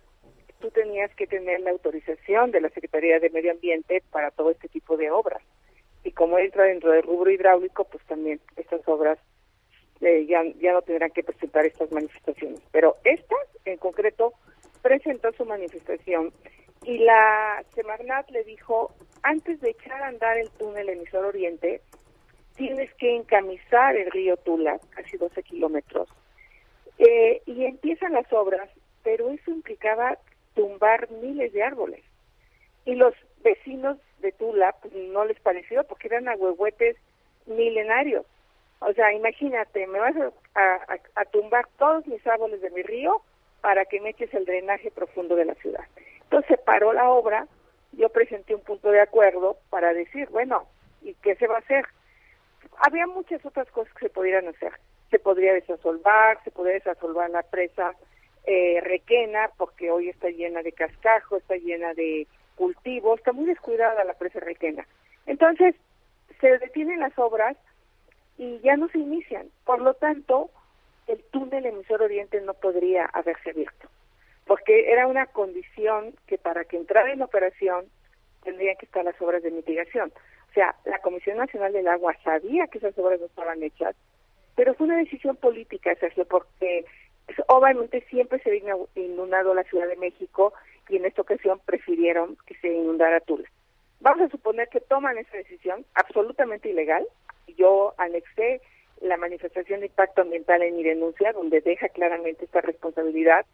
[0.60, 4.68] tú tenías que tener la autorización de la Secretaría de Medio Ambiente para todo este
[4.68, 5.42] tipo de obras.
[6.04, 9.18] Y como entra dentro del rubro hidráulico, pues también estas obras
[10.00, 12.60] eh, ya, ya no tendrán que presentar estas manifestaciones.
[12.72, 14.34] Pero esta, en concreto,
[14.82, 16.32] presentó su manifestación
[16.84, 21.80] y la Semarnat le dijo, antes de echar a andar el túnel emisor oriente,
[22.56, 26.08] tienes que encamizar el río Tula, casi 12 kilómetros,
[26.98, 28.68] eh, y empiezan las obras,
[29.02, 30.18] pero eso implicaba
[30.54, 32.02] tumbar miles de árboles.
[32.84, 36.96] Y los vecinos de Tula pues, no les pareció porque eran ahuehuetes
[37.46, 38.24] milenarios.
[38.80, 40.14] O sea, imagínate, me vas
[40.54, 43.22] a, a, tumbar todos mis árboles de mi río
[43.60, 45.84] para que me eches el drenaje profundo de la ciudad.
[46.24, 47.46] Entonces se paró la obra,
[47.92, 50.66] yo presenté un punto de acuerdo para decir, bueno,
[51.02, 51.86] ¿y qué se va a hacer?
[52.78, 54.72] Había muchas otras cosas que se pudieran hacer.
[55.14, 57.94] Se podría desasolvar, se podría desasolvar la presa
[58.46, 64.02] eh, Requena, porque hoy está llena de cascajo, está llena de cultivos, está muy descuidada
[64.02, 64.84] la presa Requena.
[65.26, 65.76] Entonces,
[66.40, 67.56] se detienen las obras
[68.38, 69.50] y ya no se inician.
[69.64, 70.50] Por lo tanto,
[71.06, 73.88] el túnel emisor oriente no podría haberse abierto,
[74.48, 77.84] porque era una condición que para que entrara en operación
[78.42, 80.12] tendrían que estar las obras de mitigación.
[80.50, 83.94] O sea, la Comisión Nacional del Agua sabía que esas obras no estaban hechas,
[84.54, 86.84] pero fue una decisión política, Sergio, porque
[87.26, 90.52] pues, obviamente siempre se había inundado la Ciudad de México
[90.88, 93.48] y en esta ocasión prefirieron que se inundara Tula.
[94.00, 97.06] Vamos a suponer que toman esa decisión absolutamente ilegal.
[97.56, 98.60] Yo anexé
[99.00, 103.46] la manifestación de impacto ambiental en mi denuncia, donde deja claramente esta responsabilidad.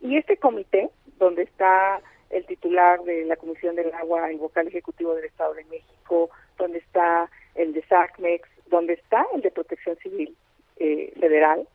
[0.00, 5.14] Y este comité, donde está el titular de la Comisión del Agua, el vocal ejecutivo
[5.14, 10.36] del Estado de México, donde está el de SACMEX, donde está el de Protección Civil
[10.76, 11.66] eh, Federal,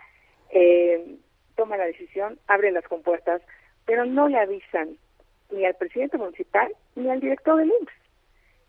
[0.50, 1.18] eh,
[1.56, 3.42] toma la decisión, abre las compuertas,
[3.86, 4.98] pero no le avisan
[5.52, 7.94] ni al presidente municipal ni al director del IMSS.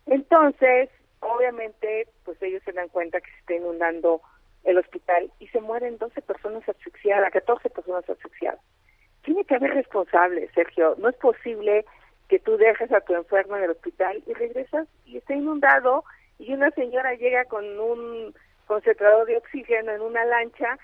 [0.07, 4.21] Entonces, obviamente, pues ellos se dan cuenta que se está inundando
[4.63, 8.59] el hospital y se mueren 12 personas asfixiadas, 14 personas asfixiadas.
[9.23, 10.95] Tiene que haber responsables, Sergio.
[10.97, 11.85] No es posible
[12.27, 16.03] que tú dejes a tu enfermo en el hospital y regresas y está inundado
[16.39, 18.33] y una señora llega con un
[18.67, 20.77] concentrador de oxígeno en una lancha.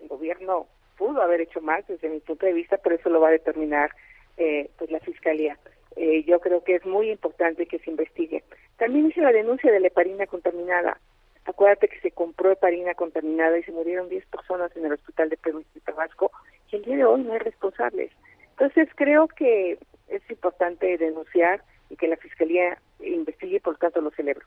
[0.00, 0.66] El gobierno
[0.96, 3.90] pudo haber hecho más desde mi punto de vista, pero eso lo va a determinar
[4.36, 5.58] eh, pues la fiscalía.
[5.96, 8.44] Eh, yo creo que es muy importante que se investigue.
[8.78, 11.00] También hice la denuncia de la heparina contaminada.
[11.44, 15.36] Acuérdate que se compró heparina contaminada y se murieron 10 personas en el hospital de
[15.36, 16.30] Perú y Tabasco
[16.70, 18.12] y el día de hoy no hay responsables.
[18.52, 19.78] Entonces creo que
[20.08, 24.46] es importante denunciar y que la Fiscalía investigue, por tanto lo celebro.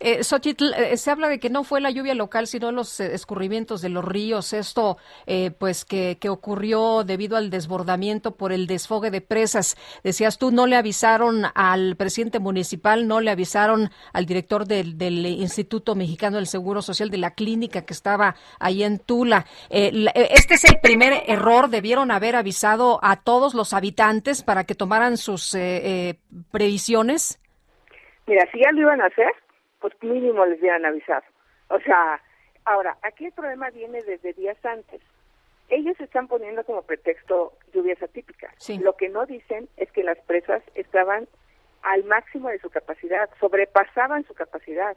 [0.00, 3.82] Eh, eh, se habla de que no fue la lluvia local, sino los eh, escurrimientos
[3.82, 4.52] de los ríos.
[4.52, 9.76] Esto, eh, pues, que, que, ocurrió debido al desbordamiento por el desfogue de presas.
[10.02, 15.26] Decías tú, no le avisaron al presidente municipal, no le avisaron al director del, del
[15.26, 19.46] Instituto Mexicano del Seguro Social de la clínica que estaba ahí en Tula.
[19.70, 21.68] este es el primer error.
[21.68, 25.56] Debieron haber avisado a todos los habitantes para que tomaran sus
[26.50, 27.38] previsiones.
[28.26, 29.32] Mira, si ya lo iban a hacer,
[29.80, 31.24] pues mínimo les hubieran avisado.
[31.68, 32.20] O sea,
[32.64, 35.00] ahora, aquí el problema viene desde días antes.
[35.68, 38.52] Ellos están poniendo como pretexto lluvias atípicas.
[38.80, 41.28] Lo que no dicen es que las presas estaban
[41.82, 44.96] al máximo de su capacidad, sobrepasaban su capacidad.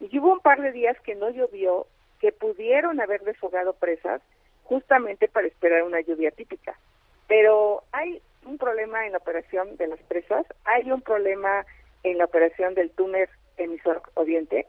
[0.00, 1.86] Y hubo un par de días que no llovió,
[2.20, 4.20] que pudieron haber desfogado presas
[4.64, 6.78] justamente para esperar una lluvia típica.
[7.28, 11.64] Pero hay un problema en la operación de las presas, hay un problema
[12.02, 13.28] en la operación del túnel
[13.58, 14.66] emisor Oriente,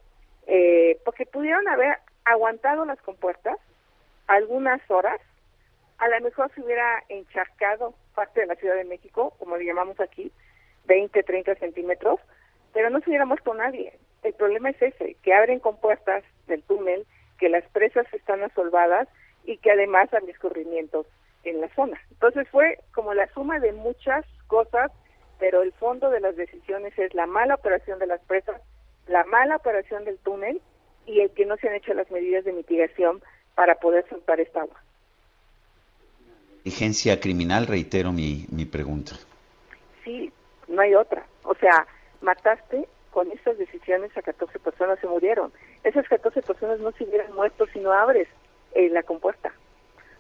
[0.48, 3.58] eh, porque pudieron haber aguantado las compuertas
[4.30, 5.20] algunas horas,
[5.98, 10.00] a lo mejor se hubiera encharcado parte de la Ciudad de México, como le llamamos
[10.00, 10.32] aquí,
[10.86, 12.20] 20, 30 centímetros,
[12.72, 13.98] pero no se hubiera muerto nadie.
[14.24, 17.06] El problema es ese, que abren compuertas del túnel,
[17.40, 19.08] que las presas están asolvadas
[19.46, 21.08] y que además hay escurrimientos
[21.44, 22.00] en la zona.
[22.12, 24.92] Entonces fue como la suma de muchas cosas,
[25.40, 28.62] pero el fondo de las decisiones es la mala operación de las presas,
[29.10, 30.62] la mala operación del túnel
[31.06, 33.22] y el que no se han hecho las medidas de mitigación
[33.56, 34.82] para poder soltar esta agua.
[36.60, 39.14] Inteligencia criminal, reitero mi, mi pregunta.
[40.04, 40.32] Sí,
[40.68, 41.26] no hay otra.
[41.44, 41.88] O sea,
[42.22, 45.52] mataste con estas decisiones a 14 personas se murieron.
[45.84, 48.28] Esas 14 personas no se hubieran muerto si no abres
[48.76, 49.52] eh, la compuerta.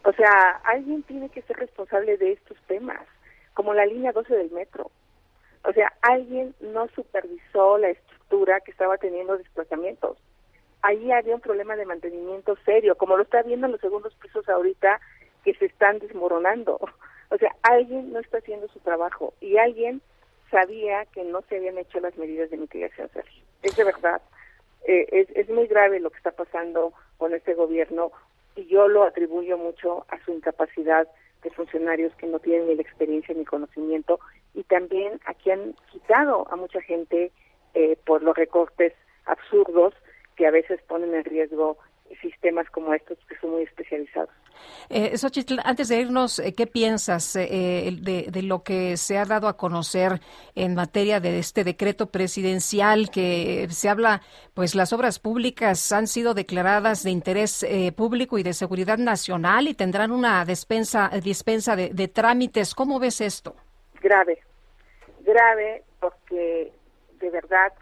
[0.03, 3.01] O sea, alguien tiene que ser responsable de estos temas,
[3.53, 4.89] como la línea 12 del metro.
[5.65, 8.08] O sea, alguien no supervisó la estructura
[8.63, 10.17] que estaba teniendo desplazamientos.
[10.81, 14.47] Ahí había un problema de mantenimiento serio, como lo está viendo en los segundos pisos
[14.47, 14.99] ahorita
[15.43, 16.79] que se están desmoronando.
[17.31, 20.01] O sea, alguien no está haciendo su trabajo y alguien
[20.49, 23.43] sabía que no se habían hecho las medidas de mitigación, Sergio.
[23.61, 24.19] Es de verdad.
[24.87, 28.11] Eh, es, es muy grave lo que está pasando con este gobierno
[28.55, 31.07] y yo lo atribuyo mucho a su incapacidad
[31.43, 34.19] de funcionarios que no tienen ni la experiencia ni conocimiento
[34.55, 37.31] y también a que han quitado a mucha gente
[37.73, 38.93] eh, por los recortes
[39.25, 39.93] absurdos
[40.35, 41.77] que a veces ponen en riesgo
[42.21, 44.29] sistemas como estos que son muy especializados.
[44.89, 49.25] Eh, Xochitl, antes de irnos, eh, ¿qué piensas eh, de, de, lo que se ha
[49.25, 50.19] dado a conocer
[50.55, 54.21] en materia de este decreto presidencial que se habla,
[54.53, 59.67] pues las obras públicas han sido declaradas de interés eh, público y de seguridad nacional
[59.67, 62.75] y tendrán una despensa, dispensa de, de trámites?
[62.75, 63.55] ¿Cómo ves esto?
[64.01, 64.39] Grave,
[65.21, 66.71] grave porque
[67.19, 67.73] de verdad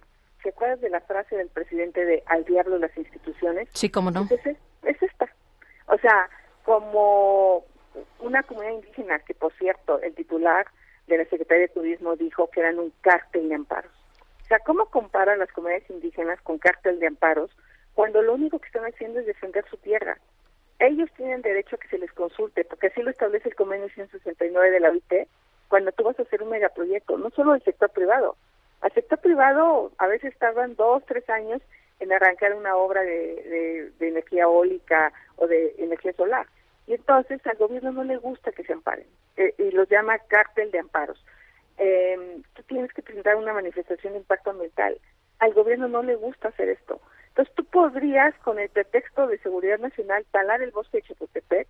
[0.47, 3.67] ¿te acuerdas de la frase del presidente de al diablo las instituciones?
[3.73, 4.27] Sí, cómo no.
[4.29, 4.45] Es,
[4.83, 5.27] es esta.
[5.87, 6.29] O sea,
[6.63, 7.65] como
[8.19, 10.67] una comunidad indígena que, por cierto, el titular
[11.07, 13.91] de la Secretaría de Turismo dijo que eran un cártel de amparos.
[14.43, 17.51] O sea, ¿cómo compara las comunidades indígenas con cártel de amparos
[17.93, 20.17] cuando lo único que están haciendo es defender su tierra?
[20.79, 24.71] Ellos tienen derecho a que se les consulte, porque así lo establece el convenio 169
[24.71, 25.27] de la OIT,
[25.67, 28.37] cuando tú vas a hacer un megaproyecto, no solo del sector privado,
[28.81, 31.61] al sector privado a veces tardan dos, tres años
[31.99, 36.47] en arrancar una obra de, de, energía eólica o de energía solar.
[36.85, 40.71] Y entonces al gobierno no le gusta que se amparen eh, y los llama cártel
[40.71, 41.23] de amparos.
[41.77, 44.97] Eh, tú tienes que presentar una manifestación de impacto ambiental.
[45.39, 47.01] Al gobierno no le gusta hacer esto.
[47.29, 51.67] Entonces tú podrías, con el pretexto de seguridad nacional, talar el bosque de Chapultepec.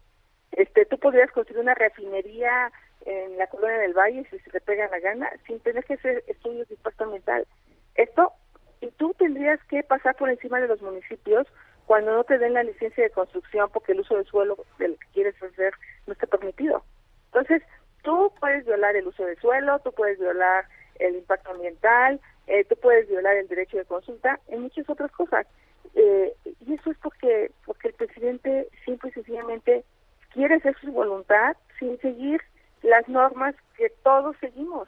[0.54, 2.72] Este, tú podrías construir una refinería
[3.08, 6.24] en la colonia del Valle si se te pega la gana, sin tener que hacer
[6.28, 7.48] estudios de impacto ambiental.
[7.96, 8.34] Esto,
[8.82, 11.48] y tú tendrías que pasar por encima de los municipios
[11.86, 15.08] cuando no te den la licencia de construcción porque el uso del suelo del que
[15.14, 15.74] quieres hacer
[16.06, 16.84] no está permitido.
[17.28, 17.64] Entonces,
[18.04, 20.66] tú puedes violar el uso del suelo, tú puedes violar
[21.00, 25.48] el impacto ambiental, eh, tú puedes violar el derecho de consulta y muchas otras cosas.
[25.96, 26.34] Eh,
[26.66, 29.86] y eso es porque, porque el presidente simple y sencillamente
[30.34, 32.42] quiere hacer su voluntad sin seguir
[32.82, 34.88] las normas que todos seguimos,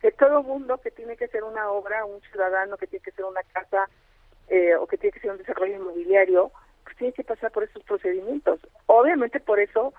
[0.00, 3.24] que todo mundo que tiene que hacer una obra, un ciudadano que tiene que hacer
[3.24, 3.88] una casa
[4.48, 6.52] eh, o que tiene que hacer un desarrollo inmobiliario,
[6.84, 8.60] pues tiene que pasar por esos procedimientos.
[8.86, 9.92] Obviamente por eso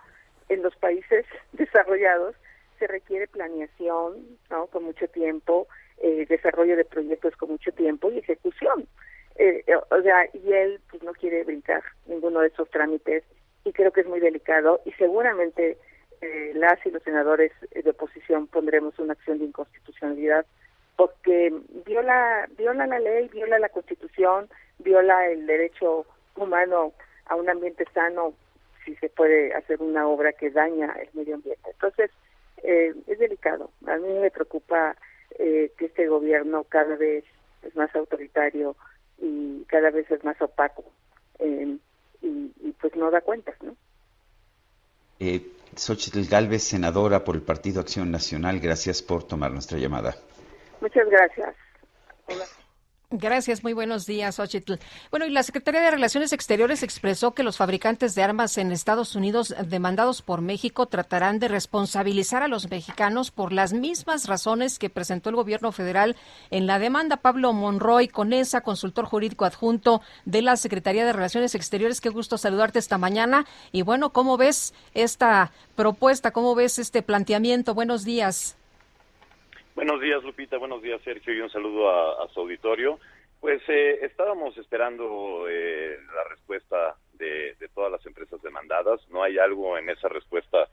[0.49, 2.35] en los países desarrollados
[2.79, 4.67] se requiere planeación, ¿no?
[4.67, 5.67] Con mucho tiempo,
[5.97, 8.87] eh, desarrollo de proyectos con mucho tiempo y ejecución.
[9.35, 13.23] Eh, o sea, y él pues no quiere brincar ninguno de esos trámites
[13.63, 15.77] y creo que es muy delicado y seguramente
[16.21, 20.45] eh, las y los senadores de oposición pondremos una acción de inconstitucionalidad
[20.95, 21.53] porque
[21.85, 24.49] viola viola la ley, viola la Constitución,
[24.79, 26.05] viola el derecho
[26.35, 26.93] humano
[27.27, 28.33] a un ambiente sano
[28.83, 31.69] si se puede hacer una obra que daña el medio ambiente.
[31.69, 32.09] Entonces,
[32.63, 33.69] eh, es delicado.
[33.85, 34.95] A mí me preocupa
[35.37, 37.25] eh, que este gobierno cada vez
[37.63, 38.75] es más autoritario
[39.19, 40.85] y cada vez es más opaco
[41.39, 41.77] eh,
[42.21, 43.75] y, y, pues no da cuentas, ¿no?
[45.77, 50.15] Xochitl Galvez, senadora por el Partido Acción Nacional, gracias por tomar nuestra llamada.
[50.81, 51.55] Muchas gracias.
[52.27, 52.45] Hola.
[53.09, 54.73] Gracias, muy buenos días, Ochitl.
[55.11, 59.15] Bueno, y la Secretaría de Relaciones Exteriores expresó que los fabricantes de armas en Estados
[59.15, 64.89] Unidos demandados por México tratarán de responsabilizar a los mexicanos por las mismas razones que
[64.89, 66.17] presentó el gobierno federal
[66.49, 67.15] en la demanda.
[67.15, 72.01] Pablo Monroy, Conesa, consultor jurídico adjunto de la Secretaría de Relaciones Exteriores.
[72.01, 73.45] Qué gusto saludarte esta mañana.
[73.71, 76.31] Y bueno, ¿cómo ves esta propuesta?
[76.31, 77.73] ¿Cómo ves este planteamiento?
[77.73, 78.56] Buenos días.
[79.77, 80.57] Buenos días, Lupita.
[80.57, 81.35] Buenos días, Sergio.
[81.35, 82.99] Y un saludo a, su auditorio.
[83.39, 88.99] Pues eh, estábamos esperando eh, la respuesta de, de, todas las empresas demandadas.
[89.11, 90.67] No hay algo en esa respuesta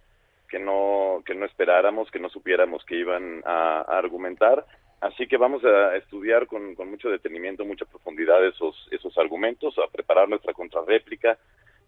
[0.48, 4.64] que no que no esperáramos, que no supiéramos que iban a, a argumentar.
[5.02, 9.92] Así que vamos a estudiar con, con mucho detenimiento, mucha profundidad esos, esos argumentos, a
[9.92, 11.36] preparar nuestra contrarréplica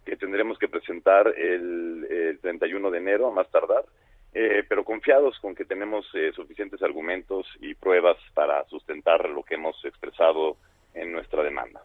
[0.05, 3.87] que tendremos que presentar el, el 31 de enero a más tardar,
[4.39, 9.55] eh, pero confiados con que tenemos eh, suficientes argumentos y pruebas para sustentar lo que
[9.55, 10.59] hemos expresado
[10.93, 11.81] en nuestra demanda.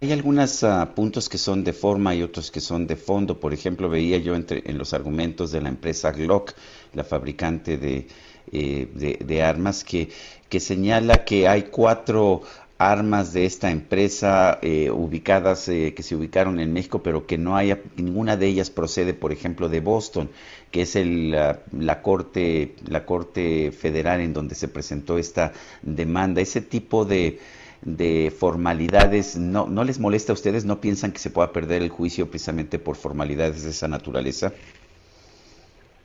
[0.00, 3.38] Hay algunos ah, puntos que son de forma y otros que son de fondo.
[3.38, 6.52] Por ejemplo, veía yo entre, en los argumentos de la empresa Glock,
[6.94, 8.06] la fabricante de,
[8.50, 10.08] eh, de, de armas, que,
[10.48, 12.40] que señala que hay cuatro
[12.80, 17.54] armas de esta empresa eh, ubicadas, eh, que se ubicaron en México, pero que no
[17.54, 20.30] haya, ninguna de ellas procede, por ejemplo, de Boston,
[20.70, 25.52] que es el, la, la, corte, la corte federal en donde se presentó esta
[25.82, 26.40] demanda.
[26.40, 27.38] Ese tipo de,
[27.82, 30.64] de formalidades, no, ¿no les molesta a ustedes?
[30.64, 34.54] ¿No piensan que se pueda perder el juicio precisamente por formalidades de esa naturaleza?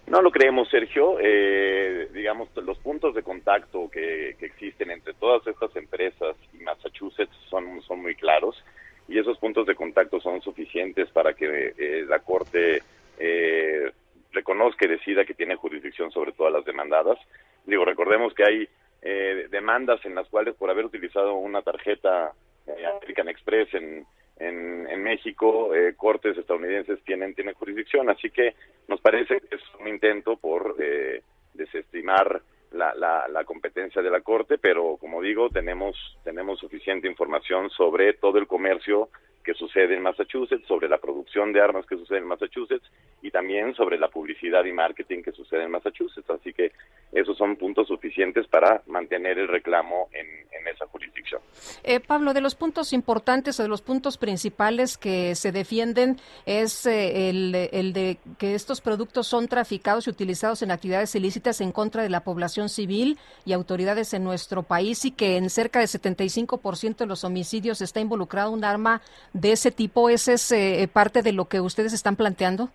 [0.07, 1.17] No lo creemos, Sergio.
[1.19, 7.35] Eh, digamos, los puntos de contacto que, que, existen entre todas estas empresas y Massachusetts
[7.49, 8.63] son, son muy claros
[9.07, 12.81] y esos puntos de contacto son suficientes para que eh, la Corte
[13.19, 13.91] eh,
[14.31, 17.17] reconozca y decida que tiene jurisdicción sobre todas las demandadas.
[17.65, 18.69] Digo, recordemos que hay
[19.01, 22.33] eh, demandas en las cuales por haber utilizado una tarjeta
[22.67, 24.05] eh, American Express en
[24.37, 28.55] en, en México eh, cortes estadounidenses tienen, tienen jurisdicción, así que
[28.87, 31.21] nos parece que es un intento por eh,
[31.53, 32.41] desestimar
[32.71, 38.13] la, la, la, competencia de la Corte, pero como digo, tenemos, tenemos suficiente información sobre
[38.13, 39.09] todo el comercio
[39.45, 42.89] que sucede en Massachusetts, sobre la producción de armas que sucede en Massachusetts
[43.21, 46.29] y también sobre la publicidad y marketing que sucede en Massachusetts.
[46.29, 46.71] Así que
[47.11, 50.25] esos son puntos suficientes para mantener el reclamo en,
[50.65, 51.41] esa jurisdicción.
[51.83, 56.17] Eh, Pablo, de los puntos importantes o de los puntos principales que se defienden
[56.47, 61.61] es eh, el, el, de que estos productos son traficados y utilizados en actividades ilícitas
[61.61, 65.79] en contra de la población civil y autoridades en nuestro país y que en cerca
[65.79, 69.03] de 75% de los homicidios está involucrado un arma
[69.35, 70.09] de ese tipo.
[70.09, 72.69] ¿Ese es eh, parte de lo que ustedes están planteando?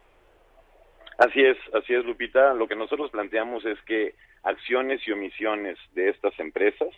[1.19, 2.55] Así es, así es, Lupita.
[2.55, 6.89] Lo que nosotros planteamos es que acciones y omisiones de estas empresas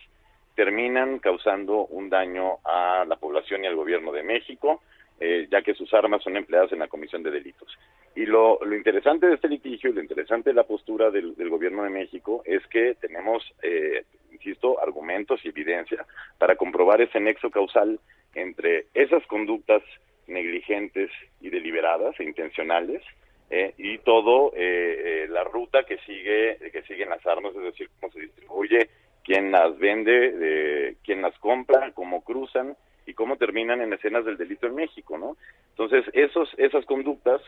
[0.55, 4.82] terminan causando un daño a la población y al gobierno de México,
[5.20, 7.78] eh, ya que sus armas son empleadas en la comisión de delitos.
[8.14, 11.84] Y lo, lo interesante de este litigio y lo interesante de la postura del, gobierno
[11.84, 16.05] de México es que tenemos, eh, insisto, argumentos y evidencia
[16.39, 18.01] para comprobar ese nexo causal
[18.34, 19.82] entre esas conductas
[20.26, 21.10] negligentes
[21.40, 23.02] y deliberadas e intencionales
[23.51, 27.90] eh, y todo eh, eh, la ruta que sigue que siguen las armas, es decir,
[28.01, 28.89] cómo se distribuye,
[29.24, 32.76] quién las vende, de, quién las compra, cómo cruzan
[33.06, 35.36] y cómo terminan en escenas del delito en México, ¿no?
[35.70, 37.40] Entonces, esos, esas conductas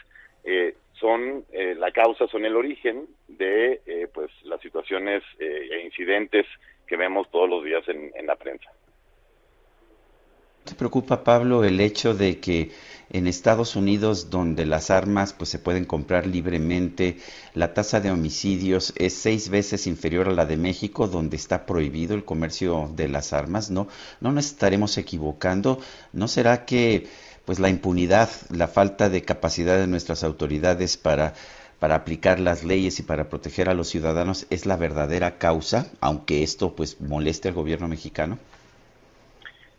[0.45, 6.47] eh, son eh, la causa, son el origen de eh, pues las situaciones e incidentes
[6.87, 8.71] que vemos todos los días en la prensa.
[10.65, 12.71] ¿Te preocupa, Pablo, el hecho de que
[13.15, 17.19] en Estados Unidos, donde las armas pues se pueden comprar libremente,
[17.55, 22.17] la tasa de homicidios es seis veces inferior a la de México, donde está prohibido
[22.17, 23.71] el comercio de las armas?
[23.71, 23.87] ¿No,
[24.21, 25.79] no nos estaremos equivocando?
[26.13, 27.07] ¿No será que
[27.45, 31.35] pues la impunidad, la falta de capacidad de nuestras autoridades para
[31.79, 36.43] para aplicar las leyes y para proteger a los ciudadanos es la verdadera causa, aunque
[36.43, 38.39] esto pues moleste al gobierno mexicano?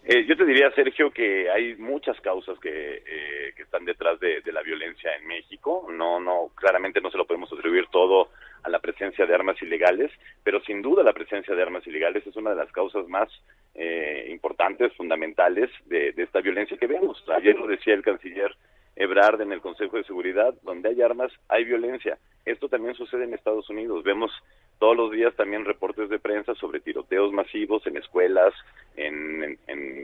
[0.07, 4.39] Eh, yo te diría, Sergio, que hay muchas causas que, eh, que están detrás de,
[4.53, 5.87] la violencia en México.
[5.91, 8.29] No, no, claramente no se lo podemos atribuir todo
[8.61, 10.11] a la presencia de armas ilegales,
[10.43, 13.29] pero sin duda la presencia de armas ilegales es una de las causas más
[13.73, 17.23] eh, importantes, fundamentales de, de esta violencia que vemos.
[17.35, 18.55] Ayer lo decía el canciller
[18.95, 22.17] Ebrard en el Consejo de Seguridad, donde hay armas, hay violencia.
[22.45, 24.03] Esto también sucede en Estados Unidos.
[24.03, 24.31] Vemos
[24.79, 28.53] todos los días también reportes de prensa sobre tiroteos masivos en escuelas,
[28.95, 29.57] en,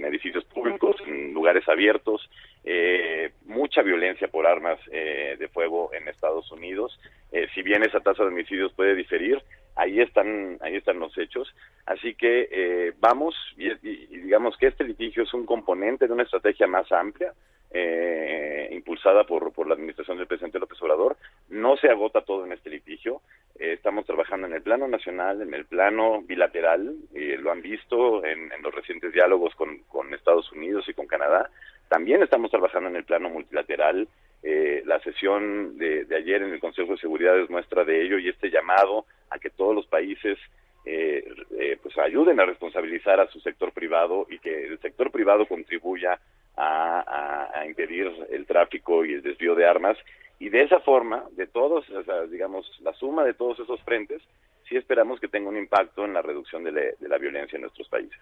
[0.06, 2.30] edificios públicos, en lugares abiertos,
[2.66, 7.00] eh, mucha violencia por armas eh, de fuego en Estados Unidos.
[7.32, 9.42] Eh, si bien esa tasa de homicidios puede diferir,
[9.76, 11.54] ahí están ahí están los hechos.
[11.86, 13.70] Así que eh, vamos y
[14.18, 17.34] digamos que este litigio es un componente de una estrategia más amplia
[17.74, 21.18] eh, impulsada por, por la administración del presidente López Obrador.
[21.50, 23.22] No se agota todo en este litigio.
[23.60, 28.26] Eh, estamos trabajando en el plano nacional, en el plano bilateral, y lo han visto
[28.26, 31.50] en, en los recientes diálogos con, con, Estados Unidos y con Canadá.
[31.88, 34.08] También estamos trabajando en el plano multilateral.
[34.44, 38.18] Eh, la sesión de, de, ayer en el Consejo de Seguridad es muestra de ello
[38.18, 40.38] y este llamado a que todos los países
[40.84, 41.24] eh,
[41.60, 46.20] eh, pues ayuden a responsabilizar a su sector privado y que el sector privado contribuya
[46.62, 49.98] a, a, a, impedir el tráfico y el desvío de armas
[50.40, 54.22] y de esa forma, de todos, o sea, digamos, la suma de todos esos frentes,
[54.68, 57.64] sí esperamos que tenga un impacto en la reducción de la, de la violencia en
[57.64, 58.20] nuestros países.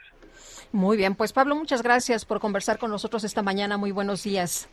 [0.71, 3.77] Muy bien, pues Pablo, muchas gracias por conversar con nosotros esta mañana.
[3.77, 4.69] Muy buenos días.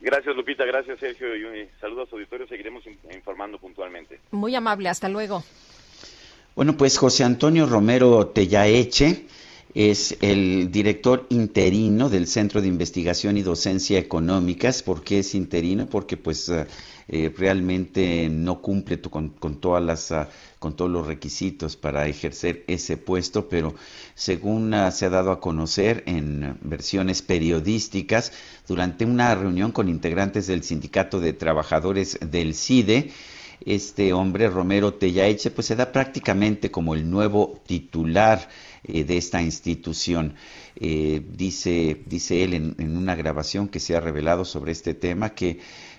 [0.00, 4.20] Gracias Lupita, gracias Sergio y un saludo a su auditorio, seguiremos informando puntualmente.
[4.30, 5.42] Muy amable, hasta luego.
[6.54, 9.26] Bueno, pues José Antonio Romero Tellaeche
[9.74, 14.82] es el director interino del Centro de Investigación y Docencia Económicas.
[14.82, 15.86] ¿Por qué es interino?
[15.86, 16.66] Porque pues eh,
[17.08, 19.30] eh, realmente no cumple con,
[19.60, 20.28] todas las, ah,
[20.58, 23.74] con todos los requisitos para ejercer ese puesto, pero
[24.14, 28.32] según ah, se ha dado a conocer en versiones periodísticas,
[28.66, 33.10] durante una reunión con integrantes del Sindicato de Trabajadores del CIDE,
[33.64, 38.48] este hombre, Romero Tellaeche, pues se da prácticamente como el nuevo titular
[38.88, 40.34] eh, de esta institución.
[40.76, 45.30] Eh, dice, dice él en, en, una grabación que se ha revelado sobre este tema
[45.30, 45.58] que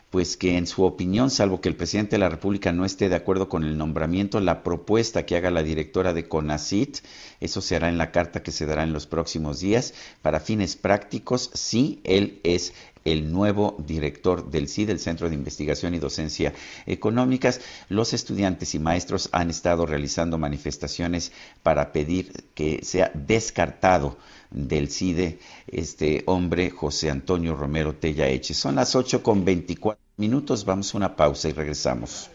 [0.09, 3.15] pues que en su opinión, salvo que el presidente de la República no esté de
[3.15, 6.99] acuerdo con el nombramiento, la propuesta que haga la directora de CONACIT,
[7.39, 9.93] eso se hará en la carta que se dará en los próximos días,
[10.23, 12.73] para fines prácticos, sí, él es
[13.05, 16.53] el nuevo director del CID, el Centro de Investigación y Docencia
[16.85, 17.61] Económicas.
[17.89, 21.31] Los estudiantes y maestros han estado realizando manifestaciones
[21.63, 24.17] para pedir que sea descartado
[24.51, 28.53] del CIDE este hombre José Antonio Romero Tellaeche.
[28.53, 32.29] Son las 8 con 24 minutos, vamos a una pausa y regresamos.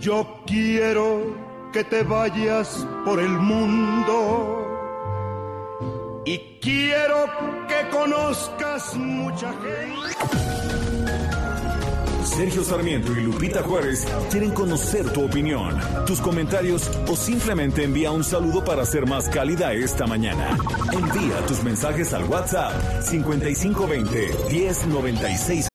[0.00, 4.69] Yo quiero que te vayas por el mundo
[6.24, 7.26] y quiero
[7.68, 10.70] que conozcas mucha gente.
[12.24, 18.24] Sergio Sarmiento y Lupita Juárez quieren conocer tu opinión, tus comentarios o simplemente envía un
[18.24, 20.56] saludo para ser más cálida esta mañana.
[20.92, 25.68] Envía tus mensajes al WhatsApp 5520 1096.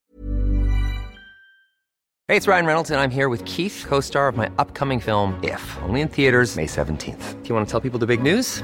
[2.27, 5.61] Hey, it's Ryan Reynolds and I'm here with Keith, co-star of my upcoming film If,
[5.84, 7.43] only in theaters May 17th.
[7.43, 8.63] Do you want to tell people the big news?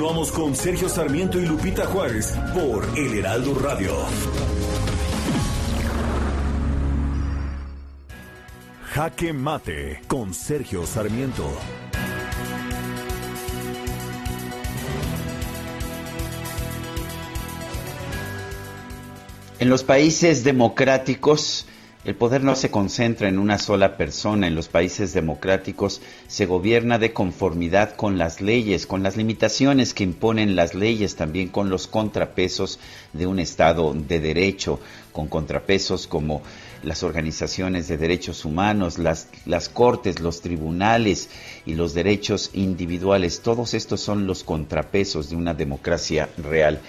[0.00, 3.94] Continuamos con Sergio Sarmiento y Lupita Juárez por El Heraldo Radio.
[8.94, 11.46] Jaque Mate con Sergio Sarmiento.
[19.58, 21.66] En los países democráticos,
[22.02, 24.46] el poder no se concentra en una sola persona.
[24.46, 30.04] En los países democráticos se gobierna de conformidad con las leyes, con las limitaciones que
[30.04, 32.78] imponen las leyes, también con los contrapesos
[33.12, 34.80] de un Estado de derecho,
[35.12, 36.40] con contrapesos como
[36.82, 41.28] las organizaciones de derechos humanos, las, las cortes, los tribunales
[41.66, 43.42] y los derechos individuales.
[43.42, 46.80] Todos estos son los contrapesos de una democracia real.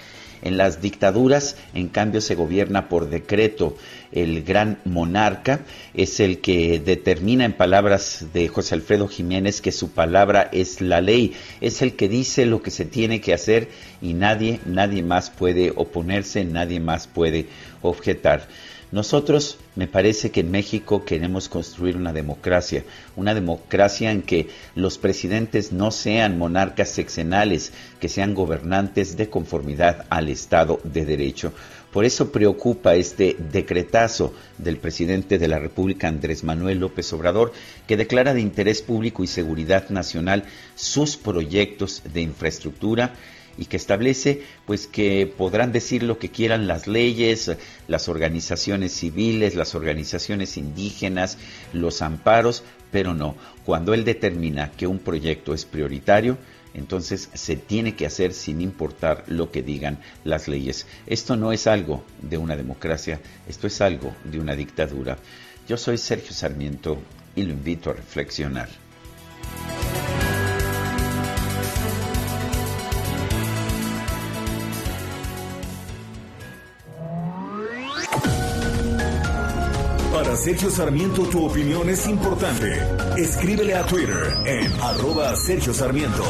[0.42, 3.76] En las dictaduras, en cambio, se gobierna por decreto.
[4.12, 5.60] El gran monarca
[5.94, 11.00] es el que determina, en palabras de José Alfredo Jiménez, que su palabra es la
[11.00, 11.32] ley.
[11.60, 13.68] Es el que dice lo que se tiene que hacer
[14.02, 17.46] y nadie, nadie más puede oponerse, nadie más puede
[17.80, 18.48] objetar.
[18.92, 22.84] Nosotros, me parece que en México queremos construir una democracia,
[23.16, 30.04] una democracia en que los presidentes no sean monarcas sexenales, que sean gobernantes de conformidad
[30.10, 31.54] al Estado de Derecho.
[31.92, 37.52] Por eso preocupa este decretazo del presidente de la República, Andrés Manuel López Obrador,
[37.86, 40.44] que declara de interés público y seguridad nacional
[40.74, 43.12] sus proyectos de infraestructura
[43.58, 47.54] y que establece pues que podrán decir lo que quieran las leyes,
[47.88, 51.36] las organizaciones civiles, las organizaciones indígenas,
[51.74, 53.36] los amparos, pero no,
[53.66, 56.38] cuando él determina que un proyecto es prioritario,
[56.74, 60.86] entonces se tiene que hacer sin importar lo que digan las leyes.
[61.06, 65.18] Esto no es algo de una democracia, esto es algo de una dictadura.
[65.68, 66.98] Yo soy Sergio Sarmiento
[67.36, 68.68] y lo invito a reflexionar.
[80.32, 82.72] Para Sergio Sarmiento tu opinión es importante.
[83.18, 86.24] Escríbele a Twitter en arroba Sergio Sarmiento.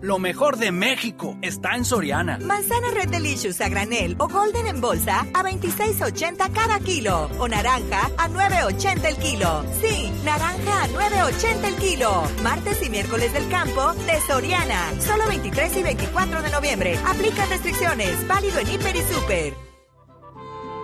[0.00, 2.38] Lo mejor de México está en Soriana.
[2.38, 7.30] Manzana Red Delicious a granel o Golden en bolsa a 26.80 cada kilo.
[7.38, 9.64] O naranja a 9.80 el kilo.
[9.80, 12.24] Sí, naranja a 9.80 el kilo.
[12.42, 14.90] Martes y miércoles del campo de Soriana.
[14.98, 16.98] Solo 23 y 24 de noviembre.
[17.06, 18.26] Aplica restricciones.
[18.26, 19.69] Válido en Hiper y Super.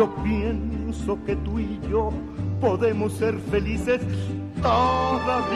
[0.00, 2.10] Yo pienso que tú y yo
[2.58, 4.00] podemos ser felices
[4.62, 5.50] todavía.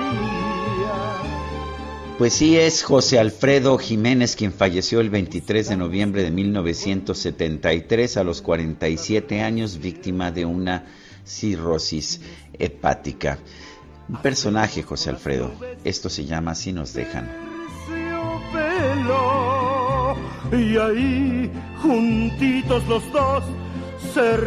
[2.19, 8.23] Pues sí, es José Alfredo Jiménez quien falleció el 23 de noviembre de 1973 a
[8.23, 10.89] los 47 años, víctima de una
[11.25, 12.21] cirrosis
[12.59, 13.39] hepática.
[14.11, 15.53] Un personaje, José Alfredo.
[15.85, 17.31] Esto se llama Si nos dejan.
[20.53, 21.51] Y ahí
[21.81, 23.43] juntitos los dos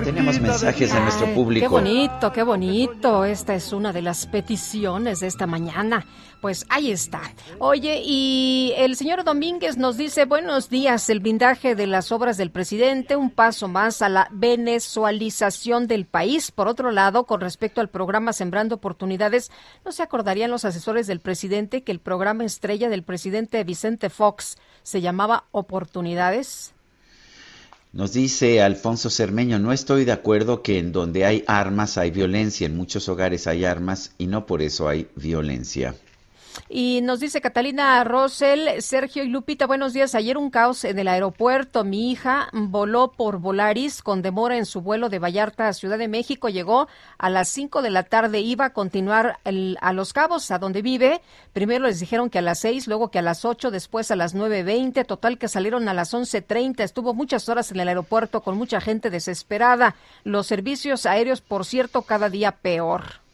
[0.04, 1.66] Tenemos mensajes de nuestro público.
[1.66, 3.26] Qué bonito, qué bonito.
[3.26, 6.06] Esta es una de las peticiones de esta mañana.
[6.42, 7.22] Pues ahí está.
[7.60, 12.52] Oye, y el señor Domínguez nos dice, buenos días, el blindaje de las obras del
[12.52, 16.52] presidente, un paso más a la venezualización del país.
[16.52, 19.52] Por otro lado, con respecto al programa Sembrando Oportunidades,
[19.84, 24.58] ¿no se acordarían los asesores del presidente que el programa estrella del presidente Vicente Fox
[24.84, 26.77] se llamaba Oportunidades?
[27.94, 32.66] Nos dice Alfonso Cermeño, no estoy de acuerdo que en donde hay armas hay violencia,
[32.66, 35.96] en muchos hogares hay armas y no por eso hay violencia.
[36.70, 40.16] Y nos dice Catalina Rosel, Sergio y Lupita, buenos días.
[40.16, 41.84] Ayer un caos en el aeropuerto.
[41.84, 46.08] Mi hija voló por Volaris con demora en su vuelo de Vallarta a Ciudad de
[46.08, 46.50] México.
[46.50, 48.40] Llegó a las 5 de la tarde.
[48.42, 51.22] Iba a continuar a Los Cabos, a donde vive.
[51.54, 54.36] Primero les dijeron que a las 6, luego que a las 8, después a las
[54.36, 55.06] 9.20.
[55.06, 56.82] Total que salieron a las 11.30.
[56.82, 59.96] Estuvo muchas horas en el aeropuerto con mucha gente desesperada.
[60.24, 63.27] Los servicios aéreos, por cierto, cada día peor.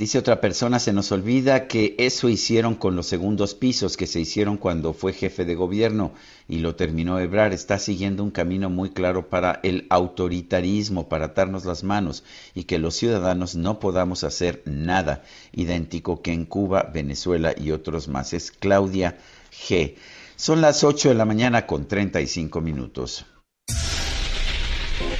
[0.00, 4.18] Dice otra persona, se nos olvida que eso hicieron con los segundos pisos que se
[4.18, 6.14] hicieron cuando fue jefe de gobierno
[6.48, 7.52] y lo terminó Ebrar.
[7.52, 12.24] Está siguiendo un camino muy claro para el autoritarismo, para atarnos las manos
[12.54, 15.22] y que los ciudadanos no podamos hacer nada
[15.52, 18.32] idéntico que en Cuba, Venezuela y otros más.
[18.32, 19.18] Es Claudia
[19.52, 19.96] G.
[20.34, 23.26] Son las 8 de la mañana con 35 minutos.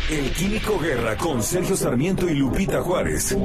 [0.08, 3.36] El Químico Guerra con Sergio Sarmiento y Lupita Juárez.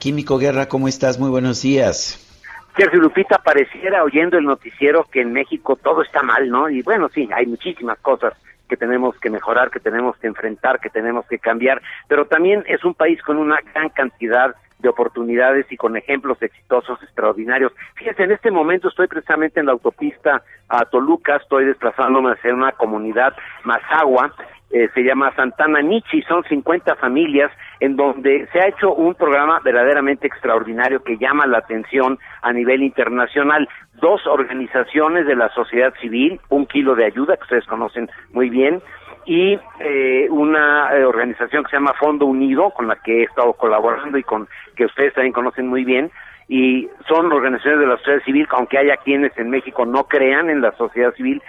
[0.00, 1.20] Químico Guerra, ¿cómo estás?
[1.20, 2.26] Muy buenos días.
[2.74, 6.70] Sergio Lupita, pareciera oyendo el noticiero que en México todo está mal, ¿no?
[6.70, 8.32] Y bueno, sí, hay muchísimas cosas
[8.66, 12.82] que tenemos que mejorar, que tenemos que enfrentar, que tenemos que cambiar, pero también es
[12.82, 17.72] un país con una gran cantidad de oportunidades y con ejemplos exitosos extraordinarios.
[17.96, 22.72] Fíjense, en este momento estoy precisamente en la autopista a Toluca, estoy desplazándome hacia una
[22.72, 24.34] comunidad Mazagua,
[24.72, 29.58] eh, se llama Santana Nichi, son 50 familias en donde se ha hecho un programa
[29.64, 33.68] verdaderamente extraordinario que llama la atención a nivel internacional.
[33.94, 38.80] Dos organizaciones de la sociedad civil, un kilo de ayuda, que ustedes conocen muy bien,
[39.26, 43.52] y eh, una eh, organización que se llama Fondo Unido, con la que he estado
[43.54, 46.10] colaborando y con que ustedes también conocen muy bien,
[46.48, 50.60] y son organizaciones de la sociedad civil, aunque haya quienes en México no crean en
[50.60, 51.42] la sociedad civil,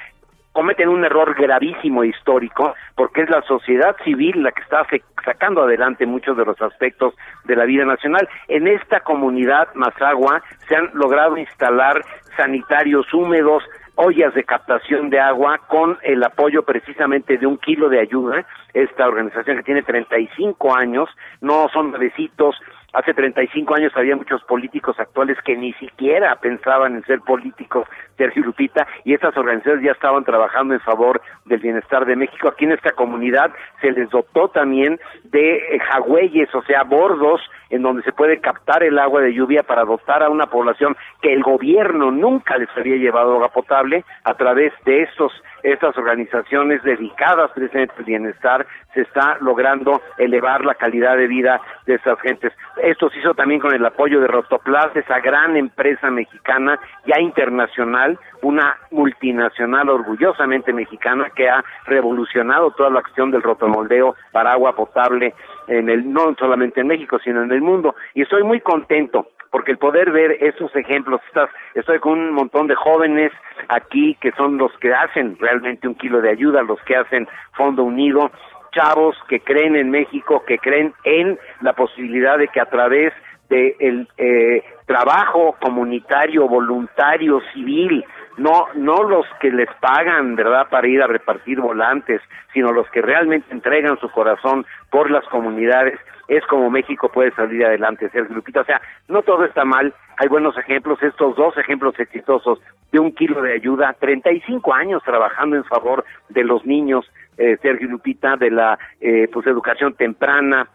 [0.51, 4.85] cometen un error gravísimo histórico porque es la sociedad civil la que está
[5.23, 7.13] sacando adelante muchos de los aspectos
[7.45, 8.27] de la vida nacional.
[8.47, 12.03] En esta comunidad Mazagua se han logrado instalar
[12.35, 13.63] sanitarios húmedos,
[13.95, 18.45] ollas de captación de agua con el apoyo precisamente de un kilo de ayuda.
[18.73, 21.09] Esta organización que tiene 35 años,
[21.41, 22.55] no son bebecitos,
[22.93, 27.87] Hace 35 años había muchos políticos actuales que ni siquiera pensaban en ser políticos,
[28.17, 32.49] Sergio Lupita, y estas organizaciones ya estaban trabajando en favor del bienestar de México.
[32.49, 37.81] Aquí en esta comunidad se les dotó también de eh, jagüeyes, o sea, bordos, en
[37.81, 41.43] donde se puede captar el agua de lluvia para dotar a una población que el
[41.43, 45.31] gobierno nunca les había llevado agua potable a través de estos
[45.63, 52.19] estas organizaciones dedicadas al bienestar se está logrando elevar la calidad de vida de estas
[52.21, 52.53] gentes.
[52.81, 58.19] Esto se hizo también con el apoyo de Rotoplas, esa gran empresa mexicana ya internacional,
[58.41, 65.33] una multinacional orgullosamente mexicana que ha revolucionado toda la acción del rotomoldeo para agua potable
[65.67, 67.95] en el no solamente en México, sino en el mundo.
[68.13, 72.67] Y estoy muy contento porque el poder ver esos ejemplos, estás, estoy con un montón
[72.67, 73.31] de jóvenes
[73.67, 77.83] aquí que son los que hacen realmente un kilo de ayuda, los que hacen Fondo
[77.83, 78.31] Unido,
[78.71, 83.13] chavos que creen en México, que creen en la posibilidad de que a través
[83.49, 88.05] el eh, trabajo comunitario, voluntario, civil,
[88.37, 92.21] no no los que les pagan, ¿verdad?, para ir a repartir volantes,
[92.53, 95.99] sino los que realmente entregan su corazón por las comunidades,
[96.31, 98.61] es como México puede salir adelante, Sergio Lupita.
[98.61, 102.61] O sea, no todo está mal, hay buenos ejemplos, estos dos ejemplos exitosos
[102.93, 107.05] de un kilo de ayuda, 35 años trabajando en favor de los niños,
[107.37, 110.69] eh, Sergio Lupita, de la eh, pues educación temprana,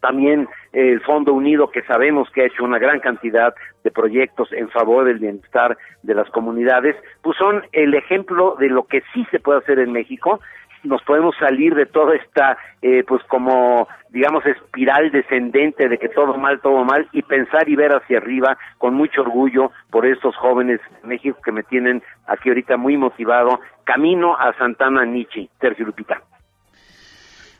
[0.00, 3.54] también eh, el Fondo Unido, que sabemos que ha hecho una gran cantidad
[3.84, 8.84] de proyectos en favor del bienestar de las comunidades, pues son el ejemplo de lo
[8.84, 10.40] que sí se puede hacer en México.
[10.84, 16.36] Nos podemos salir de toda esta, eh, pues como, digamos, espiral descendente de que todo
[16.36, 20.80] mal, todo mal, y pensar y ver hacia arriba con mucho orgullo por estos jóvenes
[21.02, 26.22] de México que me tienen aquí ahorita muy motivado, camino a Santana Nietzsche, Sergio Lupita.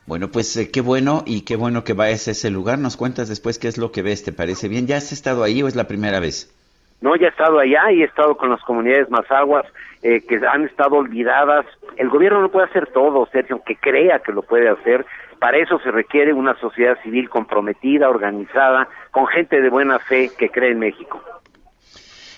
[0.09, 2.79] Bueno, pues eh, qué bueno y qué bueno que vayas a ese lugar.
[2.79, 4.87] Nos cuentas después qué es lo que ves, ¿te parece bien?
[4.87, 6.55] ¿Ya has estado ahí o es la primera vez?
[7.01, 9.65] No, ya he estado allá y he estado con las comunidades más aguas
[10.01, 11.65] eh, que han estado olvidadas.
[11.97, 15.05] El gobierno no puede hacer todo, Sergio, aunque crea que lo puede hacer.
[15.39, 20.49] Para eso se requiere una sociedad civil comprometida, organizada, con gente de buena fe que
[20.49, 21.21] cree en México.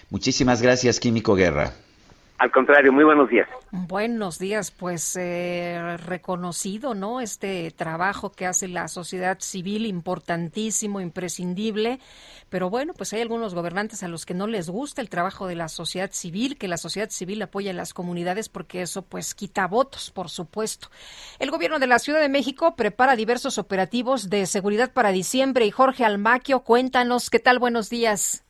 [0.10, 1.72] Muchísimas gracias, Químico Guerra.
[2.42, 3.48] Al contrario, muy buenos días.
[3.70, 7.22] Buenos días, pues eh, reconocido, ¿no?
[7.22, 12.00] Este trabajo que hace la sociedad civil, importantísimo, imprescindible,
[12.50, 15.54] pero bueno, pues hay algunos gobernantes a los que no les gusta el trabajo de
[15.54, 19.68] la sociedad civil, que la sociedad civil apoya a las comunidades porque eso pues quita
[19.68, 20.88] votos, por supuesto.
[21.38, 25.70] El gobierno de la Ciudad de México prepara diversos operativos de seguridad para diciembre y
[25.70, 27.60] Jorge Almaquio, cuéntanos, ¿qué tal?
[27.60, 28.44] Buenos días.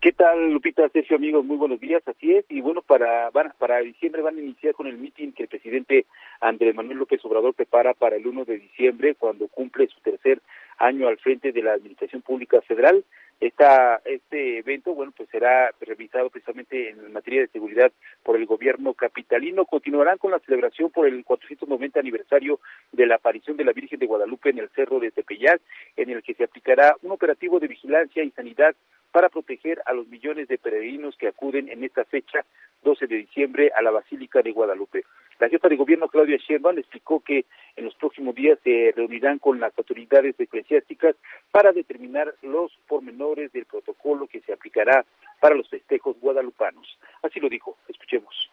[0.00, 1.44] ¿Qué tal, Lupita, Sergio, amigos?
[1.44, 2.44] Muy buenos días, así es.
[2.48, 6.06] Y bueno, para van, para diciembre van a iniciar con el meeting que el presidente
[6.40, 10.40] Andrés Manuel López Obrador prepara para el 1 de diciembre, cuando cumple su tercer
[10.78, 13.04] año al frente de la Administración Pública Federal.
[13.38, 17.92] Esta, este evento, bueno, pues será revisado precisamente en materia de seguridad
[18.22, 19.66] por el gobierno capitalino.
[19.66, 22.60] Continuarán con la celebración por el 490 aniversario
[22.92, 25.60] de la aparición de la Virgen de Guadalupe en el Cerro de Tepeyac,
[25.96, 28.74] en el que se aplicará un operativo de vigilancia y sanidad
[29.16, 32.44] para proteger a los millones de peregrinos que acuden en esta fecha,
[32.82, 35.04] 12 de diciembre, a la Basílica de Guadalupe.
[35.38, 39.58] La jefa de gobierno, Claudia Sheinbaum, explicó que en los próximos días se reunirán con
[39.58, 41.16] las autoridades eclesiásticas
[41.50, 45.06] para determinar los pormenores del protocolo que se aplicará
[45.40, 46.86] para los festejos guadalupanos.
[47.22, 47.78] Así lo dijo.
[47.88, 48.50] Escuchemos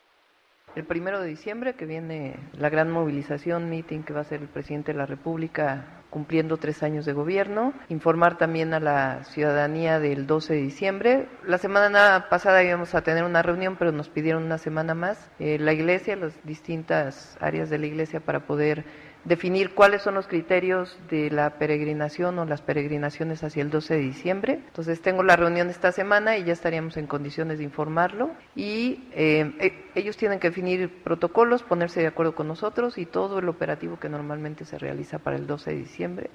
[0.75, 4.47] el primero de diciembre, que viene la gran movilización, meeting que va a ser el
[4.47, 7.73] presidente de la República cumpliendo tres años de gobierno.
[7.89, 11.27] Informar también a la ciudadanía del 12 de diciembre.
[11.43, 15.31] La semana pasada íbamos a tener una reunión, pero nos pidieron una semana más.
[15.39, 18.85] Eh, la iglesia, las distintas áreas de la iglesia para poder
[19.25, 23.99] definir cuáles son los criterios de la peregrinación o las peregrinaciones hacia el 12 de
[24.01, 24.53] diciembre.
[24.67, 28.31] Entonces tengo la reunión esta semana y ya estaríamos en condiciones de informarlo.
[28.55, 33.39] Y eh, e, ellos tienen que definir protocolos, ponerse de acuerdo con nosotros y todo
[33.39, 36.29] el operativo que normalmente se realiza para el 12 de diciembre.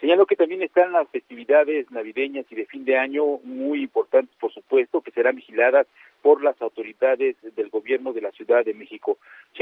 [0.00, 4.52] Señalo que también están las festividades navideñas y de fin de año muy importantes, por
[4.52, 5.86] supuesto, que serán vigiladas
[6.26, 9.18] por las autoridades del gobierno de la Ciudad de México.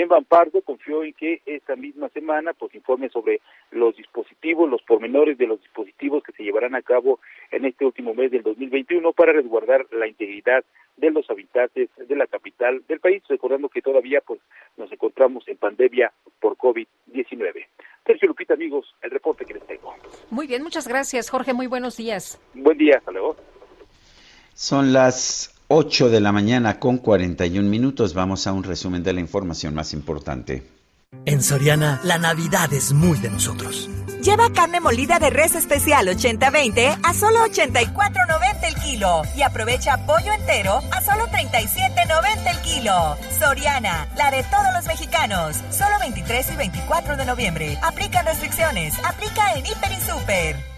[0.08, 5.36] Van Pardo confió en que esta misma semana pues informe sobre los dispositivos, los pormenores
[5.36, 7.20] de los dispositivos que se llevarán a cabo
[7.50, 10.64] en este último mes del 2021 para resguardar la integridad
[10.96, 14.40] de los habitantes de la capital del país, recordando que todavía pues
[14.78, 17.66] nos encontramos en pandemia por COVID-19.
[18.06, 19.94] Sergio Lupita, amigos, el reporte que les tengo.
[20.30, 21.52] Muy bien, muchas gracias, Jorge.
[21.52, 22.40] Muy buenos días.
[22.54, 23.36] Buen día, hasta luego.
[24.54, 28.12] Son las 8 de la mañana con 41 minutos.
[28.12, 30.62] Vamos a un resumen de la información más importante.
[31.26, 33.88] En Soriana, la Navidad es muy de nosotros.
[34.22, 40.32] Lleva carne molida de res especial 80-20 a solo 84.90 el kilo y aprovecha pollo
[40.32, 43.16] entero a solo 37.90 el kilo.
[43.38, 45.56] Soriana, la de todos los mexicanos.
[45.70, 47.78] Solo 23 y 24 de noviembre.
[47.82, 48.94] Aplica restricciones.
[49.04, 50.74] Aplica en Hiper y Super.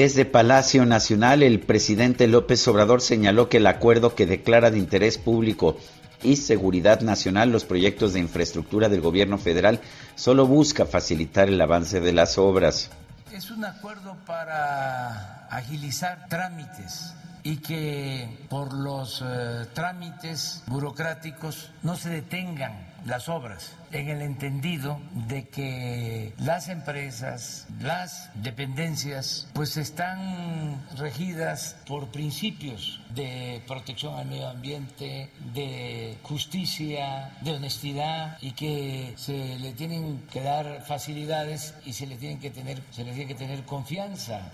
[0.00, 5.18] Desde Palacio Nacional, el presidente López Obrador señaló que el acuerdo que declara de interés
[5.18, 5.76] público
[6.22, 9.80] y seguridad nacional los proyectos de infraestructura del gobierno federal
[10.14, 12.90] solo busca facilitar el avance de las obras.
[13.32, 17.12] Es un acuerdo para agilizar trámites
[17.42, 25.00] y que por los eh, trámites burocráticos no se detengan las obras en el entendido
[25.28, 34.48] de que las empresas, las dependencias, pues están regidas por principios de protección al medio
[34.48, 42.06] ambiente, de justicia, de honestidad y que se le tienen que dar facilidades y se
[42.06, 44.50] le tienen que tener, se le tiene que tener confianza.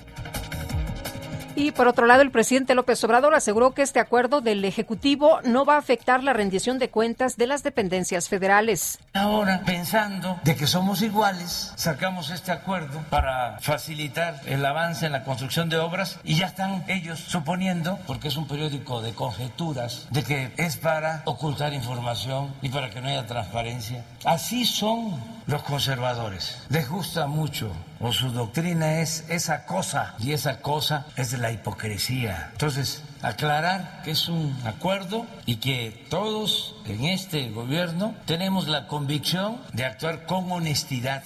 [1.57, 5.65] Y por otro lado, el presidente López Obrador aseguró que este acuerdo del Ejecutivo no
[5.65, 8.99] va a afectar la rendición de cuentas de las dependencias federales.
[9.25, 15.25] Ahora, pensando de que somos iguales, sacamos este acuerdo para facilitar el avance en la
[15.25, 20.25] construcción de obras y ya están ellos suponiendo, porque es un periódico de conjeturas, de
[20.25, 24.05] que es para ocultar información y para que no haya transparencia.
[24.27, 26.59] Así son los conservadores.
[26.71, 32.51] Les gusta mucho o su doctrina es esa cosa y esa cosa es la hipocresía.
[32.53, 39.59] Entonces, aclarar que es un acuerdo y que todos en este gobierno tenemos la convicción
[39.73, 41.23] de actuar con honestidad.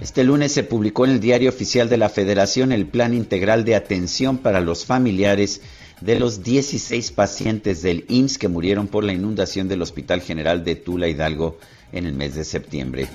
[0.00, 3.74] Este lunes se publicó en el Diario Oficial de la Federación el Plan Integral de
[3.74, 5.60] Atención para los Familiares
[6.00, 10.76] de los 16 pacientes del IMSS que murieron por la inundación del Hospital General de
[10.76, 11.58] Tula Hidalgo
[11.92, 13.08] en el mes de septiembre.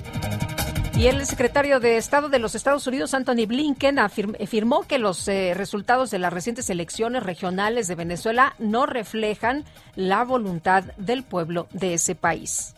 [0.97, 5.53] Y el secretario de Estado de los Estados Unidos, Anthony Blinken, afirmó que los eh,
[5.53, 9.65] resultados de las recientes elecciones regionales de Venezuela no reflejan
[9.95, 12.75] la voluntad del pueblo de ese país.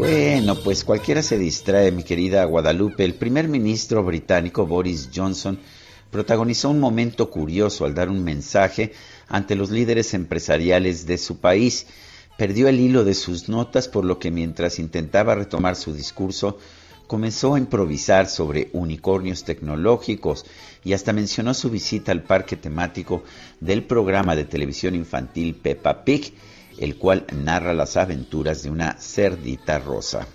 [0.00, 3.04] Bueno, pues cualquiera se distrae, mi querida Guadalupe.
[3.04, 5.58] El primer ministro británico Boris Johnson
[6.10, 8.92] protagonizó un momento curioso al dar un mensaje
[9.28, 11.86] ante los líderes empresariales de su país.
[12.38, 16.56] Perdió el hilo de sus notas, por lo que mientras intentaba retomar su discurso,
[17.06, 20.46] comenzó a improvisar sobre unicornios tecnológicos
[20.82, 23.22] y hasta mencionó su visita al parque temático
[23.60, 26.32] del programa de televisión infantil Peppa Pig,
[26.80, 30.26] el cual narra las aventuras de una cerdita rosa.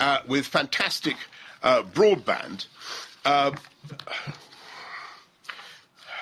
[0.00, 1.16] Uh, with fantastic
[1.62, 2.66] uh, broadband.
[3.24, 3.52] Uh,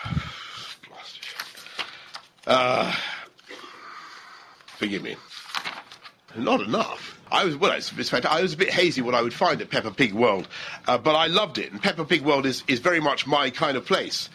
[2.48, 2.93] uh,
[4.78, 5.16] forgive me.
[6.36, 7.19] Not enough.
[7.31, 7.73] I was well.
[7.73, 10.48] It's, it's I was a bit hazy what I would find at Peppa Pig World,
[10.86, 11.70] uh, but I loved it.
[11.73, 14.28] And Peppa Pig World is, is very much my kind of place.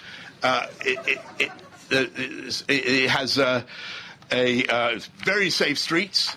[0.44, 1.52] Uh, it, it,
[1.90, 3.64] it, it, has uh,
[4.32, 6.36] a uh, very safe streets,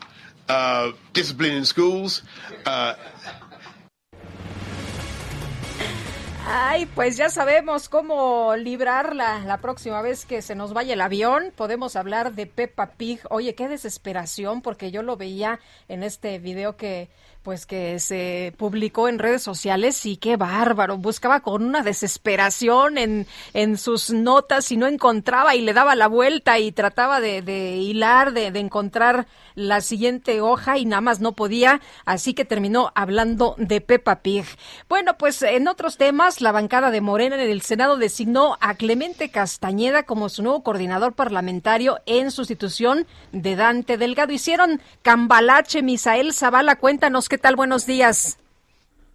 [0.49, 2.23] uh, discipline in schools.
[6.49, 11.53] Ay, pues ya sabemos cómo librarla la próxima vez que se nos vaya el avión.
[11.57, 13.21] Podemos hablar de Peppa Pig.
[13.31, 15.59] Oye, qué desesperación, porque yo lo veía
[15.89, 17.09] en este video que
[17.47, 23.25] pues que se publicó en redes sociales y qué bárbaro, buscaba con una desesperación en,
[23.55, 27.77] en sus notas y no encontraba y le daba la vuelta y trataba de, de
[27.77, 32.91] hilar, de, de, encontrar la siguiente hoja y nada más no podía, así que terminó
[32.97, 34.45] hablando de Peppa Pig.
[34.89, 39.31] Bueno, pues en otros temas, la bancada de Morena en el Senado designó a Clemente
[39.31, 44.33] Castañeda como su nuevo coordinador parlamentario en sustitución de Dante Delgado.
[44.33, 47.55] Hicieron cambalache, Misael Zavala, cuéntanos qué ¿Qué tal?
[47.55, 48.39] Buenos días.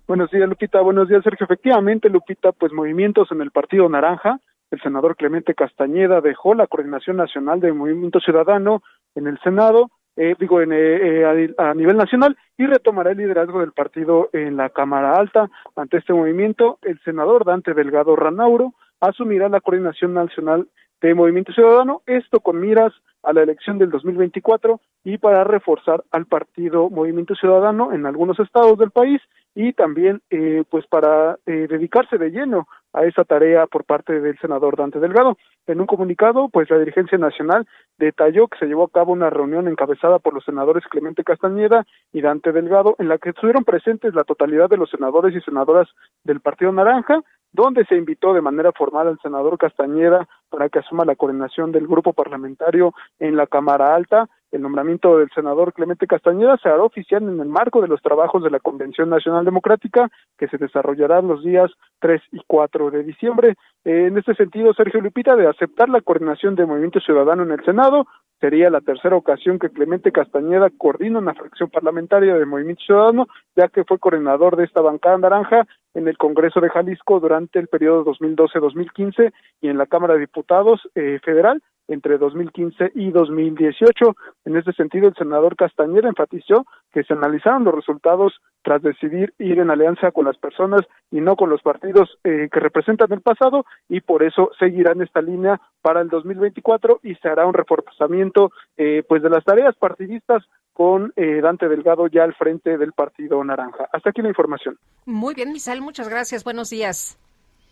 [0.08, 0.80] Buenos días, Lupita.
[0.82, 1.46] Buenos días, Sergio.
[1.46, 4.40] Efectivamente, Lupita, pues movimientos en el Partido Naranja.
[4.70, 8.84] El senador Clemente Castañeda dejó la Coordinación Nacional de Movimiento Ciudadano
[9.16, 13.60] en el Senado, eh, digo, en, eh, a, a, nivel nacional, y retomará el liderazgo
[13.60, 15.50] del partido en la Cámara Alta.
[15.76, 20.68] Ante este movimiento, el senador Dante Delgado Ranauro asumirá la Coordinación Nacional
[21.02, 22.94] de Movimiento Ciudadano, esto con miras
[23.24, 28.78] a la elección del 2024 y para reforzar al partido Movimiento Ciudadano en algunos estados
[28.78, 29.22] del país
[29.54, 34.38] y también eh, pues para eh, dedicarse de lleno a esa tarea por parte del
[34.40, 35.38] senador Dante Delgado.
[35.68, 37.68] En un comunicado, pues la dirigencia nacional
[37.98, 42.22] detalló que se llevó a cabo una reunión encabezada por los senadores Clemente Castañeda y
[42.22, 45.88] Dante Delgado, en la que estuvieron presentes la totalidad de los senadores y senadoras
[46.24, 47.22] del Partido Naranja,
[47.54, 51.88] donde se invitó de manera formal al senador Castañeda para que asuma la coordinación del
[51.88, 57.24] grupo parlamentario en la Cámara Alta el nombramiento del senador Clemente Castañeda se hará oficial
[57.24, 61.44] en el marco de los trabajos de la Convención Nacional Democrática que se desarrollará los
[61.44, 63.56] días 3 y 4 de diciembre.
[63.86, 67.64] Eh, en este sentido, Sergio Lupita, de aceptar la coordinación de Movimiento Ciudadano en el
[67.64, 68.06] Senado,
[68.42, 73.68] sería la tercera ocasión que Clemente Castañeda coordina una fracción parlamentaria de Movimiento Ciudadano, ya
[73.70, 78.04] que fue coordinador de esta bancada naranja en el Congreso de Jalisco durante el periodo
[78.06, 81.62] 2012-2015 y en la Cámara de Diputados eh, Federal
[81.92, 84.16] entre 2015 y 2018.
[84.46, 89.60] En este sentido, el senador Castañeda enfatizó que se analizaron los resultados tras decidir ir
[89.60, 90.82] en alianza con las personas
[91.12, 95.22] y no con los partidos eh, que representan el pasado y por eso seguirán esta
[95.22, 100.44] línea para el 2024 y se hará un reforzamiento eh, pues de las tareas partidistas
[100.74, 103.90] con eh, Dante Delgado ya al frente del Partido Naranja.
[103.92, 104.78] Hasta aquí la información.
[105.06, 106.44] Muy bien, Misael, muchas gracias.
[106.44, 107.18] Buenos días.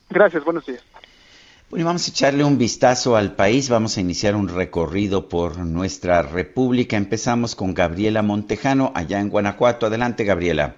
[0.10, 0.84] Gracias, buenos días.
[1.70, 6.24] Bueno, vamos a echarle un vistazo al país, vamos a iniciar un recorrido por nuestra
[6.24, 6.98] república.
[6.98, 9.86] Empezamos con Gabriela Montejano, allá en Guanajuato.
[9.86, 10.78] Adelante, Gabriela.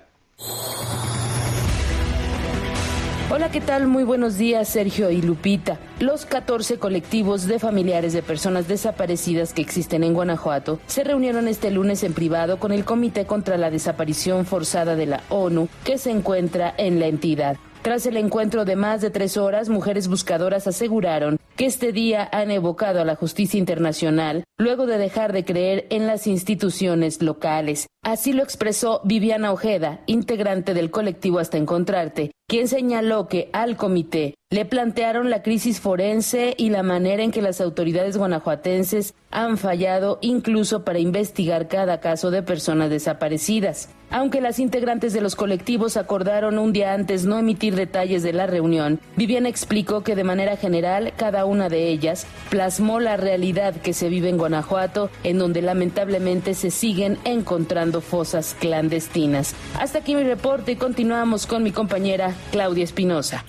[3.30, 3.88] Hola, ¿qué tal?
[3.88, 5.80] Muy buenos días, Sergio y Lupita.
[6.01, 11.72] Los 14 colectivos de familiares de personas desaparecidas que existen en Guanajuato se reunieron este
[11.72, 16.11] lunes en privado con el Comité contra la Desaparición Forzada de la ONU que se
[16.11, 17.55] encuentra en la entidad.
[17.81, 22.51] Tras el encuentro de más de tres horas, mujeres buscadoras aseguraron que este día han
[22.51, 27.87] evocado a la justicia internacional luego de dejar de creer en las instituciones locales.
[28.03, 34.35] Así lo expresó Viviana Ojeda, integrante del colectivo Hasta Encontrarte, quien señaló que al comité
[34.51, 40.19] le plantearon la crisis forense y la manera en que las autoridades guanajuatenses han fallado
[40.21, 43.89] incluso para investigar cada caso de personas desaparecidas.
[44.11, 48.45] Aunque las integrantes de los colectivos acordaron un día antes no emitir detalles de la
[48.45, 53.93] reunión, Viviana explicó que de manera general cada una de ellas plasmó la realidad que
[53.93, 59.55] se vive en Guanajuato, en donde lamentablemente se siguen encontrando fosas clandestinas.
[59.79, 63.45] Hasta aquí mi reporte y continuamos con mi compañera Claudia Espinosa.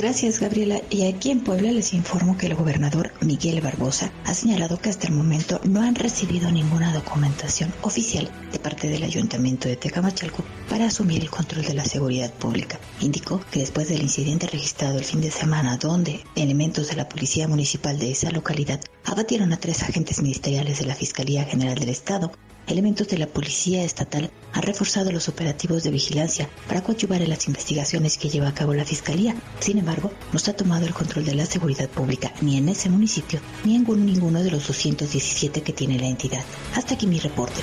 [0.00, 0.80] Gracias, Gabriela.
[0.88, 5.06] Y aquí en Puebla les informo que el gobernador Miguel Barbosa ha señalado que hasta
[5.06, 10.86] el momento no han recibido ninguna documentación oficial de parte del ayuntamiento de Tecamachalco para
[10.86, 12.80] asumir el control de la seguridad pública.
[13.00, 17.46] Indicó que después del incidente registrado el fin de semana, donde elementos de la policía
[17.46, 22.32] municipal de esa localidad abatieron a tres agentes ministeriales de la Fiscalía General del Estado,
[22.70, 27.46] elementos de la Policía Estatal han reforzado los operativos de vigilancia para coadyuvar en las
[27.46, 29.34] investigaciones que lleva a cabo la Fiscalía.
[29.60, 32.88] Sin embargo, no se ha tomado el control de la seguridad pública ni en ese
[32.88, 36.44] municipio ni en ninguno de los 217 que tiene la entidad.
[36.74, 37.60] Hasta aquí mi reporte.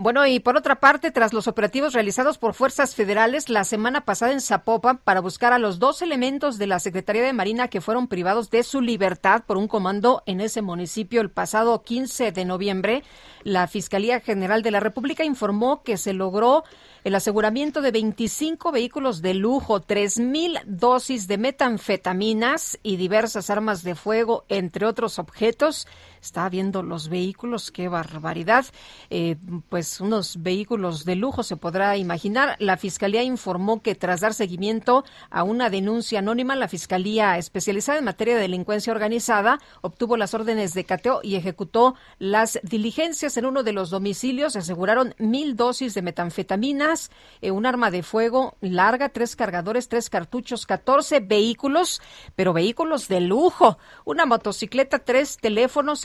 [0.00, 4.30] Bueno, y por otra parte, tras los operativos realizados por fuerzas federales la semana pasada
[4.30, 8.06] en Zapopan para buscar a los dos elementos de la Secretaría de Marina que fueron
[8.06, 13.02] privados de su libertad por un comando en ese municipio el pasado 15 de noviembre,
[13.42, 16.62] la Fiscalía General de la República informó que se logró
[17.02, 23.96] el aseguramiento de 25 vehículos de lujo, 3.000 dosis de metanfetaminas y diversas armas de
[23.96, 25.88] fuego, entre otros objetos.
[26.20, 28.66] Está viendo los vehículos, qué barbaridad.
[29.10, 29.36] Eh,
[29.68, 32.56] pues unos vehículos de lujo se podrá imaginar.
[32.58, 38.04] La Fiscalía informó que tras dar seguimiento a una denuncia anónima, la Fiscalía especializada en
[38.04, 43.62] materia de delincuencia organizada obtuvo las órdenes de cateo y ejecutó las diligencias en uno
[43.62, 44.54] de los domicilios.
[44.54, 50.10] Se aseguraron mil dosis de metanfetaminas, eh, un arma de fuego larga, tres cargadores, tres
[50.10, 52.00] cartuchos, 14 vehículos,
[52.34, 56.04] pero vehículos de lujo, una motocicleta, tres teléfonos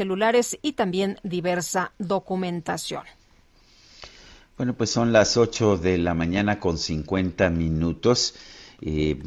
[0.62, 3.04] y también diversa documentación.
[4.58, 8.36] Bueno, pues son las 8 de la mañana con 50 minutos.
[8.82, 9.18] Eh,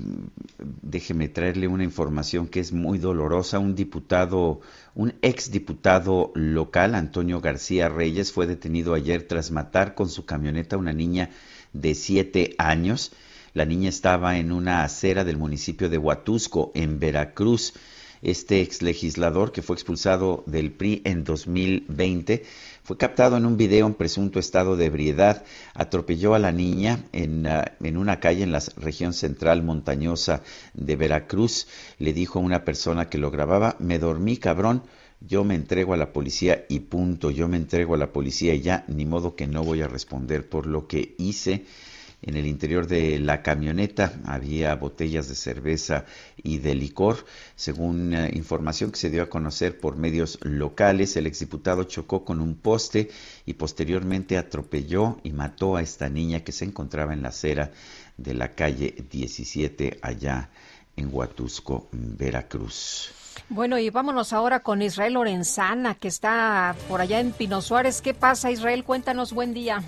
[0.82, 3.59] déjeme traerle una información que es muy dolorosa.
[3.59, 4.61] Un diputado,
[4.94, 10.78] un exdiputado local, Antonio García Reyes, fue detenido ayer tras matar con su camioneta a
[10.78, 11.31] una niña
[11.73, 13.12] de 7 años.
[13.55, 17.73] La niña estaba en una acera del municipio de Huatusco, en Veracruz.
[18.23, 22.45] Este ex legislador que fue expulsado del PRI en 2020
[22.83, 25.45] fue captado en un video en presunto estado de ebriedad.
[25.75, 30.97] Atropelló a la niña en, uh, en, una calle en la región central montañosa de
[30.97, 31.67] Veracruz.
[31.99, 34.83] Le dijo a una persona que lo grababa, me dormí cabrón,
[35.21, 38.61] yo me entrego a la policía y punto, yo me entrego a la policía y
[38.61, 41.65] ya, ni modo que no voy a responder por lo que hice.
[42.23, 46.07] En el interior de la camioneta había botellas de cerveza
[46.37, 47.25] y de licor.
[47.55, 52.41] Según uh, información que se dio a conocer por medios locales, el exdiputado chocó con
[52.41, 53.11] un poste
[53.45, 57.71] y posteriormente atropelló y mató a esta niña que se encontraba en la acera
[58.17, 60.51] de la calle 17 allá
[60.97, 63.13] en Huatusco, Veracruz.
[63.51, 68.01] Bueno, y vámonos ahora con Israel Lorenzana, que está por allá en Pino Suárez.
[68.01, 68.83] ¿Qué pasa, Israel?
[68.83, 69.83] Cuéntanos, buen día.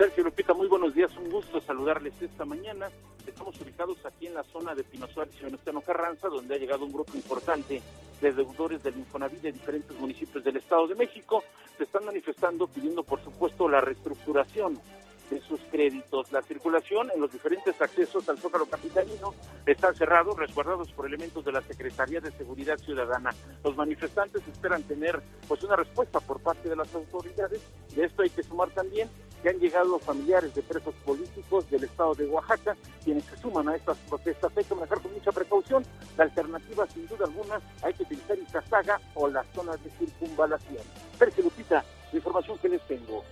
[0.00, 2.88] Sergio Lupita, muy buenos días, un gusto saludarles esta mañana.
[3.26, 6.86] Estamos ubicados aquí en la zona de Pino Suárez y Venustiano Carranza, donde ha llegado
[6.86, 7.82] un grupo importante
[8.18, 11.44] de deudores del Infonavit de diferentes municipios del Estado de México.
[11.76, 14.80] Se están manifestando pidiendo, por supuesto, la reestructuración
[15.30, 16.30] de sus créditos.
[16.32, 19.34] La circulación en los diferentes accesos al Zócalo Capitalino
[19.64, 23.30] están cerrados, resguardados por elementos de la Secretaría de Seguridad Ciudadana.
[23.64, 27.60] Los manifestantes esperan tener pues una respuesta por parte de las autoridades.
[27.94, 29.08] De esto hay que sumar también
[29.42, 33.76] que han llegado familiares de presos políticos del estado de Oaxaca, quienes se suman a
[33.76, 34.52] estas protestas.
[34.54, 35.82] Hay que manejar con mucha precaución.
[36.18, 40.82] La alternativa, sin duda alguna, hay que utilizar Izazaga o las zonas de circunvalación.
[41.18, 43.24] Sergio Lupita, la información que les tengo.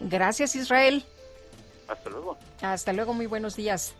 [0.00, 1.04] Gracias, Israel.
[1.88, 2.36] Hasta luego.
[2.60, 3.94] Hasta luego, muy buenos días.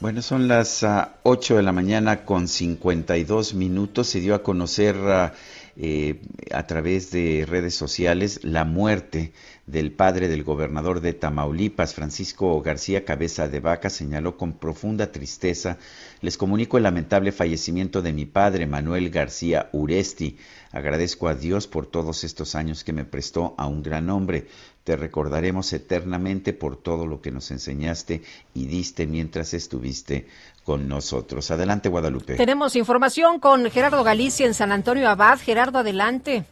[0.00, 4.08] Bueno, son las uh, 8 de la mañana con 52 minutos.
[4.08, 5.30] Se dio a conocer uh,
[5.76, 6.20] eh,
[6.52, 9.32] a través de redes sociales la muerte
[9.66, 15.78] del padre del gobernador de Tamaulipas, Francisco García Cabeza de Vaca, señaló con profunda tristeza,
[16.20, 20.36] les comunico el lamentable fallecimiento de mi padre, Manuel García Uresti.
[20.72, 24.48] Agradezco a Dios por todos estos años que me prestó a un gran hombre.
[24.84, 28.22] Te recordaremos eternamente por todo lo que nos enseñaste
[28.52, 30.26] y diste mientras estuviste
[30.64, 31.50] con nosotros.
[31.50, 32.34] Adelante, Guadalupe.
[32.34, 35.38] Tenemos información con Gerardo Galicia en San Antonio Abad.
[35.38, 36.44] Gerardo, adelante.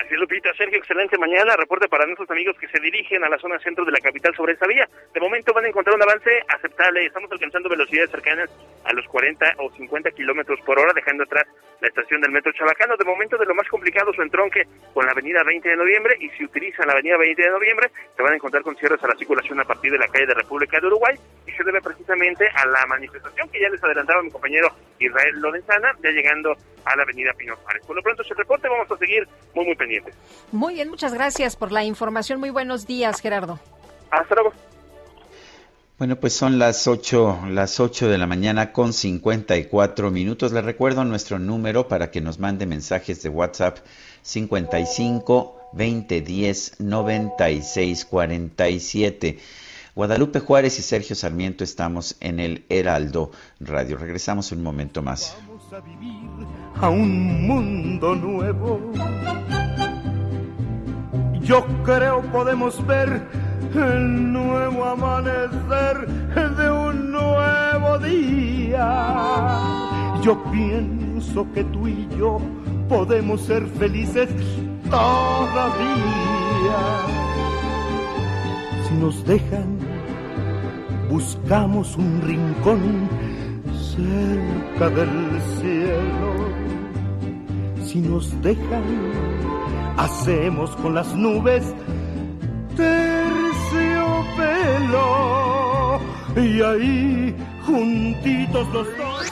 [0.00, 0.48] Así es, Lupita.
[0.54, 1.56] Sergio, excelente mañana.
[1.56, 4.54] Reporte para nuestros amigos que se dirigen a la zona centro de la capital sobre
[4.54, 4.88] esta vía.
[5.12, 7.04] De momento van a encontrar un avance aceptable.
[7.04, 8.48] Estamos alcanzando velocidades cercanas
[8.84, 11.46] a los 40 o 50 kilómetros por hora, dejando atrás
[11.82, 12.96] la estación del metro Chabacano.
[12.96, 16.16] De momento, de lo más complicado su entronque con la avenida 20 de noviembre.
[16.18, 19.08] Y si utilizan la avenida 20 de noviembre, se van a encontrar con cierres a
[19.08, 21.14] la circulación a partir de la calle de República de Uruguay.
[21.46, 25.92] Y se debe precisamente a la manifestación que ya les adelantaba mi compañero Israel Lorenzana,
[26.02, 26.56] ya llegando
[26.86, 27.84] a la avenida Pino Suárez.
[27.86, 29.89] Por lo pronto, ese reporte vamos a seguir muy, muy pendientes.
[30.52, 32.40] Muy bien, muchas gracias por la información.
[32.40, 33.58] Muy buenos días, Gerardo.
[34.10, 34.52] Hasta luego.
[35.98, 40.50] Bueno, pues son las 8, las 8 de la mañana con 54 minutos.
[40.50, 43.78] Les recuerdo nuestro número para que nos mande mensajes de WhatsApp
[44.22, 49.38] 55 20 10 96 47.
[49.94, 53.98] Guadalupe Juárez y Sergio Sarmiento estamos en el Heraldo Radio.
[53.98, 55.36] Regresamos un momento más.
[55.46, 56.46] Vamos a vivir
[56.80, 58.80] a un mundo nuevo.
[61.42, 63.22] Yo creo podemos ver
[63.74, 66.06] el nuevo amanecer
[66.56, 69.58] de un nuevo día.
[70.22, 72.38] Yo pienso que tú y yo
[72.88, 74.28] podemos ser felices
[74.90, 75.70] todavía.
[78.86, 79.78] Si nos dejan,
[81.08, 83.08] buscamos un rincón
[83.96, 86.50] cerca del cielo.
[87.84, 88.82] Si nos dejan,
[90.00, 91.62] hacemos con las nubes
[92.76, 93.10] terciopelo
[96.36, 97.36] y ahí
[97.66, 99.26] juntitos los dos.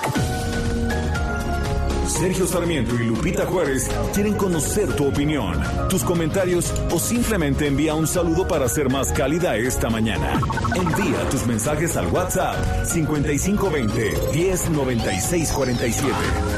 [2.07, 8.09] Sergio Sarmiento y Lupita Juárez quieren conocer tu opinión, tus comentarios o simplemente envía un
[8.09, 10.41] saludo para ser más cálida esta mañana.
[10.75, 16.58] Envía tus mensajes al WhatsApp 5520 109647.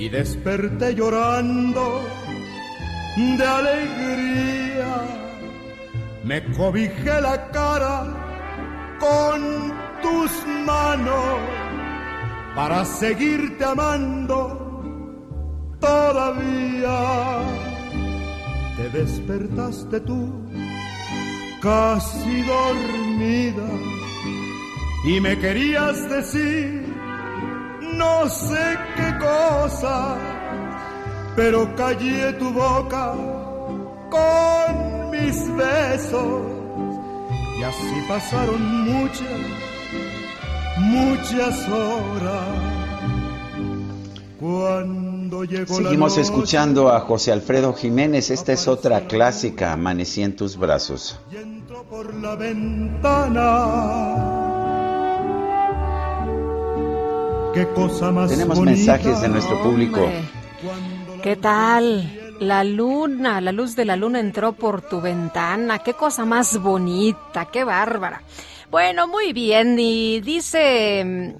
[0.00, 2.02] y desperté llorando
[3.16, 4.92] de alegría.
[6.24, 7.96] Me cobijé la cara
[8.98, 9.40] con
[10.00, 10.30] tus
[10.64, 11.36] manos
[12.54, 14.40] para seguirte amando
[15.78, 16.98] todavía.
[18.78, 20.48] Te despertaste tú
[21.60, 23.68] casi dormida
[25.04, 26.99] y me querías decir
[28.00, 30.16] no sé qué cosa,
[31.36, 33.14] pero callé tu boca
[34.10, 36.42] con mis besos
[37.58, 39.28] y así pasaron muchas,
[40.78, 42.48] muchas horas.
[44.40, 48.30] Cuando llegó Seguimos la escuchando a José Alfredo Jiménez.
[48.30, 51.20] Esta es otra clásica, Amanecí en tus brazos.
[51.90, 54.49] por la ventana.
[57.54, 58.76] Qué cosa más Tenemos bonita.
[58.76, 60.08] mensajes de nuestro público.
[61.22, 62.36] ¿Qué tal?
[62.38, 65.80] La luna, la luz de la luna entró por tu ventana.
[65.80, 68.22] Qué cosa más bonita, qué bárbara.
[68.70, 69.76] Bueno, muy bien.
[69.78, 71.34] Y dice,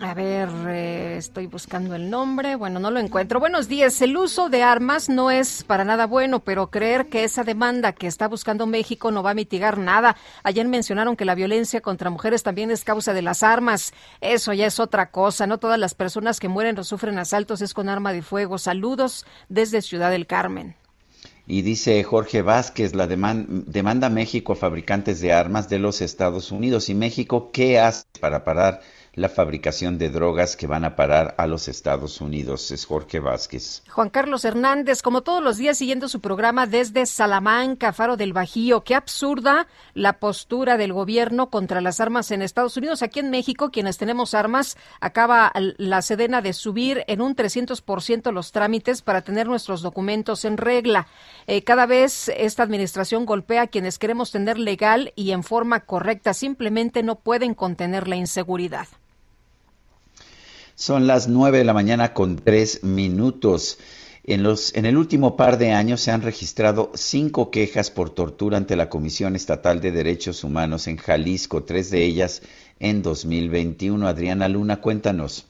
[0.00, 2.56] a ver, eh, estoy buscando el nombre.
[2.56, 3.38] Bueno, no lo encuentro.
[3.38, 4.02] Buenos días.
[4.02, 8.08] El uso de armas no es para nada bueno, pero creer que esa demanda que
[8.08, 10.16] está buscando México no va a mitigar nada.
[10.42, 13.94] Ayer mencionaron que la violencia contra mujeres también es causa de las armas.
[14.20, 15.46] Eso ya es otra cosa.
[15.46, 18.58] No todas las personas que mueren o sufren asaltos es con arma de fuego.
[18.58, 20.74] Saludos desde Ciudad del Carmen.
[21.46, 26.50] Y dice Jorge Vázquez, la deman- demanda México a fabricantes de armas de los Estados
[26.50, 26.88] Unidos.
[26.88, 28.80] ¿Y México qué hace para parar
[29.14, 32.70] la fabricación de drogas que van a parar a los Estados Unidos?
[32.70, 33.82] Es Jorge Vázquez.
[33.88, 38.84] Juan Carlos Hernández, como todos los días siguiendo su programa desde Salamanca, Faro del Bajío.
[38.84, 43.02] Qué absurda la postura del gobierno contra las armas en Estados Unidos.
[43.02, 48.52] Aquí en México, quienes tenemos armas, acaba la Sedena de subir en un 300% los
[48.52, 51.06] trámites para tener nuestros documentos en regla.
[51.46, 56.34] Eh, cada vez esta administración golpea a quienes queremos tener legal y en forma correcta.
[56.34, 58.88] Simplemente no pueden contener la inseguridad.
[60.76, 63.78] Son las nueve de la mañana con tres minutos.
[64.24, 68.56] En, los, en el último par de años se han registrado cinco quejas por tortura
[68.56, 72.42] ante la Comisión Estatal de Derechos Humanos en Jalisco, tres de ellas
[72.80, 74.08] en 2021.
[74.08, 75.46] Adriana Luna, cuéntanos.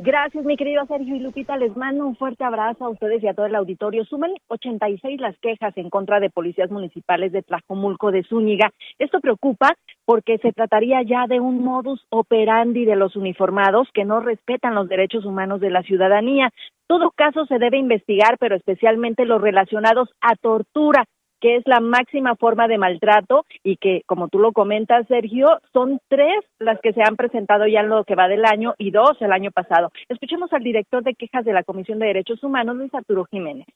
[0.00, 1.56] Gracias, mi querido Sergio y Lupita.
[1.56, 4.04] Les mando un fuerte abrazo a ustedes y a todo el auditorio.
[4.04, 8.70] Suman 86 las quejas en contra de policías municipales de Tlajomulco de Zúñiga.
[9.00, 14.20] Esto preocupa porque se trataría ya de un modus operandi de los uniformados que no
[14.20, 16.50] respetan los derechos humanos de la ciudadanía.
[16.86, 21.06] Todo caso se debe investigar, pero especialmente los relacionados a tortura
[21.40, 26.00] que es la máxima forma de maltrato y que, como tú lo comentas, Sergio, son
[26.08, 29.16] tres las que se han presentado ya en lo que va del año y dos
[29.20, 29.90] el año pasado.
[30.08, 33.66] Escuchemos al director de quejas de la Comisión de Derechos Humanos, Luis Arturo Jiménez.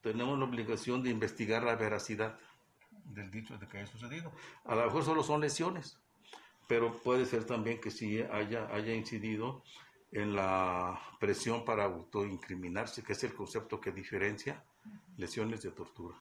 [0.00, 2.36] tenemos la obligación de investigar la veracidad
[3.04, 4.32] del dicho de que haya sucedido.
[4.64, 6.00] A lo mejor solo son lesiones,
[6.68, 9.62] pero puede ser también que sí haya, haya incidido
[10.10, 14.62] en la presión para autoincriminarse, que es el concepto que diferencia
[15.16, 16.16] lesiones de tortura.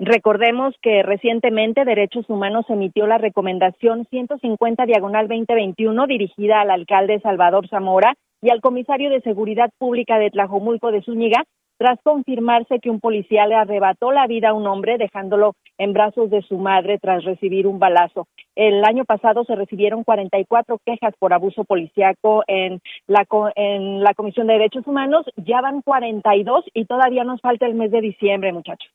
[0.00, 7.68] Recordemos que recientemente Derechos Humanos emitió la recomendación 150 diagonal 2021 dirigida al alcalde Salvador
[7.68, 11.42] Zamora y al comisario de Seguridad Pública de Tlajomulco de Zúñiga
[11.78, 16.30] tras confirmarse que un policía le arrebató la vida a un hombre dejándolo en brazos
[16.30, 18.28] de su madre tras recibir un balazo.
[18.54, 23.26] El año pasado se recibieron 44 quejas por abuso policíaco en la,
[23.56, 27.90] en la Comisión de Derechos Humanos, ya van 42 y todavía nos falta el mes
[27.90, 28.92] de diciembre, muchachos.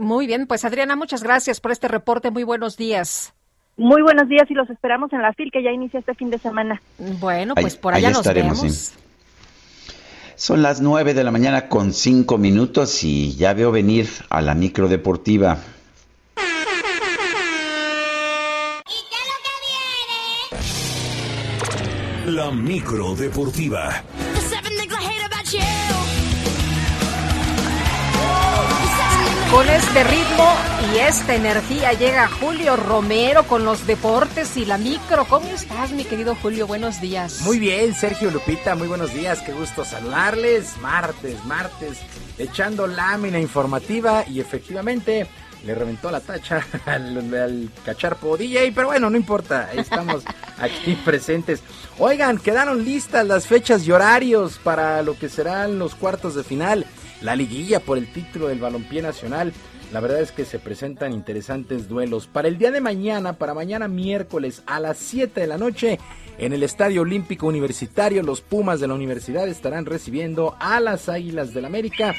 [0.00, 2.30] Muy bien, pues Adriana, muchas gracias por este reporte.
[2.30, 3.34] Muy buenos días.
[3.76, 6.38] Muy buenos días y los esperamos en la FIL que ya inicia este fin de
[6.38, 6.80] semana.
[6.96, 8.76] Bueno, Ahí- pues por ahí allá nos estaremos, vemos.
[8.76, 8.94] sí.
[10.36, 14.54] Son las nueve de la mañana con cinco minutos y ya veo venir a la
[14.54, 15.58] micro deportiva.
[22.26, 24.02] La micro deportiva.
[29.50, 30.54] Con este ritmo
[30.94, 35.24] y esta energía llega Julio Romero con los deportes y la micro.
[35.24, 36.68] ¿Cómo estás, mi querido Julio?
[36.68, 37.40] Buenos días.
[37.40, 40.76] Muy bien, Sergio Lupita, muy buenos días, qué gusto saludarles.
[40.78, 41.98] Martes, martes,
[42.38, 45.26] echando lámina informativa y efectivamente
[45.64, 50.22] le reventó la tacha al, al cacharpo DJ, pero bueno, no importa, estamos
[50.58, 51.60] aquí presentes.
[51.98, 56.86] Oigan, quedaron listas las fechas y horarios para lo que serán los cuartos de final,
[57.20, 59.52] la liguilla por el título del balompié nacional.
[59.92, 62.28] La verdad es que se presentan interesantes duelos.
[62.28, 65.98] Para el día de mañana, para mañana miércoles a las 7 de la noche,
[66.38, 71.52] en el Estadio Olímpico Universitario, los Pumas de la universidad estarán recibiendo a las Águilas
[71.52, 72.14] del América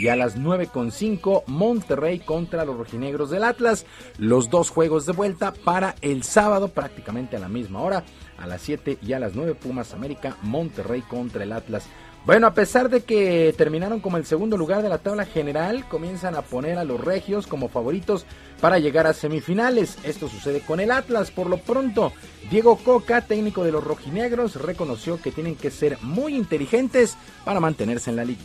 [0.00, 3.84] y a las 9.5 Monterrey contra los rojinegros del Atlas.
[4.18, 8.04] Los dos juegos de vuelta para el sábado prácticamente a la misma hora,
[8.38, 11.86] a las 7 y a las 9 Pumas América, Monterrey contra el Atlas.
[12.26, 16.34] Bueno, a pesar de que terminaron como el segundo lugar de la tabla general, comienzan
[16.34, 18.26] a poner a los regios como favoritos
[18.60, 19.96] para llegar a semifinales.
[20.02, 21.30] Esto sucede con el Atlas.
[21.30, 22.12] Por lo pronto,
[22.50, 28.10] Diego Coca, técnico de los rojinegros, reconoció que tienen que ser muy inteligentes para mantenerse
[28.10, 28.42] en la liga.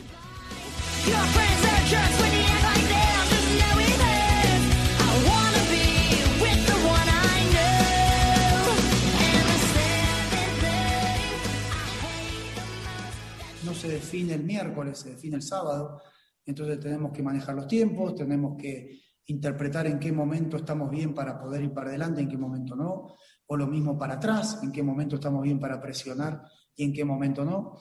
[13.82, 16.02] Se define el miércoles, se define el sábado.
[16.46, 21.40] Entonces tenemos que manejar los tiempos, tenemos que interpretar en qué momento estamos bien para
[21.40, 23.16] poder ir para adelante, en qué momento no,
[23.48, 26.44] o lo mismo para atrás, en qué momento estamos bien para presionar
[26.76, 27.78] y en qué momento no.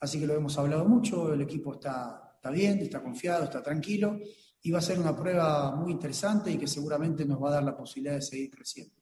[0.00, 4.18] Así que lo hemos hablado mucho, el equipo está, está bien, está confiado, está tranquilo
[4.62, 7.64] y va a ser una prueba muy interesante y que seguramente nos va a dar
[7.64, 8.94] la posibilidad de seguir creciendo.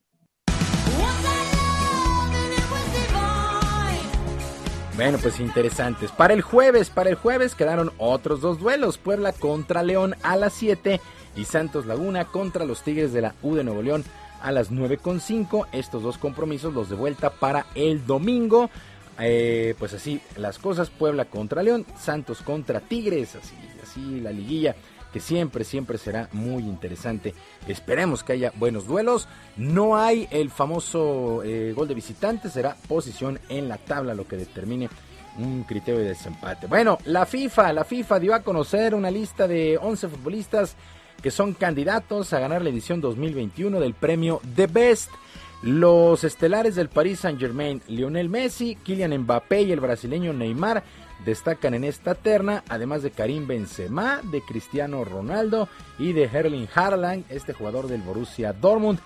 [5.00, 6.12] Bueno, pues interesantes.
[6.12, 8.98] Para el jueves, para el jueves quedaron otros dos duelos.
[8.98, 11.00] Puebla contra León a las 7
[11.36, 14.04] y Santos Laguna contra los Tigres de la U de Nuevo León
[14.42, 15.68] a las 9.5.
[15.72, 18.68] Estos dos compromisos los de vuelta para el domingo.
[19.18, 24.76] Eh, pues así las cosas, Puebla contra León, Santos contra Tigres, así, así la liguilla
[25.12, 27.34] que siempre, siempre será muy interesante.
[27.66, 29.28] Esperemos que haya buenos duelos.
[29.56, 34.36] No hay el famoso eh, gol de visitante, será posición en la tabla lo que
[34.36, 34.88] determine
[35.38, 36.66] un criterio de desempate.
[36.66, 40.76] Bueno, la FIFA, la FIFA dio a conocer una lista de 11 futbolistas
[41.22, 45.10] que son candidatos a ganar la edición 2021 del premio The Best.
[45.62, 50.82] Los estelares del Paris Saint-Germain, Lionel Messi, Kylian Mbappé y el brasileño Neymar
[51.24, 55.68] destacan en esta terna, además de Karim Benzema, de Cristiano Ronaldo
[55.98, 58.98] y de Erling Haaland, este jugador del Borussia Dortmund.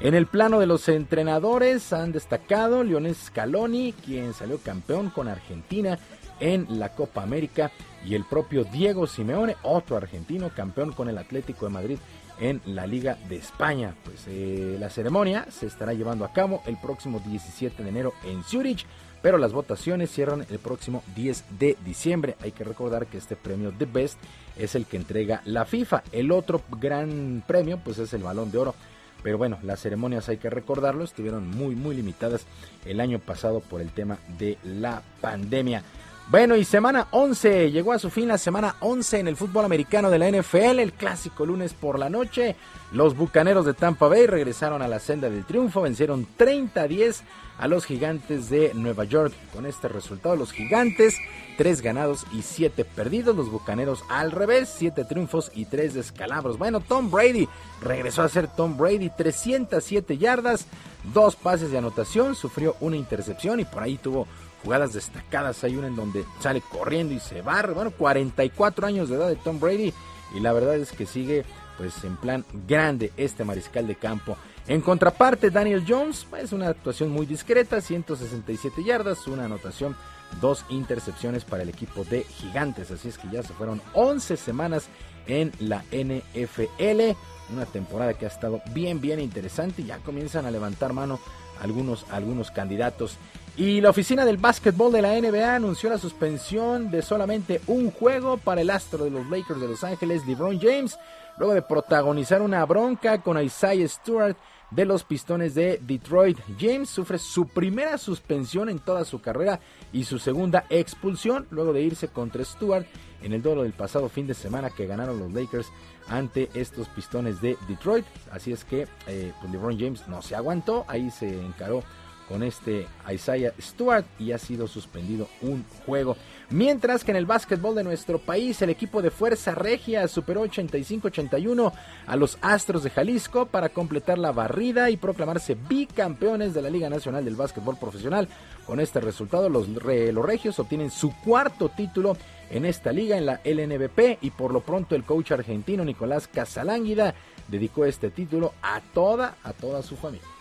[0.00, 5.98] En el plano de los entrenadores han destacado Lionel Scaloni, quien salió campeón con Argentina
[6.40, 7.70] en la Copa América,
[8.04, 11.98] y el propio Diego Simeone, otro argentino, campeón con el Atlético de Madrid
[12.40, 13.94] en la Liga de España.
[14.04, 18.42] Pues eh, la ceremonia se estará llevando a cabo el próximo 17 de enero en
[18.42, 18.84] Zurich
[19.22, 22.36] pero las votaciones cierran el próximo 10 de diciembre.
[22.40, 24.18] Hay que recordar que este premio The Best
[24.56, 26.02] es el que entrega la FIFA.
[26.12, 28.74] El otro gran premio pues es el Balón de Oro.
[29.22, 32.44] Pero bueno, las ceremonias hay que recordarlo, estuvieron muy muy limitadas
[32.84, 35.84] el año pasado por el tema de la pandemia.
[36.28, 40.08] Bueno, y semana 11, llegó a su fin la semana 11 en el fútbol americano
[40.08, 42.56] de la NFL, el clásico lunes por la noche.
[42.90, 47.20] Los Bucaneros de Tampa Bay regresaron a la senda del triunfo, vencieron 30-10
[47.58, 49.34] a los Gigantes de Nueva York.
[49.52, 51.16] Con este resultado, los Gigantes,
[51.58, 53.36] 3 ganados y 7 perdidos.
[53.36, 56.56] Los Bucaneros al revés, 7 triunfos y 3 descalabros.
[56.56, 57.46] Bueno, Tom Brady
[57.82, 60.66] regresó a ser Tom Brady, 307 yardas,
[61.12, 64.26] 2 pases de anotación, sufrió una intercepción y por ahí tuvo
[64.62, 65.62] jugadas destacadas.
[65.64, 67.72] Hay una en donde sale corriendo y se barre.
[67.72, 69.92] Bueno, 44 años de edad de Tom Brady.
[70.34, 71.44] Y la verdad es que sigue
[71.76, 74.36] pues en plan grande este mariscal de campo.
[74.66, 79.96] En contraparte, Daniel Jones, pues una actuación muy discreta, 167 yardas, una anotación,
[80.40, 82.90] dos intercepciones para el equipo de Gigantes.
[82.90, 84.88] Así es que ya se fueron 11 semanas
[85.26, 87.16] en la NFL.
[87.52, 89.82] Una temporada que ha estado bien, bien interesante.
[89.82, 91.18] Ya comienzan a levantar mano
[91.60, 93.16] algunos, algunos candidatos.
[93.54, 98.38] Y la oficina del básquetbol de la NBA anunció la suspensión de solamente un juego
[98.38, 100.98] para el astro de los Lakers de Los Ángeles, LeBron James,
[101.36, 104.36] luego de protagonizar una bronca con Isaiah Stewart
[104.70, 106.38] de los Pistones de Detroit.
[106.58, 109.60] James sufre su primera suspensión en toda su carrera
[109.92, 112.86] y su segunda expulsión luego de irse contra Stewart
[113.22, 115.66] en el duelo del pasado fin de semana que ganaron los Lakers
[116.08, 118.06] ante estos Pistones de Detroit.
[118.30, 121.84] Así es que eh, pues LeBron James no se aguantó, ahí se encaró
[122.32, 126.16] con este Isaiah Stewart y ha sido suspendido un juego.
[126.48, 131.72] Mientras que en el básquetbol de nuestro país, el equipo de Fuerza Regia superó 85-81
[132.06, 136.88] a los Astros de Jalisco para completar la barrida y proclamarse bicampeones de la Liga
[136.88, 138.26] Nacional del Básquetbol Profesional.
[138.66, 142.16] Con este resultado, los, los Regios obtienen su cuarto título
[142.50, 147.14] en esta liga, en la LNBP, y por lo pronto el coach argentino Nicolás Casalánguida
[147.48, 150.31] dedicó este título a toda, a toda su familia.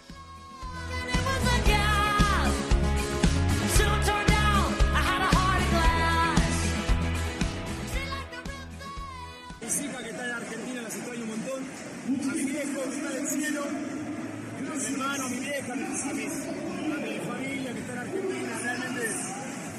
[13.38, 16.98] Viejo que está en el cielo, a mi hermano, a mi vieja, a mi, a
[16.98, 18.60] mi familia que está en Argentina.
[18.64, 19.02] Realmente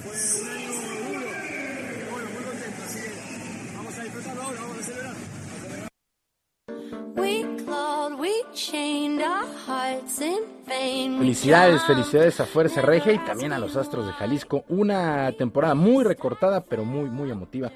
[0.02, 0.70] fue un año
[1.08, 1.30] duro.
[1.92, 2.82] Y bueno, muy contento.
[2.84, 5.14] Así que vamos a disfrutarlo ahora, vamos a celebrar.
[7.16, 13.58] We clawed, we chained our hearts in Felicidades, felicidades a Fuerza Regia y también a
[13.58, 14.64] los Astros de Jalisco.
[14.68, 17.70] Una temporada muy recortada, pero muy, muy emotiva.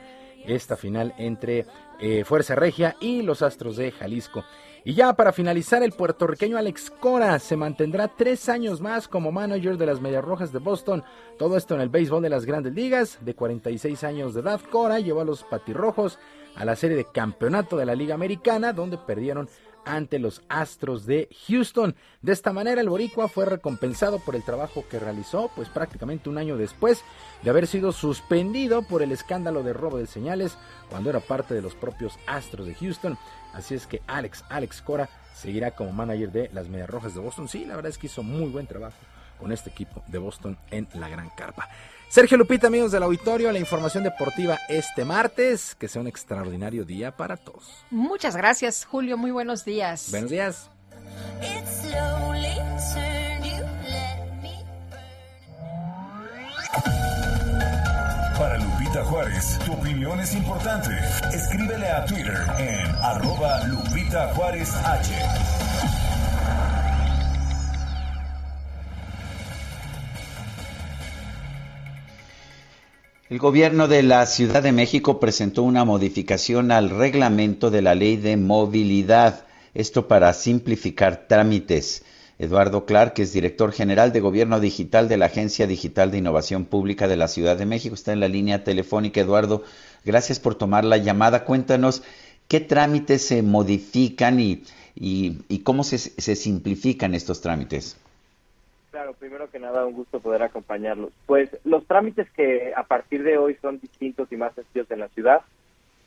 [0.45, 1.67] Esta final entre
[2.01, 4.45] eh, Fuerza Regia y los Astros de Jalisco.
[4.87, 9.77] Y ya para finalizar, el puertorriqueño Alex Cora se mantendrá tres años más como manager
[9.79, 11.03] de las Medias Rojas de Boston.
[11.41, 13.19] Todo esto en el béisbol de las grandes ligas.
[13.21, 16.21] De 46 años de edad, Cora llevó a los Patirrojos
[16.55, 19.49] a la serie de campeonato de la Liga Americana, donde perdieron
[19.87, 21.97] ante los Astros de Houston.
[22.21, 26.37] De esta manera, el Boricua fue recompensado por el trabajo que realizó, pues prácticamente un
[26.37, 27.03] año después
[27.43, 30.59] de haber sido suspendido por el escándalo de robo de señales
[30.91, 33.17] cuando era parte de los propios Astros de Houston.
[33.55, 37.49] Así es que Alex, Alex Cora seguirá como manager de las Medias Rojas de Boston.
[37.49, 38.99] Sí, la verdad es que hizo muy buen trabajo
[39.39, 41.69] con este equipo de Boston en la Gran Carpa.
[42.09, 45.75] Sergio Lupita, amigos del auditorio, la información deportiva este martes.
[45.75, 47.85] Que sea un extraordinario día para todos.
[47.91, 49.19] Muchas gracias, Julio.
[49.19, 50.09] Muy buenos días.
[50.11, 50.71] Buenos días.
[58.39, 60.91] Para Lupita Juárez, tu opinión es importante.
[61.33, 65.66] Escríbele a Twitter en arroba Lupita Juárez H.
[73.29, 78.17] El gobierno de la Ciudad de México presentó una modificación al reglamento de la ley
[78.17, 82.05] de movilidad, esto para simplificar trámites.
[82.39, 86.67] Eduardo Clark, que es director general de Gobierno Digital de la Agencia Digital de Innovación
[86.67, 89.21] Pública de la Ciudad de México, está en la línea telefónica.
[89.23, 89.65] Eduardo,
[90.05, 91.45] gracias por tomar la llamada.
[91.45, 92.05] Cuéntanos
[92.47, 94.63] qué trámites se modifican y,
[95.65, 97.97] cómo se, se simplifican estos trámites.
[98.97, 101.13] Claro, primero que nada, un gusto poder acompañarlos.
[101.27, 105.09] Pues los trámites que a partir de hoy son distintos y más sencillos en la
[105.09, 105.43] ciudad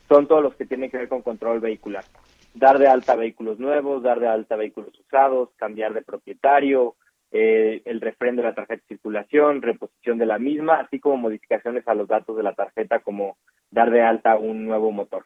[0.07, 2.03] son todos los que tienen que ver con control vehicular.
[2.55, 6.95] Dar de alta vehículos nuevos, dar de alta vehículos usados, cambiar de propietario,
[7.31, 11.87] eh, el refrendo de la tarjeta de circulación, reposición de la misma, así como modificaciones
[11.87, 13.37] a los datos de la tarjeta como
[13.69, 15.25] dar de alta un nuevo motor.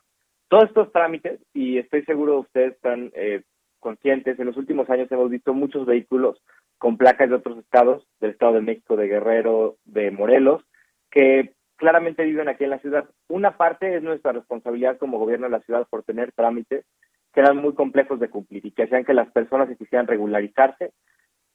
[0.50, 3.44] Todos estos trámites, y estoy seguro ustedes están eh,
[3.84, 6.42] conscientes, en los últimos años hemos visto muchos vehículos
[6.80, 10.64] con placas de otros estados, del Estado de México, de Guerrero, de Morelos,
[11.12, 13.08] que claramente viven aquí en la ciudad.
[13.28, 16.86] Una parte es nuestra responsabilidad como gobierno de la ciudad por tener trámites
[17.34, 20.94] que eran muy complejos de cumplir y que hacían que las personas que quisieran regularizarse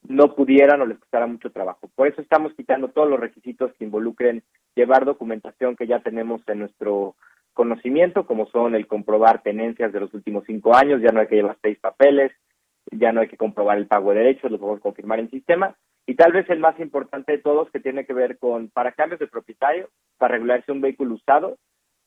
[0.03, 1.89] no pudieran o les costara mucho trabajo.
[1.95, 4.43] Por eso estamos quitando todos los requisitos que involucren
[4.75, 7.15] llevar documentación que ya tenemos en nuestro
[7.53, 11.35] conocimiento, como son el comprobar tenencias de los últimos cinco años, ya no hay que
[11.35, 12.31] llevar seis papeles,
[12.91, 15.75] ya no hay que comprobar el pago de derechos, lo podemos confirmar en sistema.
[16.05, 19.19] Y tal vez el más importante de todos, que tiene que ver con, para cambios
[19.19, 21.57] de propietario, para regularse un vehículo usado,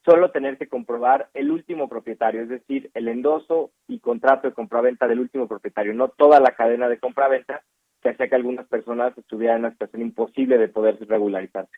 [0.04, 5.06] solo tener que comprobar el último propietario, es decir, el endoso y contrato de compraventa
[5.06, 7.62] del último propietario, no toda la cadena de compraventa,
[8.02, 11.72] que hacía que algunas personas estuvieran en una situación imposible de poder regularizarse.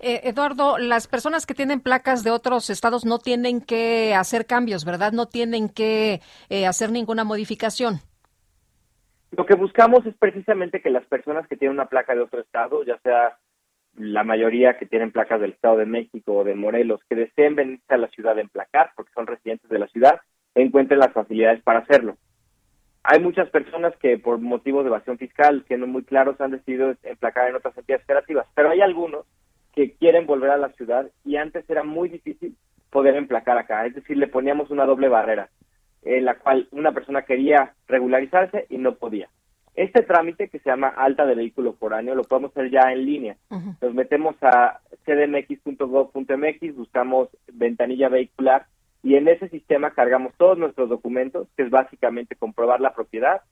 [0.00, 4.84] Eh, Eduardo, las personas que tienen placas de otros estados no tienen que hacer cambios,
[4.84, 5.12] ¿verdad?
[5.12, 8.00] No tienen que eh, hacer ninguna modificación.
[9.32, 12.84] Lo que buscamos es precisamente que las personas que tienen una placa de otro estado,
[12.84, 13.38] ya sea
[13.96, 17.94] la mayoría que tienen placas del Estado de México o de Morelos, que deseen venirse
[17.94, 20.20] a la ciudad a emplacar, porque son residentes de la ciudad,
[20.54, 22.16] encuentren las facilidades para hacerlo.
[23.02, 27.48] Hay muchas personas que por motivos de evasión fiscal, siendo muy claros, han decidido emplacar
[27.48, 29.26] en otras entidades federativas, pero hay algunos
[29.76, 32.56] que quieren volver a la ciudad y antes era muy difícil
[32.90, 35.50] poder emplacar acá, es decir, le poníamos una doble barrera
[36.02, 39.28] en la cual una persona quería regularizarse y no podía.
[39.74, 43.36] Este trámite que se llama alta de vehículo foráneo lo podemos hacer ya en línea.
[43.82, 48.66] Nos metemos a cdmx.gov.mx, buscamos ventanilla vehicular
[49.02, 53.42] y en ese sistema cargamos todos nuestros documentos, que es básicamente comprobar la propiedad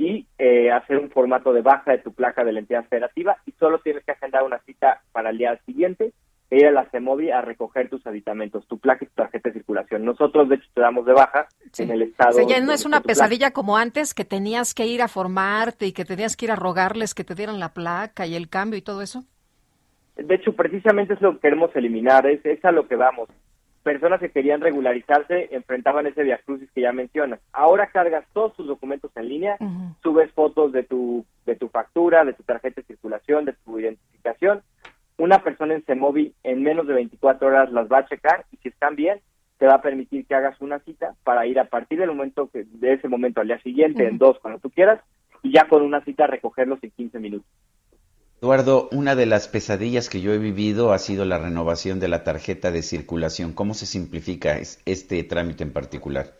[0.00, 3.52] y eh, hacer un formato de baja de tu placa de la entidad federativa y
[3.52, 6.14] solo tienes que agendar una cita para el día siguiente
[6.48, 9.52] e ir a la CEMOVI a recoger tus aditamentos, tu placa y tu tarjeta de
[9.52, 10.06] circulación.
[10.06, 12.42] Nosotros, de hecho, te damos de baja en el estado.
[12.42, 15.92] O ya no es una pesadilla como antes, que tenías que ir a formarte y
[15.92, 18.82] que tenías que ir a rogarles que te dieran la placa y el cambio y
[18.82, 19.24] todo eso.
[20.16, 23.28] De hecho, precisamente es lo que queremos eliminar, es, es a lo que vamos.
[23.82, 27.40] Personas que querían regularizarse enfrentaban ese viacrucis que ya mencionas.
[27.52, 29.56] Ahora cargas todos tus documentos en línea,
[30.02, 34.62] subes fotos de tu, de tu factura, de tu tarjeta de circulación, de tu identificación,
[35.20, 38.68] una persona en CEMOVI en menos de 24 horas las va a checar y si
[38.68, 39.20] están bien,
[39.58, 42.64] te va a permitir que hagas una cita para ir a partir del momento que,
[42.64, 45.00] de ese momento al día siguiente, en dos, cuando tú quieras,
[45.42, 47.46] y ya con una cita recogerlos en 15 minutos.
[48.42, 52.24] Eduardo, una de las pesadillas que yo he vivido ha sido la renovación de la
[52.24, 53.52] tarjeta de circulación.
[53.52, 54.56] ¿Cómo se simplifica
[54.86, 56.32] este trámite en particular?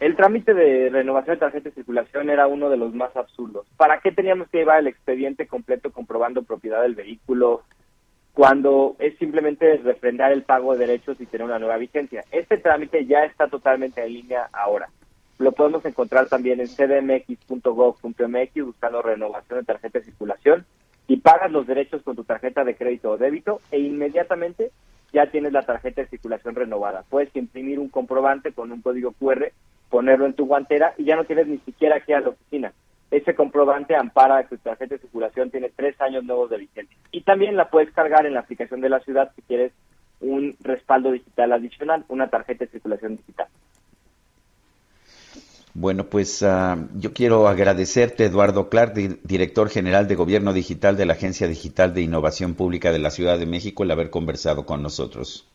[0.00, 3.68] El trámite de renovación de tarjeta de circulación era uno de los más absurdos.
[3.76, 7.62] ¿Para qué teníamos que llevar el expediente completo comprobando propiedad del vehículo
[8.34, 12.24] cuando es simplemente refrendar el pago de derechos y tener una nueva vigencia?
[12.32, 14.88] Este trámite ya está totalmente en línea ahora.
[15.38, 20.66] Lo podemos encontrar también en cdmx.gov.mx buscando renovación de tarjeta de circulación
[21.08, 24.70] y pagas los derechos con tu tarjeta de crédito o débito e inmediatamente
[25.12, 27.04] ya tienes la tarjeta de circulación renovada.
[27.08, 29.52] Puedes imprimir un comprobante con un código QR
[29.88, 32.72] ponerlo en tu guantera y ya no tienes ni siquiera que ir a la oficina.
[33.10, 36.96] Ese comprobante ampara que tu tarjeta de circulación tiene tres años nuevos de vigencia.
[37.12, 39.72] Y también la puedes cargar en la aplicación de la ciudad si quieres
[40.20, 43.46] un respaldo digital adicional, una tarjeta de circulación digital.
[45.78, 51.04] Bueno, pues uh, yo quiero agradecerte, Eduardo Clark, di director general de Gobierno Digital de
[51.04, 54.82] la Agencia Digital de Innovación Pública de la Ciudad de México, el haber conversado con
[54.82, 55.46] nosotros.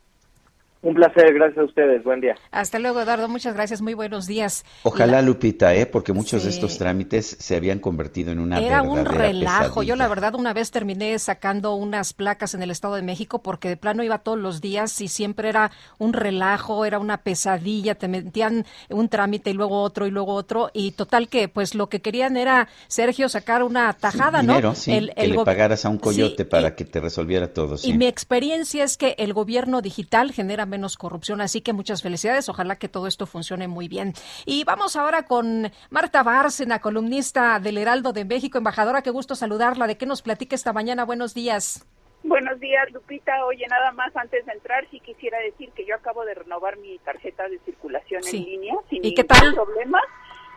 [0.83, 2.03] Un placer, gracias a ustedes.
[2.03, 2.35] Buen día.
[2.49, 3.29] Hasta luego, Eduardo.
[3.29, 3.81] Muchas gracias.
[3.81, 4.65] Muy buenos días.
[4.81, 5.21] Ojalá, la...
[5.21, 5.85] Lupita, ¿eh?
[5.85, 6.47] porque muchos sí.
[6.47, 9.75] de estos trámites se habían convertido en una Era un relajo.
[9.75, 9.83] Pesadilla.
[9.83, 13.69] Yo, la verdad, una vez terminé sacando unas placas en el Estado de México porque
[13.69, 17.93] de plano iba todos los días y siempre era un relajo, era una pesadilla.
[17.93, 20.71] Te metían un trámite y luego otro y luego otro.
[20.73, 24.53] Y total que, pues, lo que querían era, Sergio, sacar una tajada, sí, ¿no?
[24.53, 27.53] Dinero, sí, el, que el le pagaras a un coyote para y, que te resolviera
[27.53, 27.75] todo.
[27.83, 31.41] Y mi experiencia es que el gobierno digital genera menos corrupción.
[31.41, 32.49] Así que muchas felicidades.
[32.49, 34.13] Ojalá que todo esto funcione muy bien.
[34.47, 38.57] Y vamos ahora con Marta Bárcena, columnista del Heraldo de México.
[38.57, 39.85] Embajadora, qué gusto saludarla.
[39.85, 41.05] ¿De qué nos platica esta mañana?
[41.05, 41.85] Buenos días.
[42.23, 43.45] Buenos días, Lupita.
[43.45, 46.97] Oye, nada más antes de entrar, sí quisiera decir que yo acabo de renovar mi
[46.99, 48.37] tarjeta de circulación sí.
[48.37, 49.53] en línea sin ¿Y qué tal?
[49.53, 50.03] problemas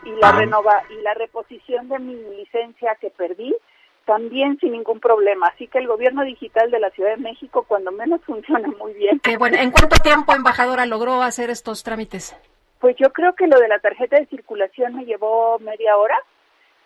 [0.04, 3.54] y la renova y la reposición de mi licencia que perdí
[4.04, 5.48] también sin ningún problema.
[5.48, 9.20] Así que el gobierno digital de la Ciudad de México, cuando menos, funciona muy bien.
[9.20, 9.56] Qué bueno.
[9.58, 12.36] ¿En cuánto tiempo, embajadora, logró hacer estos trámites?
[12.80, 16.18] Pues yo creo que lo de la tarjeta de circulación me llevó media hora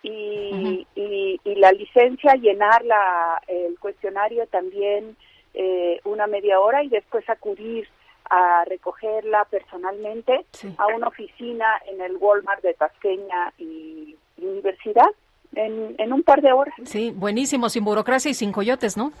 [0.01, 0.09] y,
[0.53, 0.87] uh -huh.
[0.95, 5.17] y, y, la licencia, llenar la, el cuestionario también
[5.53, 7.89] eh, una media hora y después acudir
[8.29, 10.73] a recogerla personalmente sí.
[10.77, 15.09] a una oficina en el Walmart de Tasqueña y, y Universidad
[15.55, 16.75] en, en un par de horas.
[16.85, 19.11] Sí, buenísimo, sin burocracia y sin coyotes, ¿no?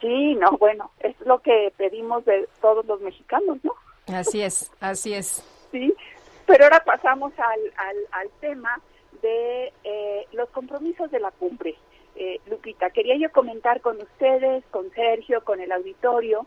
[0.00, 3.74] Sí, no, bueno, es lo que pedimos de todos los mexicanos, ¿no?
[4.14, 5.44] Así es, así es.
[5.70, 5.94] Sí,
[6.46, 8.80] pero ahora pasamos al, al, al tema
[9.22, 11.76] de eh, los compromisos de la cumbre.
[12.16, 16.46] Eh, Lupita, quería yo comentar con ustedes, con Sergio, con el auditorio,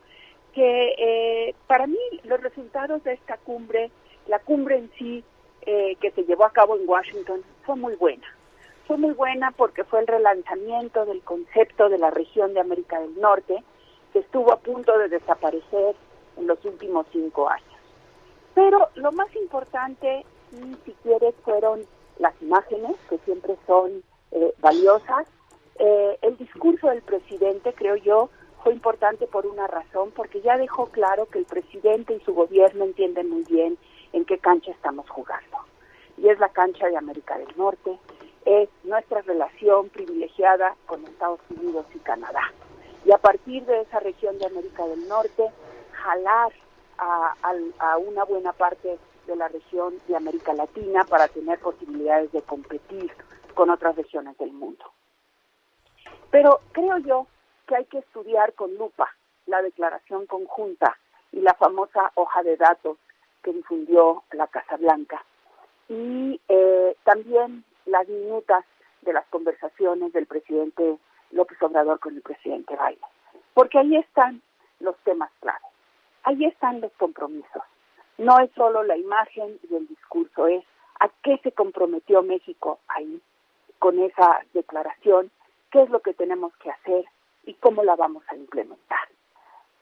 [0.53, 3.91] que eh, para mí los resultados de esta cumbre,
[4.27, 5.23] la cumbre en sí,
[5.61, 8.27] eh, que se llevó a cabo en Washington, fue muy buena
[8.87, 13.19] fue muy buena porque fue el relanzamiento del concepto de la región de América del
[13.19, 13.63] Norte,
[14.11, 15.95] que estuvo a punto de desaparecer
[16.37, 17.67] en los últimos cinco años.
[18.53, 20.25] Pero lo más importante,
[20.85, 21.85] si quieres, fueron
[22.19, 25.27] las imágenes, que siempre son eh, valiosas.
[25.79, 28.29] Eh, el discurso del presidente, creo yo,
[28.63, 32.85] fue importante por una razón, porque ya dejó claro que el presidente y su gobierno
[32.85, 33.77] entienden muy bien
[34.13, 35.57] en qué cancha estamos jugando.
[36.17, 37.97] Y es la cancha de América del Norte,
[38.45, 42.41] es nuestra relación privilegiada con Estados Unidos y Canadá.
[43.05, 45.51] Y a partir de esa región de América del Norte,
[45.91, 46.51] jalar
[46.97, 48.97] a, una buena parte
[49.27, 53.11] de la región de América Latina para tener posibilidades de competir
[53.53, 54.85] con otras regiones del mundo.
[56.31, 57.27] Pero creo yo
[57.67, 59.09] que hay que estudiar con lupa
[59.45, 60.97] la declaración conjunta
[61.31, 62.97] y la famosa hoja de datos
[63.43, 65.23] que difundió la Casa Blanca.
[65.89, 68.65] Y eh, también las minutas
[69.01, 70.97] de las conversaciones del presidente
[71.31, 72.99] López Obrador con el presidente Biden.
[73.53, 74.41] Porque ahí están
[74.79, 75.69] los temas claros,
[76.23, 77.63] ahí están los compromisos.
[78.17, 80.63] No es solo la imagen y el discurso, es
[80.99, 83.21] a qué se comprometió México ahí
[83.79, 85.31] con esa declaración,
[85.71, 87.05] qué es lo que tenemos que hacer
[87.45, 89.09] y cómo la vamos a implementar.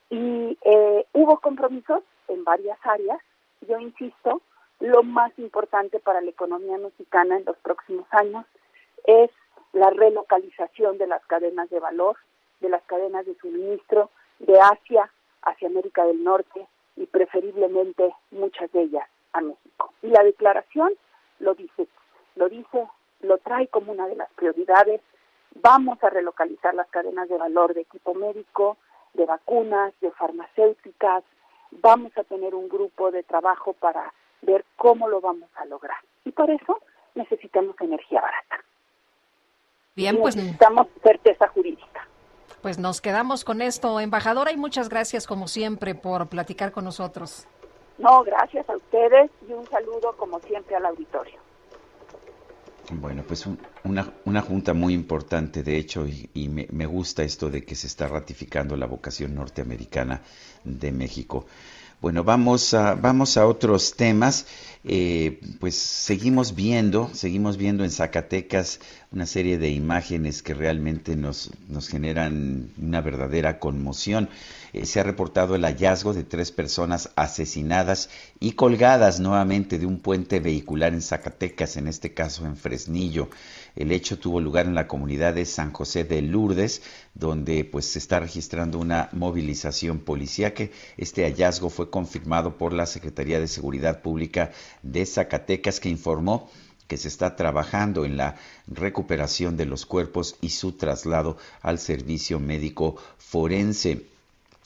[0.10, 3.20] Y eh, hubo compromisos en varias áreas,
[3.68, 4.42] yo insisto,
[4.82, 8.46] lo más importante para la economía mexicana en los próximos años
[9.06, 9.30] es
[9.74, 12.18] la relocalización de las cadenas de valor,
[12.60, 14.10] de las cadenas de suministro
[14.40, 15.10] de Asia
[15.44, 19.94] hacia América del Norte y preferiblemente muchas de ellas a México.
[20.02, 20.94] Y la declaración
[21.40, 21.88] lo dice,
[22.36, 22.88] lo dice,
[23.22, 25.02] lo trae como una de las prioridades.
[25.62, 28.78] Vamos a relocalizar las cadenas de valor de equipo médico,
[29.14, 31.24] de vacunas, de farmacéuticas.
[31.72, 35.98] Vamos a tener un grupo de trabajo para ver cómo lo vamos a lograr.
[36.26, 36.80] Y por eso
[37.16, 38.64] necesitamos energía barata.
[39.96, 42.08] Bien, pues necesitamos certeza jurídica.
[42.62, 47.48] Pues nos quedamos con esto, embajadora, y muchas gracias como siempre por platicar con nosotros.
[47.98, 51.40] No, gracias a ustedes y un saludo como siempre al auditorio.
[52.94, 53.48] Bueno, pues
[53.84, 57.88] una, una, junta muy importante, de hecho, y, me, me, gusta esto de que se
[57.88, 60.22] está ratificando la vocación norteamericana
[60.64, 61.46] de México.
[62.02, 64.48] Bueno, vamos a, vamos a otros temas.
[64.84, 68.80] Eh, pues seguimos viendo, seguimos viendo en Zacatecas
[69.12, 74.30] una serie de imágenes que realmente nos, nos generan una verdadera conmoción.
[74.74, 80.00] Eh, se ha reportado el hallazgo de tres personas asesinadas y colgadas nuevamente de un
[80.00, 83.30] puente vehicular en Zacatecas, en este caso en Fresnillo.
[83.76, 86.82] El hecho tuvo lugar en la comunidad de San José de Lourdes,
[87.14, 90.68] donde pues se está registrando una movilización policíaca.
[90.98, 94.52] Este hallazgo fue confirmado por la Secretaría de Seguridad Pública
[94.84, 96.50] de Zacatecas, que informó
[96.88, 98.36] que se está trabajando en la
[98.68, 104.08] recuperación de los cuerpos y su traslado al servicio médico forense.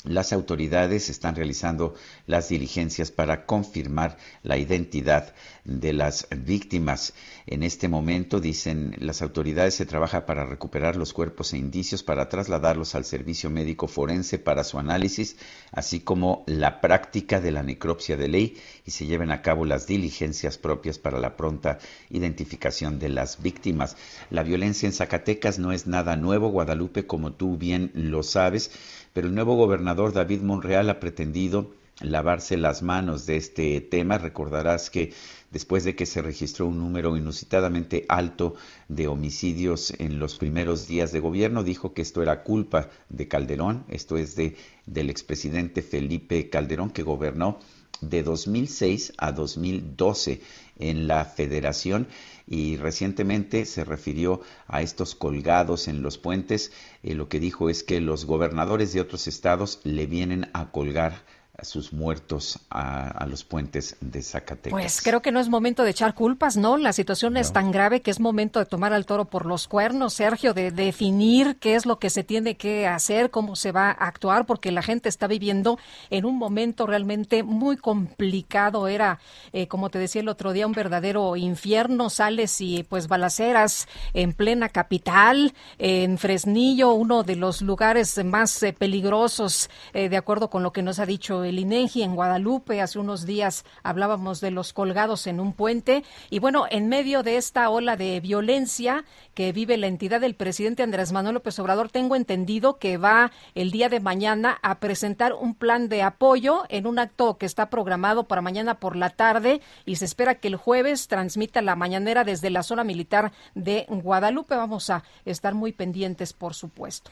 [0.05, 1.95] Las autoridades están realizando
[2.25, 5.33] las diligencias para confirmar la identidad
[5.63, 7.13] de las víctimas.
[7.45, 12.29] En este momento, dicen las autoridades, se trabaja para recuperar los cuerpos e indicios para
[12.29, 15.37] trasladarlos al servicio médico forense para su análisis,
[15.71, 19.87] así como la práctica de la necropsia de ley y se lleven a cabo las
[19.87, 21.79] diligencias propias para la pronta
[22.09, 23.97] identificación de las víctimas.
[24.29, 28.71] La violencia en Zacatecas no es nada nuevo, Guadalupe, como tú bien lo sabes
[29.15, 31.71] pero el nuevo gobernador David Monreal ha pretendido
[32.01, 34.17] lavarse las manos de este tema.
[34.17, 35.13] Recordarás que
[35.51, 38.55] después de que se registró un número inusitadamente alto
[38.87, 43.85] de homicidios en los primeros días de gobierno, dijo que esto era culpa de Calderón,
[43.87, 44.55] esto es de
[44.85, 47.59] del expresidente Felipe Calderón que gobernó
[48.01, 50.41] de 2006 a 2012
[50.77, 52.07] en la federación
[52.47, 56.71] y recientemente se refirió a estos colgados en los puentes.
[57.03, 61.23] Eh, lo que dijo es que los gobernadores de otros estados le vienen a colgar
[61.61, 64.71] sus muertos a, los puentes de Zacatecas.
[64.71, 66.77] Pues creo que no es momento de echar culpas, ¿no?
[66.77, 70.13] La situación es tan grave que es momento de tomar al toro por los cuernos,
[70.13, 74.07] Sergio, de, definir qué es lo que se tiene que hacer, cómo se va a
[74.07, 75.79] actuar, porque la gente está viviendo
[76.09, 78.87] en un momento realmente muy complicado.
[78.87, 79.19] Era,
[79.53, 82.09] eh, como te decía el otro día, un verdadero infierno.
[82.09, 88.73] Sales y pues balaceras en plena capital, en Fresnillo, uno de los lugares más eh,
[88.73, 92.81] peligrosos, eh, de acuerdo con lo que nos ha dicho el en Guadalupe.
[92.81, 96.03] Hace unos días hablábamos de los colgados en un puente.
[96.29, 100.83] Y bueno, en medio de esta ola de violencia que vive la entidad del presidente
[100.83, 105.55] Andrés Manuel López Obrador, tengo entendido que va el día de mañana a presentar un
[105.55, 109.97] plan de apoyo en un acto que está programado para mañana por la tarde y
[109.97, 114.55] se espera que el jueves transmita la mañanera desde la zona militar de Guadalupe.
[114.55, 117.11] Vamos a estar muy pendientes, por supuesto.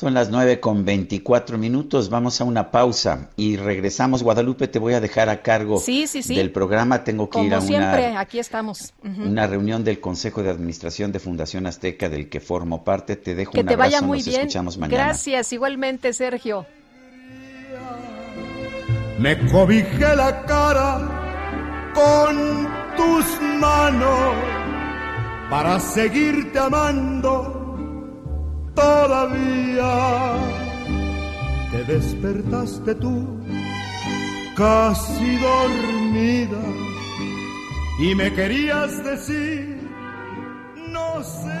[0.00, 2.08] Son las nueve con veinticuatro minutos.
[2.08, 4.22] Vamos a una pausa y regresamos.
[4.22, 5.78] Guadalupe, te voy a dejar a cargo
[6.26, 7.04] del programa.
[7.04, 8.94] Tengo que ir a siempre, aquí estamos.
[9.04, 13.16] una reunión del Consejo de Administración de Fundación Azteca del que formo parte.
[13.16, 13.96] Te dejo que un te abrazo.
[13.96, 14.40] Vaya muy Nos bien.
[14.40, 15.04] escuchamos mañana.
[15.04, 16.64] Gracias, igualmente, Sergio.
[19.18, 22.66] Me cobijé la cara con
[22.96, 24.34] tus manos
[25.50, 27.59] para seguirte amando
[28.80, 29.92] todavía.
[31.70, 33.14] Te despertaste tú,
[34.56, 36.62] casi dormida,
[37.98, 39.78] y me querías decir,
[40.88, 41.60] no sé.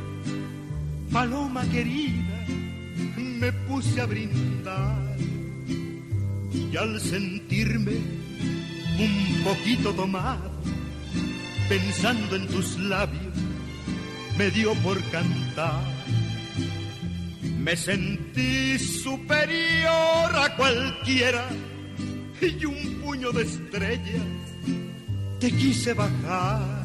[1.11, 2.45] paloma querida,
[3.17, 5.17] me puse a brindar
[6.53, 7.93] y al sentirme
[8.97, 10.51] un poquito tomado,
[11.67, 13.35] pensando en tus labios,
[14.37, 15.83] me dio por cantar.
[17.59, 21.47] Me sentí superior a cualquiera
[22.41, 24.41] y un puño de estrellas
[25.39, 26.83] te quise bajar.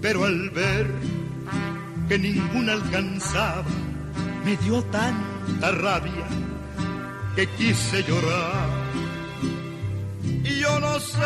[0.00, 0.86] Pero al ver
[2.08, 3.64] que ninguna alcanzaba,
[4.44, 6.26] me dio tanta rabia
[7.34, 8.82] que quise llorar.
[10.44, 11.18] Y yo no sé.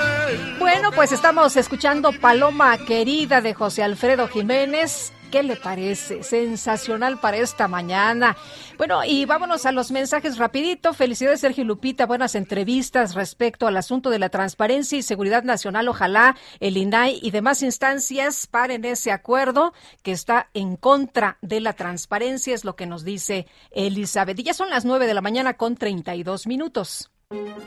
[0.59, 5.13] Bueno, pues estamos escuchando Paloma Querida de José Alfredo Jiménez.
[5.31, 6.23] ¿Qué le parece?
[6.23, 8.37] Sensacional para esta mañana.
[8.79, 10.95] Bueno, y vámonos a los mensajes rapidito.
[10.95, 12.07] Felicidades, Sergio Lupita.
[12.07, 15.89] Buenas entrevistas respecto al asunto de la transparencia y seguridad nacional.
[15.89, 19.73] Ojalá el INAI y demás instancias paren ese acuerdo
[20.03, 24.39] que está en contra de la transparencia, es lo que nos dice Elizabeth.
[24.39, 27.11] Y ya son las nueve de la mañana con 32 minutos.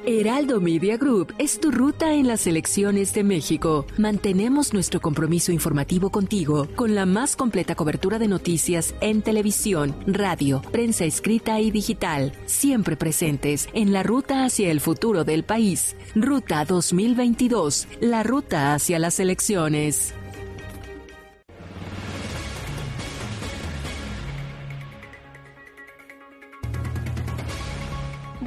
[0.06, 3.86] Heraldo Media Group es tu ruta en las elecciones de México.
[3.98, 10.62] Mantenemos nuestro compromiso informativo contigo con la más completa cobertura de noticias en televisión, radio,
[10.72, 15.96] prensa escrita y digital, siempre presentes en la ruta hacia el futuro del país.
[16.16, 20.14] Ruta 2022, la ruta hacia las elecciones.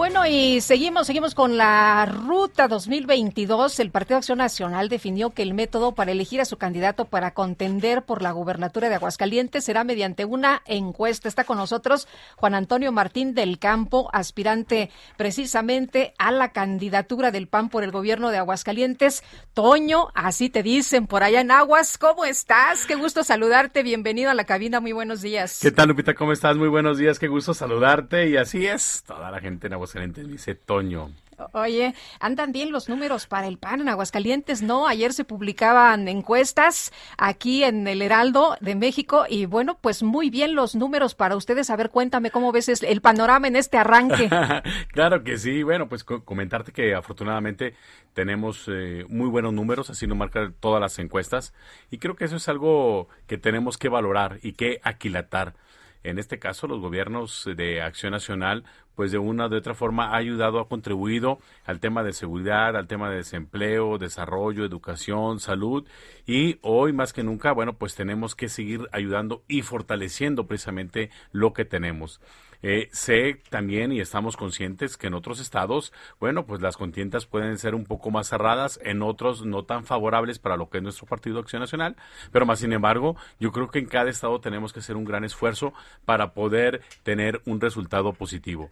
[0.03, 3.79] Bueno, y seguimos, seguimos con la ruta 2022.
[3.79, 8.03] El Partido Acción Nacional definió que el método para elegir a su candidato para contender
[8.03, 11.29] por la gubernatura de Aguascalientes será mediante una encuesta.
[11.29, 17.69] Está con nosotros Juan Antonio Martín del Campo, aspirante precisamente a la candidatura del PAN
[17.69, 19.23] por el gobierno de Aguascalientes.
[19.55, 21.97] Toño, así te dicen por allá en Aguas.
[21.97, 22.87] ¿Cómo estás?
[22.87, 23.85] Qué gusto saludarte.
[23.85, 24.81] Bienvenido a la cabina.
[24.81, 25.61] Muy buenos días.
[25.63, 26.15] ¿Qué tal, Lupita?
[26.15, 26.57] ¿Cómo estás?
[26.57, 27.21] Muy buenos días.
[27.21, 28.29] Qué gusto saludarte.
[28.29, 29.92] Y así es, toda la gente en Aguascalientes
[30.29, 31.11] dice Toño.
[31.53, 34.87] Oye, andan bien los números para el PAN en Aguascalientes, ¿no?
[34.87, 40.55] Ayer se publicaban encuestas aquí en el Heraldo de México y bueno, pues muy bien
[40.55, 41.71] los números para ustedes.
[41.71, 44.29] A ver, cuéntame cómo ves el panorama en este arranque.
[44.93, 45.63] claro que sí.
[45.63, 47.75] Bueno, pues comentarte que afortunadamente
[48.13, 51.55] tenemos eh, muy buenos números, así nos marcan todas las encuestas
[51.91, 55.55] y creo que eso es algo que tenemos que valorar y que aquilatar
[56.03, 58.65] en este caso los gobiernos de Acción Nacional,
[58.95, 62.77] pues de una u de otra forma ha ayudado, ha contribuido al tema de seguridad,
[62.77, 65.87] al tema de desempleo, desarrollo, educación, salud
[66.27, 71.53] y hoy más que nunca, bueno, pues tenemos que seguir ayudando y fortaleciendo precisamente lo
[71.53, 72.21] que tenemos.
[72.63, 77.59] Eh, sé también y estamos conscientes que en otros estados, bueno, pues las contiendas pueden
[77.59, 81.07] ser un poco más cerradas, en otros no tan favorables para lo que es nuestro
[81.07, 81.97] Partido Acción Nacional,
[82.31, 85.25] pero más sin embargo, yo creo que en cada estado tenemos que hacer un gran
[85.25, 85.73] esfuerzo
[86.05, 88.71] para poder tener un resultado positivo.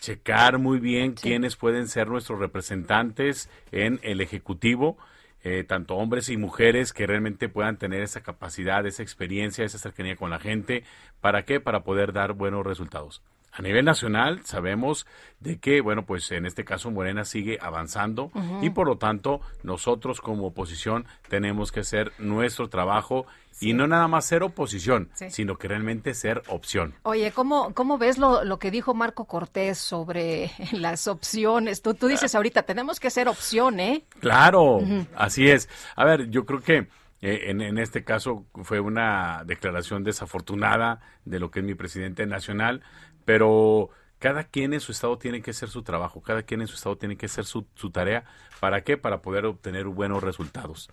[0.00, 4.96] Checar muy bien quiénes pueden ser nuestros representantes en el Ejecutivo,
[5.44, 10.16] eh, tanto hombres y mujeres que realmente puedan tener esa capacidad, esa experiencia, esa cercanía
[10.16, 10.84] con la gente.
[11.20, 11.60] ¿Para qué?
[11.60, 13.22] Para poder dar buenos resultados.
[13.58, 15.04] A nivel nacional sabemos
[15.40, 18.30] de que, bueno, pues en este caso Morena sigue avanzando
[18.62, 23.26] y por lo tanto nosotros como oposición tenemos que hacer nuestro trabajo
[23.60, 26.94] y no nada más ser oposición, sino que realmente ser opción.
[27.02, 31.82] Oye, ¿cómo, cómo ves lo, lo que dijo Marco Cortés sobre las opciones?
[31.82, 34.04] Tú, tú dices ahorita, tenemos que ser opción, ¿eh?
[34.20, 34.78] Claro,
[35.16, 35.68] así es.
[35.96, 36.86] A ver, yo creo que
[37.20, 42.26] eh, en, en, este caso fue una declaración desafortunada de lo que es mi presidente
[42.26, 42.82] nacional,
[43.28, 46.76] pero cada quien en su estado tiene que hacer su trabajo, cada quien en su
[46.76, 48.24] estado tiene que hacer su, su tarea.
[48.58, 48.96] ¿Para qué?
[48.96, 50.88] Para poder obtener buenos resultados.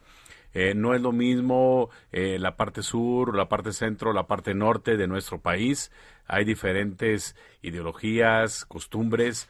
[0.53, 4.97] Eh, no es lo mismo eh, la parte sur, la parte centro, la parte norte
[4.97, 5.93] de nuestro país.
[6.27, 9.47] Hay diferentes ideologías, costumbres,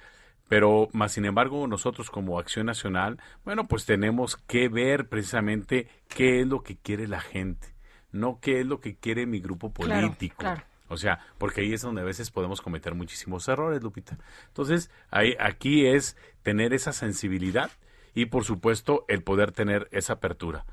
[0.47, 6.41] pero más sin embargo nosotros como Acción Nacional, bueno, pues tenemos que ver precisamente qué
[6.41, 7.73] es lo que quiere la gente,
[8.11, 10.45] no qué es lo que quiere mi grupo político.
[10.87, 14.17] O sea, porque ahí es donde a veces podemos cometer muchísimos errores, Lupita.
[14.47, 17.71] Entonces, ahí, aquí es tener esa sensibilidad
[18.13, 20.65] y, por supuesto, el poder tener esa apertura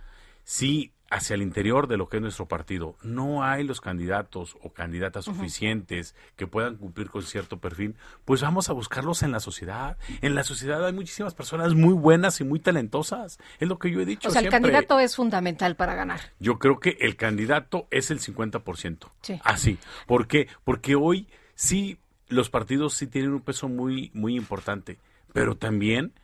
[0.45, 4.73] si hacia el interior de lo que es nuestro partido no hay los candidatos o
[4.73, 9.99] candidatas suficientes que puedan cumplir con cierto perfil, pues vamos a buscarlos en la sociedad.
[10.23, 13.39] En la sociedad hay muchísimas personas muy buenas y muy talentosas.
[13.61, 14.31] Es lo que yo he dicho.
[14.31, 16.21] O sea, el candidato es fundamental para ganar.
[16.41, 19.11] Yo creo que el candidato es el 50%.
[19.21, 19.39] Sí.
[19.45, 19.79] Así.
[20.07, 20.49] ¿Por qué?
[20.65, 21.99] Porque hoy sí
[22.29, 24.99] los partidos sí tienen un peso muy, muy importante,
[25.35, 26.15] pero también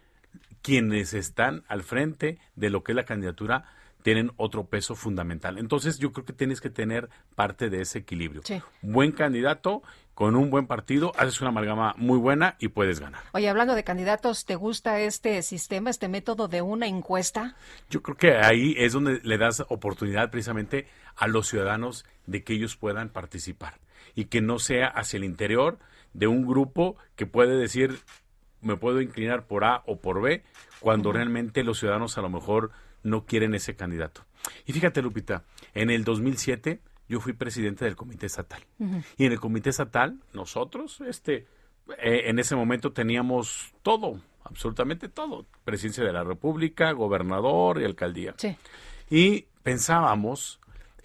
[0.62, 3.66] quienes están al frente de lo que es la candidatura
[4.08, 5.58] tienen otro peso fundamental.
[5.58, 8.40] Entonces yo creo que tienes que tener parte de ese equilibrio.
[8.42, 8.62] Sí.
[8.80, 9.82] Buen candidato
[10.14, 13.20] con un buen partido, haces una amalgama muy buena y puedes ganar.
[13.34, 17.54] Oye, hablando de candidatos, ¿te gusta este sistema, este método de una encuesta?
[17.90, 22.54] Yo creo que ahí es donde le das oportunidad precisamente a los ciudadanos de que
[22.54, 23.74] ellos puedan participar
[24.14, 25.78] y que no sea hacia el interior
[26.14, 28.00] de un grupo que puede decir
[28.62, 30.42] me puedo inclinar por A o por B
[30.80, 32.70] cuando realmente los ciudadanos a lo mejor
[33.02, 34.24] no quieren ese candidato.
[34.66, 35.44] Y fíjate, Lupita,
[35.74, 38.62] en el 2007 yo fui presidente del comité estatal.
[39.16, 41.46] Y en el comité estatal, nosotros, este,
[41.98, 45.46] eh, en ese momento teníamos todo, absolutamente todo.
[45.64, 48.34] Presidencia de la República, gobernador y alcaldía.
[49.10, 50.60] Y pensábamos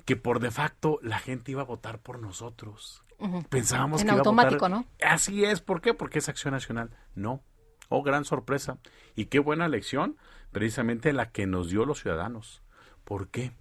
[0.05, 3.01] que por de facto la gente iba a votar por nosotros.
[3.19, 3.43] Ujú.
[3.43, 4.85] Pensábamos En que iba a automático, votar- ¿no?
[5.01, 5.93] Así es, ¿por qué?
[5.93, 6.89] Porque es acción nacional.
[7.15, 7.41] No.
[7.87, 8.77] Oh, gran sorpresa.
[9.15, 10.17] Y qué buena elección,
[10.53, 12.61] precisamente la que nos dio los ciudadanos.
[13.03, 13.51] ¿Por qué?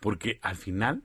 [0.00, 1.04] Porque al final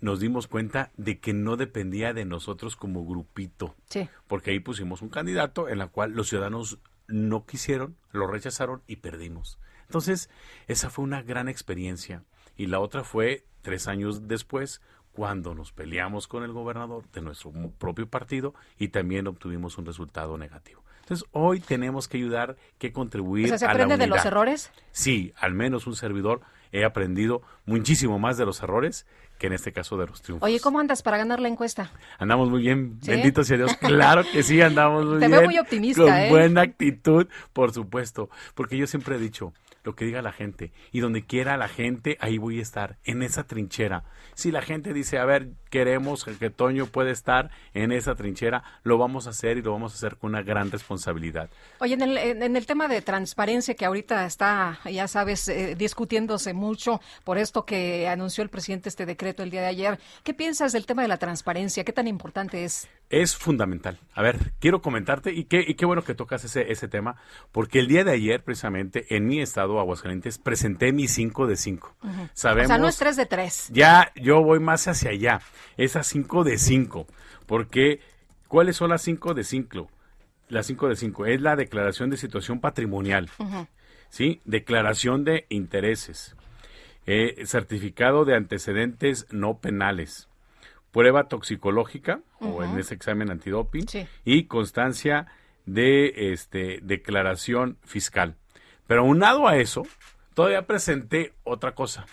[0.00, 3.74] nos dimos cuenta de que no dependía de nosotros como grupito.
[3.90, 4.08] Sí.
[4.26, 8.96] Porque ahí pusimos un candidato en la cual los ciudadanos no quisieron, lo rechazaron y
[8.96, 9.58] perdimos.
[9.82, 10.30] Entonces,
[10.66, 12.24] esa fue una gran experiencia.
[12.56, 14.80] Y la otra fue tres años después,
[15.12, 20.36] cuando nos peleamos con el gobernador de nuestro propio partido y también obtuvimos un resultado
[20.36, 20.83] negativo.
[21.04, 24.24] Entonces, hoy tenemos que ayudar, que contribuir O sea, ¿se a la aprende de los
[24.24, 24.70] errores?
[24.90, 26.40] Sí, al menos un servidor
[26.72, 29.06] he aprendido muchísimo más de los errores
[29.38, 30.46] que en este caso de los triunfos.
[30.46, 31.90] Oye, ¿cómo andas para ganar la encuesta?
[32.18, 33.10] Andamos muy bien, ¿Sí?
[33.10, 33.76] bendito sea Dios.
[33.76, 35.30] Claro que sí, andamos muy Te bien.
[35.32, 36.30] veo muy optimista, Con ¿eh?
[36.30, 38.30] buena actitud, por supuesto.
[38.54, 39.52] Porque yo siempre he dicho,
[39.84, 43.22] lo que diga la gente, y donde quiera la gente, ahí voy a estar, en
[43.22, 44.04] esa trinchera.
[44.34, 48.98] Si la gente dice, a ver, queremos que Toño puede estar en esa trinchera, lo
[48.98, 51.50] vamos a hacer y lo vamos a hacer con una gran responsabilidad.
[51.80, 56.54] Oye, en el, en el tema de transparencia que ahorita está, ya sabes, eh, discutiéndose
[56.54, 60.72] mucho por esto que anunció el presidente este decreto el día de ayer, ¿qué piensas
[60.72, 61.84] del tema de la transparencia?
[61.84, 62.88] ¿Qué tan importante es?
[63.10, 63.98] Es fundamental.
[64.14, 67.16] A ver, quiero comentarte y qué, y qué bueno que tocas ese, ese tema,
[67.52, 71.96] porque el día de ayer, precisamente, en mi estado, Aguascalientes, presenté mi 5 de 5.
[72.02, 72.28] Ujú.
[72.32, 72.66] Sabemos.
[72.66, 73.68] O sea, no es 3 de 3.
[73.72, 75.40] Ya yo voy más hacia allá.
[75.76, 77.06] Es a 5 de 5.
[77.46, 78.00] Porque,
[78.48, 79.90] ¿cuáles son las 5 de 5?
[80.48, 83.30] Las 5 de 5 es la declaración de situación patrimonial,
[84.10, 84.42] ¿sí?
[84.44, 86.36] Declaración de intereses,
[87.06, 90.28] eh, certificado de antecedentes no penales,
[90.94, 94.06] prueba toxicológica o en ese examen antidoping Sí.
[94.24, 95.26] y constancia
[95.66, 98.36] de este declaración fiscal.
[98.86, 99.82] Pero aunado a eso,
[100.34, 102.06] todavía presenté otra cosa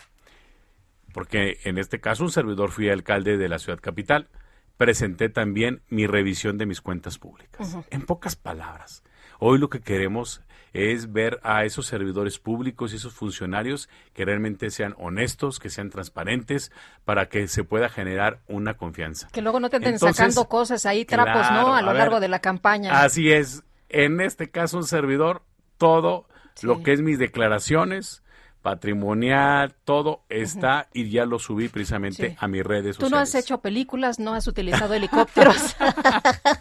[1.13, 4.29] porque en este caso un servidor fui alcalde de la ciudad capital,
[4.77, 7.77] presenté también mi revisión de mis cuentas públicas.
[7.89, 9.03] En pocas palabras,
[9.39, 10.41] hoy lo que queremos
[10.73, 15.89] es ver a esos servidores públicos y esos funcionarios que realmente sean honestos, que sean
[15.89, 16.71] transparentes,
[17.05, 19.27] para que se pueda generar una confianza.
[19.31, 21.75] Que luego no te estén Entonces, sacando cosas ahí, trapos, claro, ¿no?
[21.75, 23.01] A lo a ver, largo de la campaña.
[23.03, 23.63] Así es.
[23.89, 25.43] En este caso, un servidor,
[25.77, 26.27] todo
[26.61, 28.23] lo que es mis declaraciones,
[28.61, 32.35] patrimonial, todo está y ya lo subí precisamente Sí.
[32.39, 33.11] a mis redes Tú sociales.
[33.11, 35.75] no has hecho películas, no has utilizado helicópteros.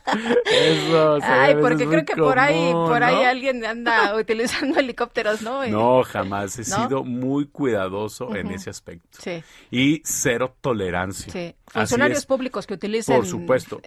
[0.52, 5.42] Eso, Ay, señores, porque es creo que por ahí, por ahí alguien anda utilizando helicópteros,
[5.42, 5.64] ¿no?
[5.66, 6.58] Y- No, jamás.
[6.58, 6.76] He ¿No?
[6.88, 9.18] sido muy cuidadoso en ese aspecto.
[9.20, 9.42] Sí.
[9.70, 11.32] Y cero tolerancia.
[11.32, 11.54] Sí.
[11.66, 13.16] Funcionarios públicos que utilicen.
[13.16, 13.80] Por supuesto.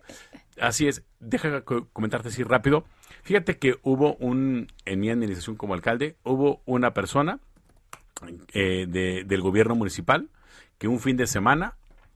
[0.59, 1.03] Así es.
[1.19, 2.85] Deja co- comentarte así rápido.
[3.24, 7.40] Fíjate que hubo un, en mi administración como alcalde, hubo una persona
[8.53, 10.30] eh, de- del gobierno municipal
[10.77, 11.75] que un fin de semana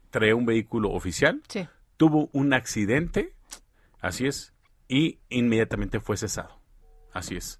[0.09, 1.67] traía un vehículo oficial, Sí.
[1.97, 3.33] tuvo un accidente,
[4.01, 4.53] así es,
[4.87, 6.59] y inmediatamente fue cesado.
[7.13, 7.59] Así es.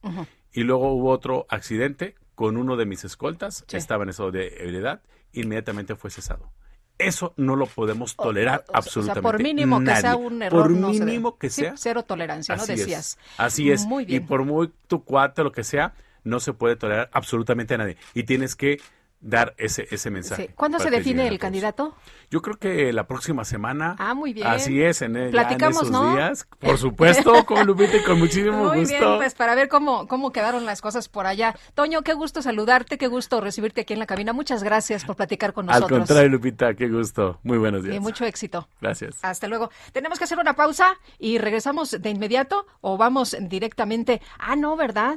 [0.53, 3.77] Y luego hubo otro accidente con uno de mis escoltas, Sí.
[3.77, 5.01] estaba en estado de ebriedad,
[5.33, 6.51] inmediatamente fue cesado.
[6.99, 9.21] Eso no lo podemos tolerar O absolutamente.
[9.21, 10.63] por mínimo que sea un error.
[10.63, 11.73] Por no se mínimo que Sí, sea.
[11.77, 12.63] cero tolerancia, ¿no?
[12.63, 12.79] Así es.
[12.79, 13.17] Decías.
[13.37, 13.85] Así es.
[13.85, 14.25] Muy Y bien.
[14.25, 15.93] por muy tu cuate, lo que sea,
[16.27, 17.97] no se puede tolerar absolutamente a nadie.
[18.13, 18.79] Y tienes que
[19.19, 20.45] dar ese, ese mensaje.
[20.45, 20.53] Sí.
[20.55, 21.95] ¿Cuándo se define el candidato?
[22.29, 23.95] Yo creo que la próxima semana.
[23.97, 24.45] Ah, muy bien.
[24.45, 26.13] Así es, en, el- ya en Platicamos, esos ¿no?
[26.13, 26.47] días.
[26.59, 28.95] Por supuesto, con Lupita y con muchísimo Muy gusto.
[28.95, 31.55] bien, pues para ver cómo, cómo quedaron las cosas por allá.
[31.73, 34.33] Toño, qué gusto saludarte, qué gusto recibirte aquí en la cabina.
[34.33, 35.97] Muchas gracias por platicar con Al nosotros.
[36.01, 37.39] contrario, Lupita, qué gusto.
[37.41, 37.95] Muy buenos días.
[37.95, 38.69] Y mucho éxito.
[38.81, 39.15] Gracias.
[39.23, 39.71] Hasta luego.
[39.93, 44.21] Tenemos que hacer una pausa y regresamos de inmediato o vamos directamente.
[44.37, 45.15] Ah, no, ¿verdad?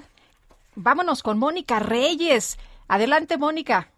[0.75, 2.59] Vámonos con Mónica Reyes.
[2.89, 3.91] Adelante, Mónica.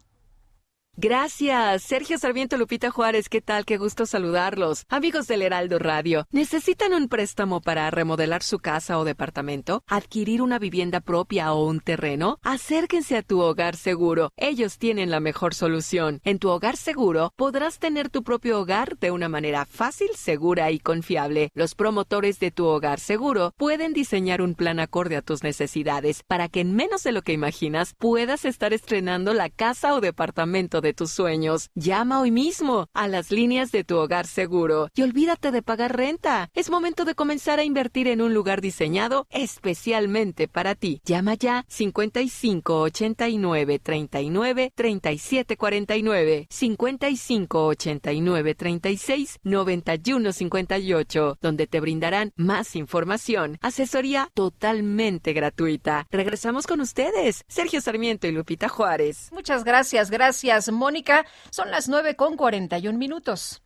[0.99, 3.65] Gracias, Sergio Sarmiento Lupita Juárez, ¿qué tal?
[3.65, 4.85] Qué gusto saludarlos.
[4.91, 9.83] Amigos del Heraldo Radio, ¿necesitan un préstamo para remodelar su casa o departamento?
[9.87, 12.39] ¿Adquirir una vivienda propia o un terreno?
[12.43, 14.33] Acérquense a tu hogar seguro.
[14.37, 16.21] Ellos tienen la mejor solución.
[16.25, 20.79] En tu hogar seguro podrás tener tu propio hogar de una manera fácil, segura y
[20.79, 21.49] confiable.
[21.55, 26.51] Los promotores de tu hogar seguro pueden diseñar un plan acorde a tus necesidades para
[26.51, 30.93] que en menos de lo que imaginas puedas estar estrenando la casa o departamento de
[30.93, 31.70] tus sueños.
[31.75, 36.51] Llama hoy mismo a las líneas de tu hogar seguro y olvídate de pagar renta.
[36.52, 41.01] Es momento de comenzar a invertir en un lugar diseñado especialmente para ti.
[41.05, 52.33] Llama ya 55 89 39 37 49 55 89 36 91 58 donde te brindarán
[52.36, 56.07] más información, asesoría totalmente gratuita.
[56.11, 59.28] Regresamos con ustedes, Sergio Sarmiento y Lupita Juárez.
[59.33, 61.25] Muchas gracias, gracias, Mónica.
[61.51, 63.62] Son las 9 con 41 minutos.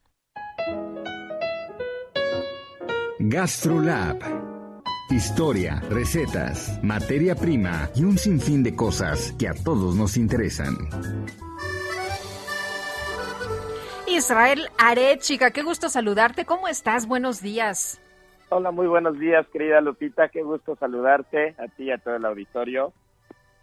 [3.19, 4.19] GastroLab.
[5.11, 10.77] Historia, recetas, materia prima y un sinfín de cosas que a todos nos interesan.
[14.09, 16.45] Israel Arechiga, qué gusto saludarte.
[16.45, 17.07] ¿Cómo estás?
[17.07, 18.01] Buenos días.
[18.49, 20.29] Hola, muy buenos días, querida Lupita.
[20.29, 22.93] Qué gusto saludarte a ti y a todo el auditorio.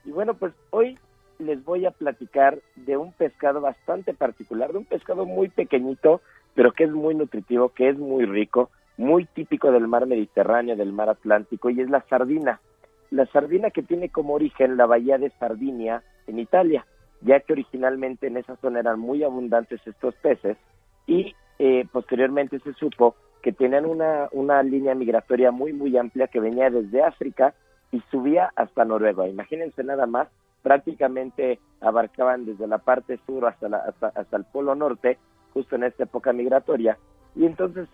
[0.06, 1.00] Y bueno, pues hoy
[1.44, 6.22] les voy a platicar de un pescado bastante particular, de un pescado muy pequeñito,
[6.56, 10.94] pero que es muy nutritivo, que es muy rico, muy típico del mar Mediterráneo, del
[10.94, 12.60] mar Atlántico, y es la sardina.
[13.12, 16.86] La sardina que tiene como origen la bahía de Sardinia en Italia,
[17.22, 20.58] ya que originalmente en esa zona eran muy abundantes estos peces
[21.06, 26.40] y eh, posteriormente se supo que tenían una, una línea migratoria muy, muy amplia que
[26.40, 27.54] venía desde África
[27.92, 29.28] y subía hasta Noruega.
[29.28, 30.28] Imagínense nada más
[30.64, 35.20] prácticamente abarcaban desde la parte sur hasta, la, hasta, el polo norte,
[35.54, 36.98] justo en esta época migratoria,
[37.36, 37.88] y entonces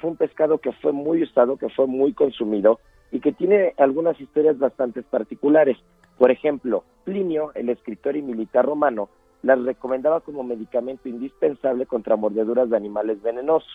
[0.00, 2.78] fue un pescado que fue muy usado, que fue muy consumido
[3.10, 5.76] y que tiene algunas historias bastante particulares.
[6.18, 9.08] Por ejemplo, Plinio, el escritor y militar romano,
[9.42, 13.70] las recomendaba como medicamento indispensable contra mordeduras de animales venenosos,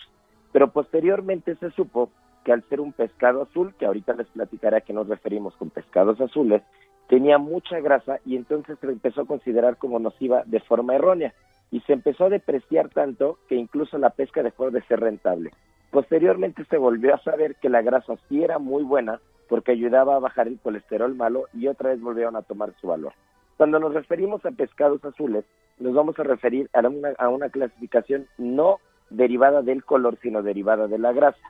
[0.52, 2.10] pero posteriormente se supo
[2.44, 5.68] que al ser un pescado azul, que ahorita les platicaré a qué nos referimos con
[5.68, 6.62] pescados azules,
[7.08, 11.34] tenía mucha grasa y entonces se empezó a considerar como nociva de forma errónea
[11.70, 15.50] y se empezó a depreciar tanto que incluso la pesca dejó de ser rentable.
[15.90, 20.20] Posteriormente se volvió a saber que la grasa sí era muy buena porque ayudaba a
[20.20, 23.14] bajar el colesterol malo y otra vez volvieron a tomar su valor.
[23.56, 25.44] Cuando nos referimos a pescados azules,
[25.78, 28.78] nos vamos a referir a una, a una clasificación no
[29.08, 31.40] derivada del color, sino derivada de la grasa.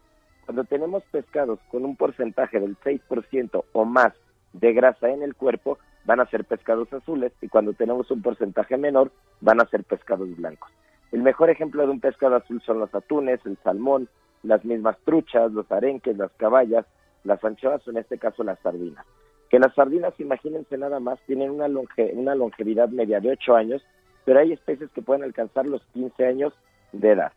[0.46, 4.14] Cuando tenemos pescados con un porcentaje del 6% o más
[4.52, 8.76] de grasa en el cuerpo van a ser pescados azules y cuando tenemos un porcentaje
[8.76, 9.10] menor
[9.40, 10.70] van a ser pescados blancos.
[11.12, 14.08] El mejor ejemplo de un pescado azul son los atunes, el salmón,
[14.42, 16.86] las mismas truchas, los arenques, las caballas,
[17.24, 19.04] las anchoas o en este caso las sardinas.
[19.50, 23.82] Que las sardinas, imagínense nada más, tienen una, longe, una longevidad media de 8 años,
[24.24, 26.52] pero hay especies que pueden alcanzar los 15 años
[26.92, 27.32] de edad.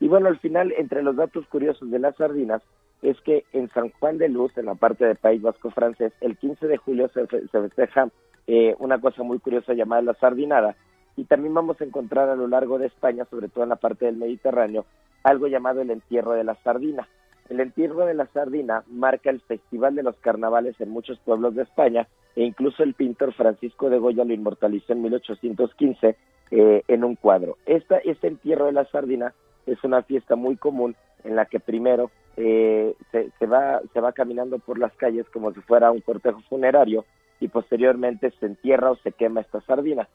[0.00, 2.62] Y bueno, al final, entre los datos curiosos de las sardinas,
[3.02, 6.36] es que en San Juan de Luz, en la parte del País Vasco francés, el
[6.36, 8.08] 15 de julio se, festeja
[8.46, 10.76] eh, una cosa muy curiosa llamada la sardinada,
[11.16, 14.06] y también vamos a encontrar a lo largo de España, sobre todo en la parte
[14.06, 14.86] del Mediterráneo,
[15.24, 17.08] algo llamado el entierro de la sardina.
[17.48, 21.64] El entierro de la sardina marca el festival de los carnavales en muchos pueblos de
[21.64, 26.16] España e incluso el pintor Francisco de Goya lo inmortalizó en 1815
[26.50, 27.58] eh, en un cuadro.
[27.66, 29.34] Esta, este entierro de la sardina
[29.66, 34.58] es una fiesta muy común en la que primero eh, se, va, se va caminando
[34.58, 37.04] por las calles como si fuera un cortejo funerario
[37.40, 40.08] y posteriormente se entierra o se quema esta sardina.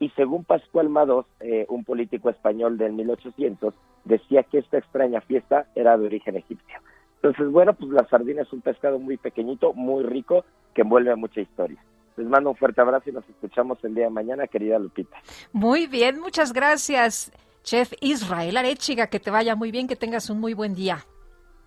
[0.00, 3.72] Y según Pascual Mados, eh, un político español del 1800,
[4.04, 6.78] decía que esta extraña fiesta era de origen egipcio.
[7.16, 11.40] Entonces, bueno, pues la sardina es un pescado muy pequeñito, muy rico, que envuelve mucha
[11.40, 11.78] historia.
[12.16, 15.16] Les mando un fuerte abrazo y nos escuchamos el día de mañana, querida Lupita.
[15.52, 17.30] Muy bien, muchas gracias,
[17.62, 19.06] Chef Israel Arechiga.
[19.06, 21.06] Que te vaya muy bien, que tengas un muy buen día.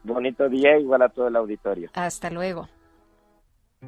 [0.04, 1.90] Bonito día, igual a todo el auditorio.
[1.94, 2.70] Hasta luego.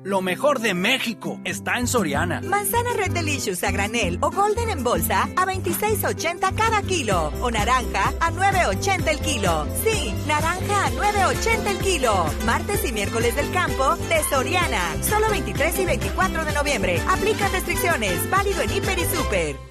[0.03, 2.41] Lo mejor de México está en Soriana.
[2.41, 7.31] Manzana Red Delicious a granel o Golden en bolsa a 26.80 cada kilo.
[7.41, 9.65] O naranja a 9.80 el kilo.
[9.83, 12.25] Sí, naranja a 9.80 el kilo.
[12.45, 14.95] Martes y miércoles del campo de Soriana.
[15.01, 17.01] Solo 23 y 24 de noviembre.
[17.09, 18.29] Aplica restricciones.
[18.29, 19.66] Válido en Hiper y Super.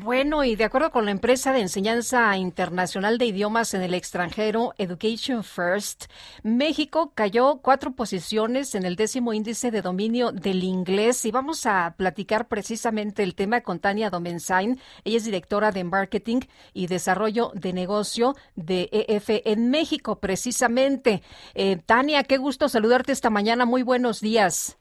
[0.00, 4.74] Bueno, y de acuerdo con la empresa de enseñanza internacional de idiomas en el extranjero,
[4.76, 6.06] Education First,
[6.42, 11.24] México cayó cuatro posiciones en el décimo índice de dominio del inglés.
[11.24, 14.80] Y vamos a platicar precisamente el tema con Tania Domensain.
[15.04, 16.40] Ella es directora de marketing
[16.72, 21.22] y desarrollo de negocio de EF en México, precisamente.
[21.54, 23.64] Eh, Tania, qué gusto saludarte esta mañana.
[23.64, 24.76] Muy buenos días.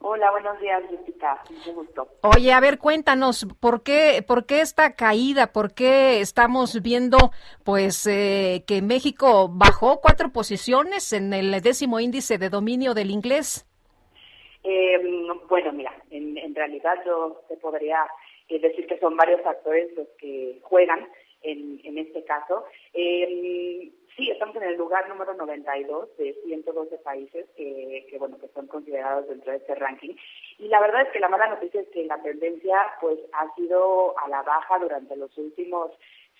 [0.00, 0.82] Hola, buenos días,
[1.24, 1.42] Jessica.
[1.50, 2.08] Mucho gusto.
[2.22, 5.52] Oye, a ver, cuéntanos, ¿por qué, por qué esta caída?
[5.52, 7.30] ¿Por qué estamos viendo,
[7.64, 13.66] pues, eh, que México bajó cuatro posiciones en el décimo índice de dominio del inglés?
[14.62, 14.98] Eh,
[15.48, 18.06] bueno, mira, en, realidad yo te podría
[18.48, 21.08] eh, decir que son varios factores los que juegan
[21.42, 22.64] en, en este caso.
[22.94, 28.48] Eh, Sí, estamos en el lugar número 92 de 112 países que, que, bueno, que
[28.48, 30.14] son considerados dentro de este ranking.
[30.58, 34.16] Y la verdad es que la mala noticia es que la tendencia pues ha sido
[34.20, 35.90] a la baja durante los últimos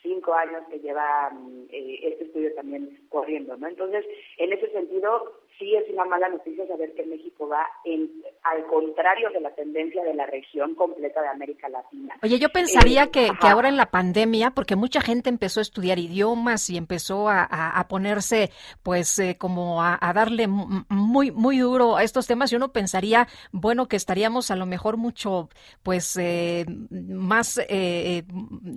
[0.04, 3.66] cinco años que lleva mm, eh, este estudio también corriendo, ¿no?
[3.66, 4.04] Entonces,
[4.36, 8.10] en ese sentido, sí es una mala noticia saber que México va en,
[8.42, 12.16] al contrario de la tendencia de la región completa de América Latina.
[12.22, 15.62] Oye, yo pensaría eh, que, que, ahora en la pandemia, porque mucha gente empezó a
[15.62, 18.50] estudiar idiomas y empezó a, a, ponerse,
[18.82, 23.26] pues, eh, como a, a, darle muy, muy duro a estos temas, y uno pensaría,
[23.52, 25.48] bueno, que estaríamos a lo mejor mucho,
[25.82, 28.24] pues, eh, más, eh,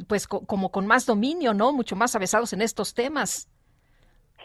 [0.07, 1.73] pues, co como con más dominio, ¿no?
[1.73, 3.49] Mucho más avesados en estos temas.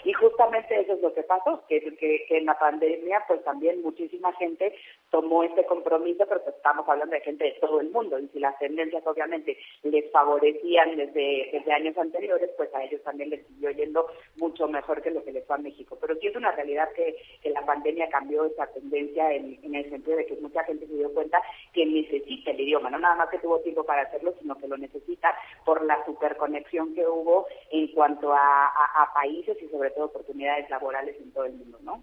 [0.05, 1.22] Y justamente eso es lo que
[1.69, 4.75] que, que, que, en la pandemia pues también muchísima gente
[5.13, 8.41] tomó este compromiso, pero pues, estamos hablando de gente de todo el mundo y si
[8.41, 13.71] las tendencias obviamente les favorecían desde, desde años anteriores, pues a ellos también les siguió
[13.73, 15.99] yendo mucho mejor que lo que les fue a México.
[16.01, 20.17] Pero sí es una realidad que, que la pandemia cambió esa tendencia en, el sentido
[20.17, 21.43] de que mucha gente se dio cuenta
[21.75, 24.79] que necesita el idioma, no nada más que tuvo tiempo para hacerlo, sino que lo
[24.79, 25.35] necesita
[25.67, 31.17] por la superconexión que hubo en cuanto a, a países y sobre todo oportunidades laborales
[31.21, 32.03] en todo el mundo, ¿no?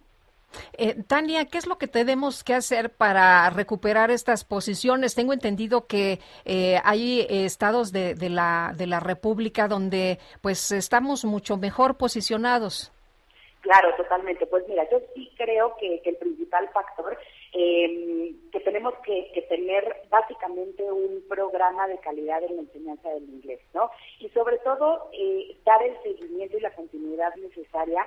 [0.77, 5.15] Eh, Tania, ¿qué es lo que tenemos que hacer para recuperar estas posiciones?
[5.15, 11.57] Tengo entendido que eh, hay estados de, la, de la República donde pues estamos mucho
[11.57, 12.91] mejor posicionados.
[13.61, 14.45] Claro, totalmente.
[14.45, 17.17] Pues mira, yo sí creo que, que el principal factor
[17.53, 23.23] eh, que tenemos que, que, tener básicamente un programa de calidad en la enseñanza del
[23.23, 23.89] inglés, ¿no?
[24.19, 28.05] Y sobre todo eh, dar el seguimiento y la continuidad necesaria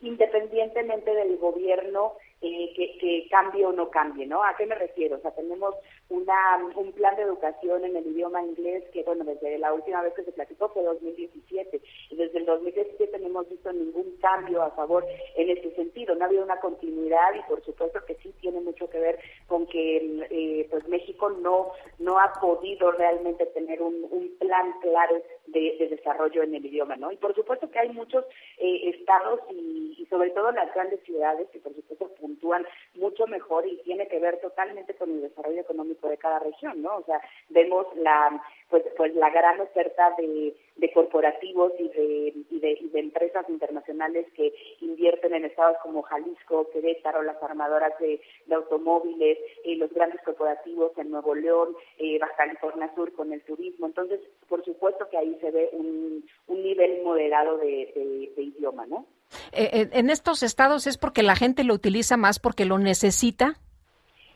[0.00, 2.14] independientemente del gobierno
[2.46, 4.44] eh, que, cambie o no cambie, ¿no?
[4.44, 5.16] ¿A qué me refiero?
[5.16, 5.74] O sea, tenemos
[6.10, 10.12] una, un plan de educación en el idioma inglés que, bueno, desde la última vez
[10.12, 14.70] que se platicó fue 2017 y desde el 2017 no hemos visto ningún cambio a
[14.72, 15.06] favor
[15.36, 16.14] en ese sentido.
[16.14, 19.66] No ha habido una continuidad y por supuesto que sí tiene mucho que ver con
[19.66, 25.88] que eh, pues México no no ha podido realmente tener un plan claro de, de,
[25.88, 27.12] desarrollo en el idioma, ¿no?
[27.12, 28.24] Y por supuesto que hay muchos
[28.58, 33.66] eh, estados y, y sobre todo las grandes ciudades que por supuesto puntúan mucho mejor
[33.66, 36.96] y tiene que ver totalmente con el desarrollo económico de cada región, ¿no?
[36.96, 42.58] O sea, vemos la pues pues la gran oferta de, de corporativos y de, y
[42.60, 48.20] de, y de empresas internacionales que invierten en estados como Jalisco, Querétaro, las armadoras de,
[48.46, 53.42] de automóviles, eh, los grandes corporativos en Nuevo León, eh, Baja California Sur con el
[53.42, 53.86] turismo.
[53.86, 59.06] Entonces, por supuesto que ahí se ve un, un nivel moderado de, idioma, ¿no?
[59.52, 63.54] Eh, en estos estados es porque la gente lo utiliza más porque lo necesita.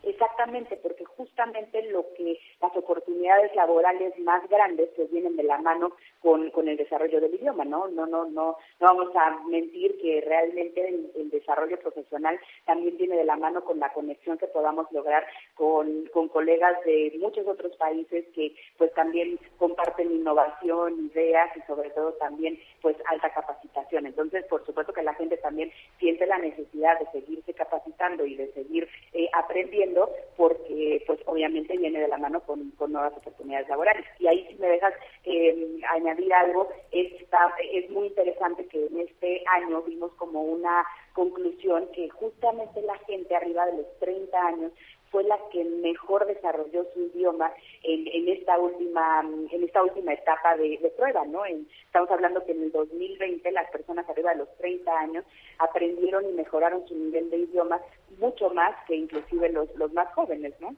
[0.02, 5.93] Exactamente, porque justamente lo que las oportunidades laborales más grandes pues vienen de la mano
[6.21, 7.89] con, con el desarrollo del idioma, ¿no?
[7.89, 13.25] No, no, no, no vamos a mentir que realmente el, desarrollo profesional también viene de
[13.25, 18.25] la mano con la conexión que podamos lograr con, con colegas de muchos otros países
[18.35, 24.07] que pues también comparten innovación, ideas y sobre todo también pues alta capacitación.
[24.07, 28.51] Entonces, por supuesto que la gente también siente la necesidad de seguirse capacitando y de
[28.53, 34.05] seguir eh, aprendiendo porque pues obviamente viene de la mano con, con nuevas oportunidades laborales.
[34.19, 39.43] Y ahí si me dejas eh, añadir algo, está, es muy interesante que en este
[39.55, 44.73] año vimos como una conclusión que justamente la gente arriba de los 30 años
[45.11, 47.51] fue la que mejor desarrolló su idioma
[47.83, 51.47] en, en esta última en esta última etapa de, prueba, ¿no?
[51.47, 55.25] En, estamos hablando que en el 2020 las personas arriba de los 30 años
[55.59, 57.81] aprendieron y mejoraron su nivel de idioma
[58.19, 60.75] mucho más que inclusive los, los más jóvenes, ¿no?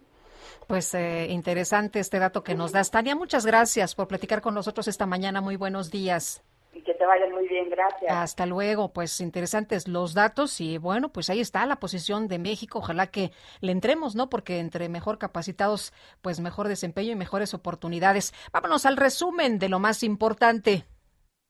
[0.66, 2.90] Pues eh, interesante este dato que nos das.
[2.90, 5.40] Tania, muchas gracias por platicar con nosotros esta mañana.
[5.40, 6.42] Muy buenos días.
[6.72, 8.12] Y que te vayan muy bien, gracias.
[8.12, 12.78] Hasta luego, pues interesantes los datos y bueno, pues ahí está la posición de México.
[12.78, 14.30] Ojalá que le entremos, ¿no?
[14.30, 18.32] Porque entre mejor capacitados, pues mejor desempeño y mejores oportunidades.
[18.52, 20.84] Vámonos al resumen de lo más importante.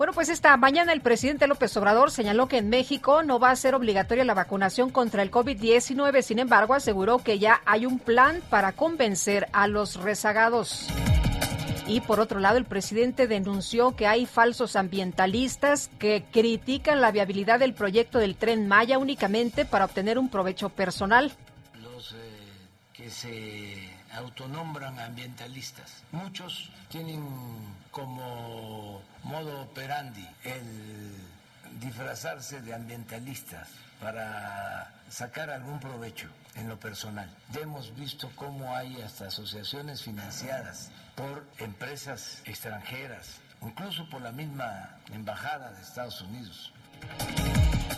[0.00, 3.56] Bueno, pues esta mañana el presidente López Obrador señaló que en México no va a
[3.56, 6.22] ser obligatoria la vacunación contra el COVID-19.
[6.22, 10.86] Sin embargo, aseguró que ya hay un plan para convencer a los rezagados.
[11.86, 17.58] Y por otro lado, el presidente denunció que hay falsos ambientalistas que critican la viabilidad
[17.58, 21.30] del proyecto del tren Maya únicamente para obtener un provecho personal.
[21.74, 22.16] Los eh,
[22.94, 27.22] que se autonombran ambientalistas, muchos tienen
[27.90, 31.12] como modo operandi el
[31.80, 33.68] disfrazarse de ambientalistas
[34.00, 37.28] para sacar algún provecho en lo personal.
[37.52, 44.96] Ya hemos visto cómo hay hasta asociaciones financiadas por empresas extranjeras, incluso por la misma
[45.12, 46.72] embajada de Estados Unidos.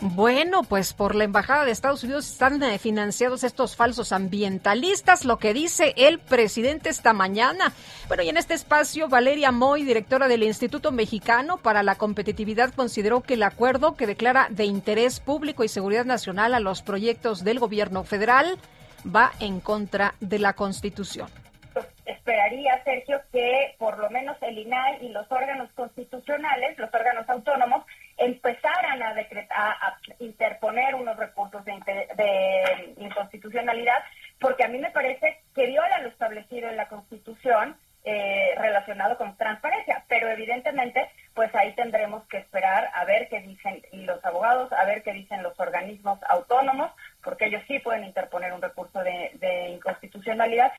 [0.05, 5.39] Bueno, pues por la Embajada de Estados Unidos están eh, financiados estos falsos ambientalistas, lo
[5.39, 7.73] que dice el presidente esta mañana.
[8.09, 13.21] Bueno, y en este espacio, Valeria Moy, directora del Instituto Mexicano para la Competitividad, consideró
[13.21, 17.61] que el acuerdo que declara de interés público y seguridad nacional a los proyectos del
[17.61, 18.59] gobierno federal
[19.07, 21.29] va en contra de la Constitución
[22.23, 27.85] esperaría, Sergio, que por lo menos el INAI y los órganos constitucionales, los órganos autónomos,
[28.25, 33.99] empezaran a, decretar, a interponer unos recursos de, inconstitucionalidad,
[34.39, 39.37] porque a mí me parece que viola lo establecido en la Constitución eh, relacionado con
[39.37, 44.85] transparencia, pero evidentemente, pues ahí tendremos que esperar a ver qué dicen los abogados, a
[44.85, 46.91] ver qué dicen los organismos autónomos,
[47.23, 50.73] porque ellos sí pueden interponer un recurso de inconstitucionalidad.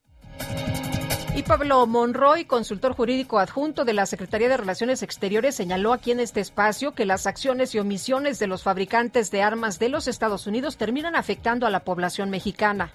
[1.36, 6.20] Y Pablo Monroy, consultor jurídico adjunto de la Secretaría de Relaciones Exteriores, señaló aquí en
[6.20, 10.46] este espacio que las acciones y omisiones de los fabricantes de armas de los Estados
[10.46, 12.92] Unidos terminan afectando a la población mexicana.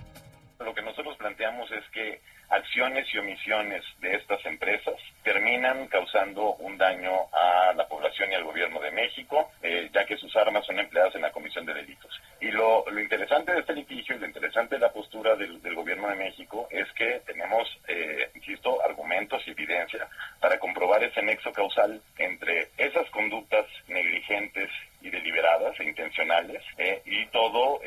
[0.60, 4.94] Lo que nosotros planteamos es que acciones y omisiones de estas empresas
[5.24, 10.16] terminan causando un daño a la población y al gobierno de México, eh, ya que
[10.16, 12.20] sus armas son empleadas en la comisión de delitos.
[12.40, 16.16] Y lo, interesante de este litigio y lo interesante de la postura del, gobierno de
[16.16, 20.06] México es que tenemos, eh, insisto, argumentos y evidencia
[20.40, 27.26] para comprobar ese nexo causal entre esas conductas negligentes y deliberadas e intencionales eh, y
[27.26, 27.80] todo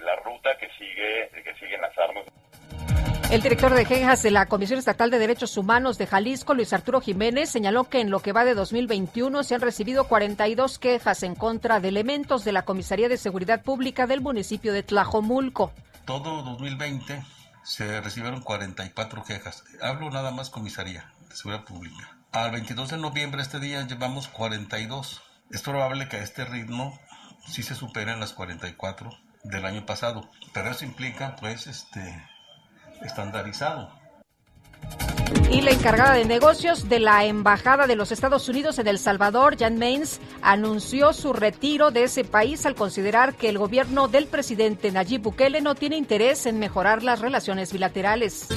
[0.00, 2.24] la ruta que sigue que siguen las armas.
[3.32, 7.00] El director de quejas de la Comisión Estatal de Derechos Humanos de Jalisco, Luis Arturo
[7.00, 11.34] Jiménez, señaló que en lo que va de 2021 se han recibido 42 quejas en
[11.34, 15.72] contra de elementos de la Comisaría de Seguridad Pública del municipio de Tlajomulco.
[16.04, 17.24] Todo 2020
[17.64, 19.64] se recibieron 44 quejas.
[19.80, 22.14] Hablo nada más Comisaría de Seguridad Pública.
[22.32, 25.22] Al 22 de noviembre, este día, llevamos 42.
[25.50, 27.00] Es probable que a este ritmo
[27.46, 29.08] sí se superen las 44
[29.44, 32.22] del año pasado, pero eso implica, pues, este,
[33.04, 33.90] estandarizado.
[35.50, 39.56] Y la encargada de negocios de la Embajada de los Estados Unidos en El Salvador,
[39.58, 44.90] Jan Mains, anunció su retiro de ese país al considerar que el gobierno del presidente
[44.90, 48.48] Nayib Bukele no tiene interés en mejorar las relaciones bilaterales.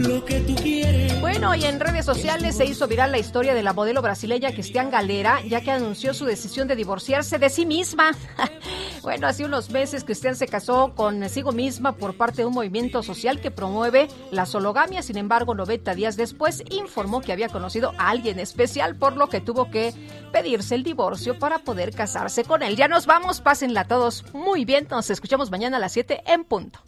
[0.00, 1.20] Lo que tú quieres.
[1.20, 4.90] Bueno, y en redes sociales se hizo viral la historia de la modelo brasileña Cristian
[4.90, 8.12] Galera, ya que anunció su decisión de divorciarse de sí misma.
[9.02, 13.42] bueno, hace unos meses Cristian se casó consigo misma por parte de un movimiento social
[13.42, 15.02] que promueve la sologamia.
[15.02, 19.42] Sin embargo, 90 días después informó que había conocido a alguien especial, por lo que
[19.42, 19.92] tuvo que
[20.32, 22.74] pedirse el divorcio para poder casarse con él.
[22.74, 24.88] Ya nos vamos, pásenla todos muy bien.
[24.90, 26.80] Nos escuchamos mañana a las 7 en punto.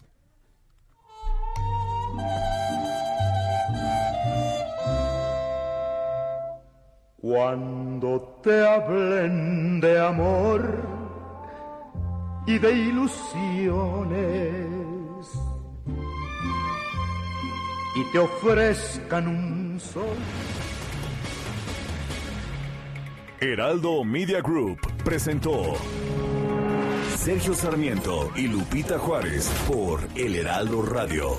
[7.23, 10.83] Cuando te hablen de amor
[12.49, 14.17] y de ilusiones
[17.95, 20.17] y te ofrezcan un sol.
[23.39, 25.77] Heraldo Media Group presentó
[27.19, 31.39] Sergio Sarmiento y Lupita Juárez por El Heraldo Radio.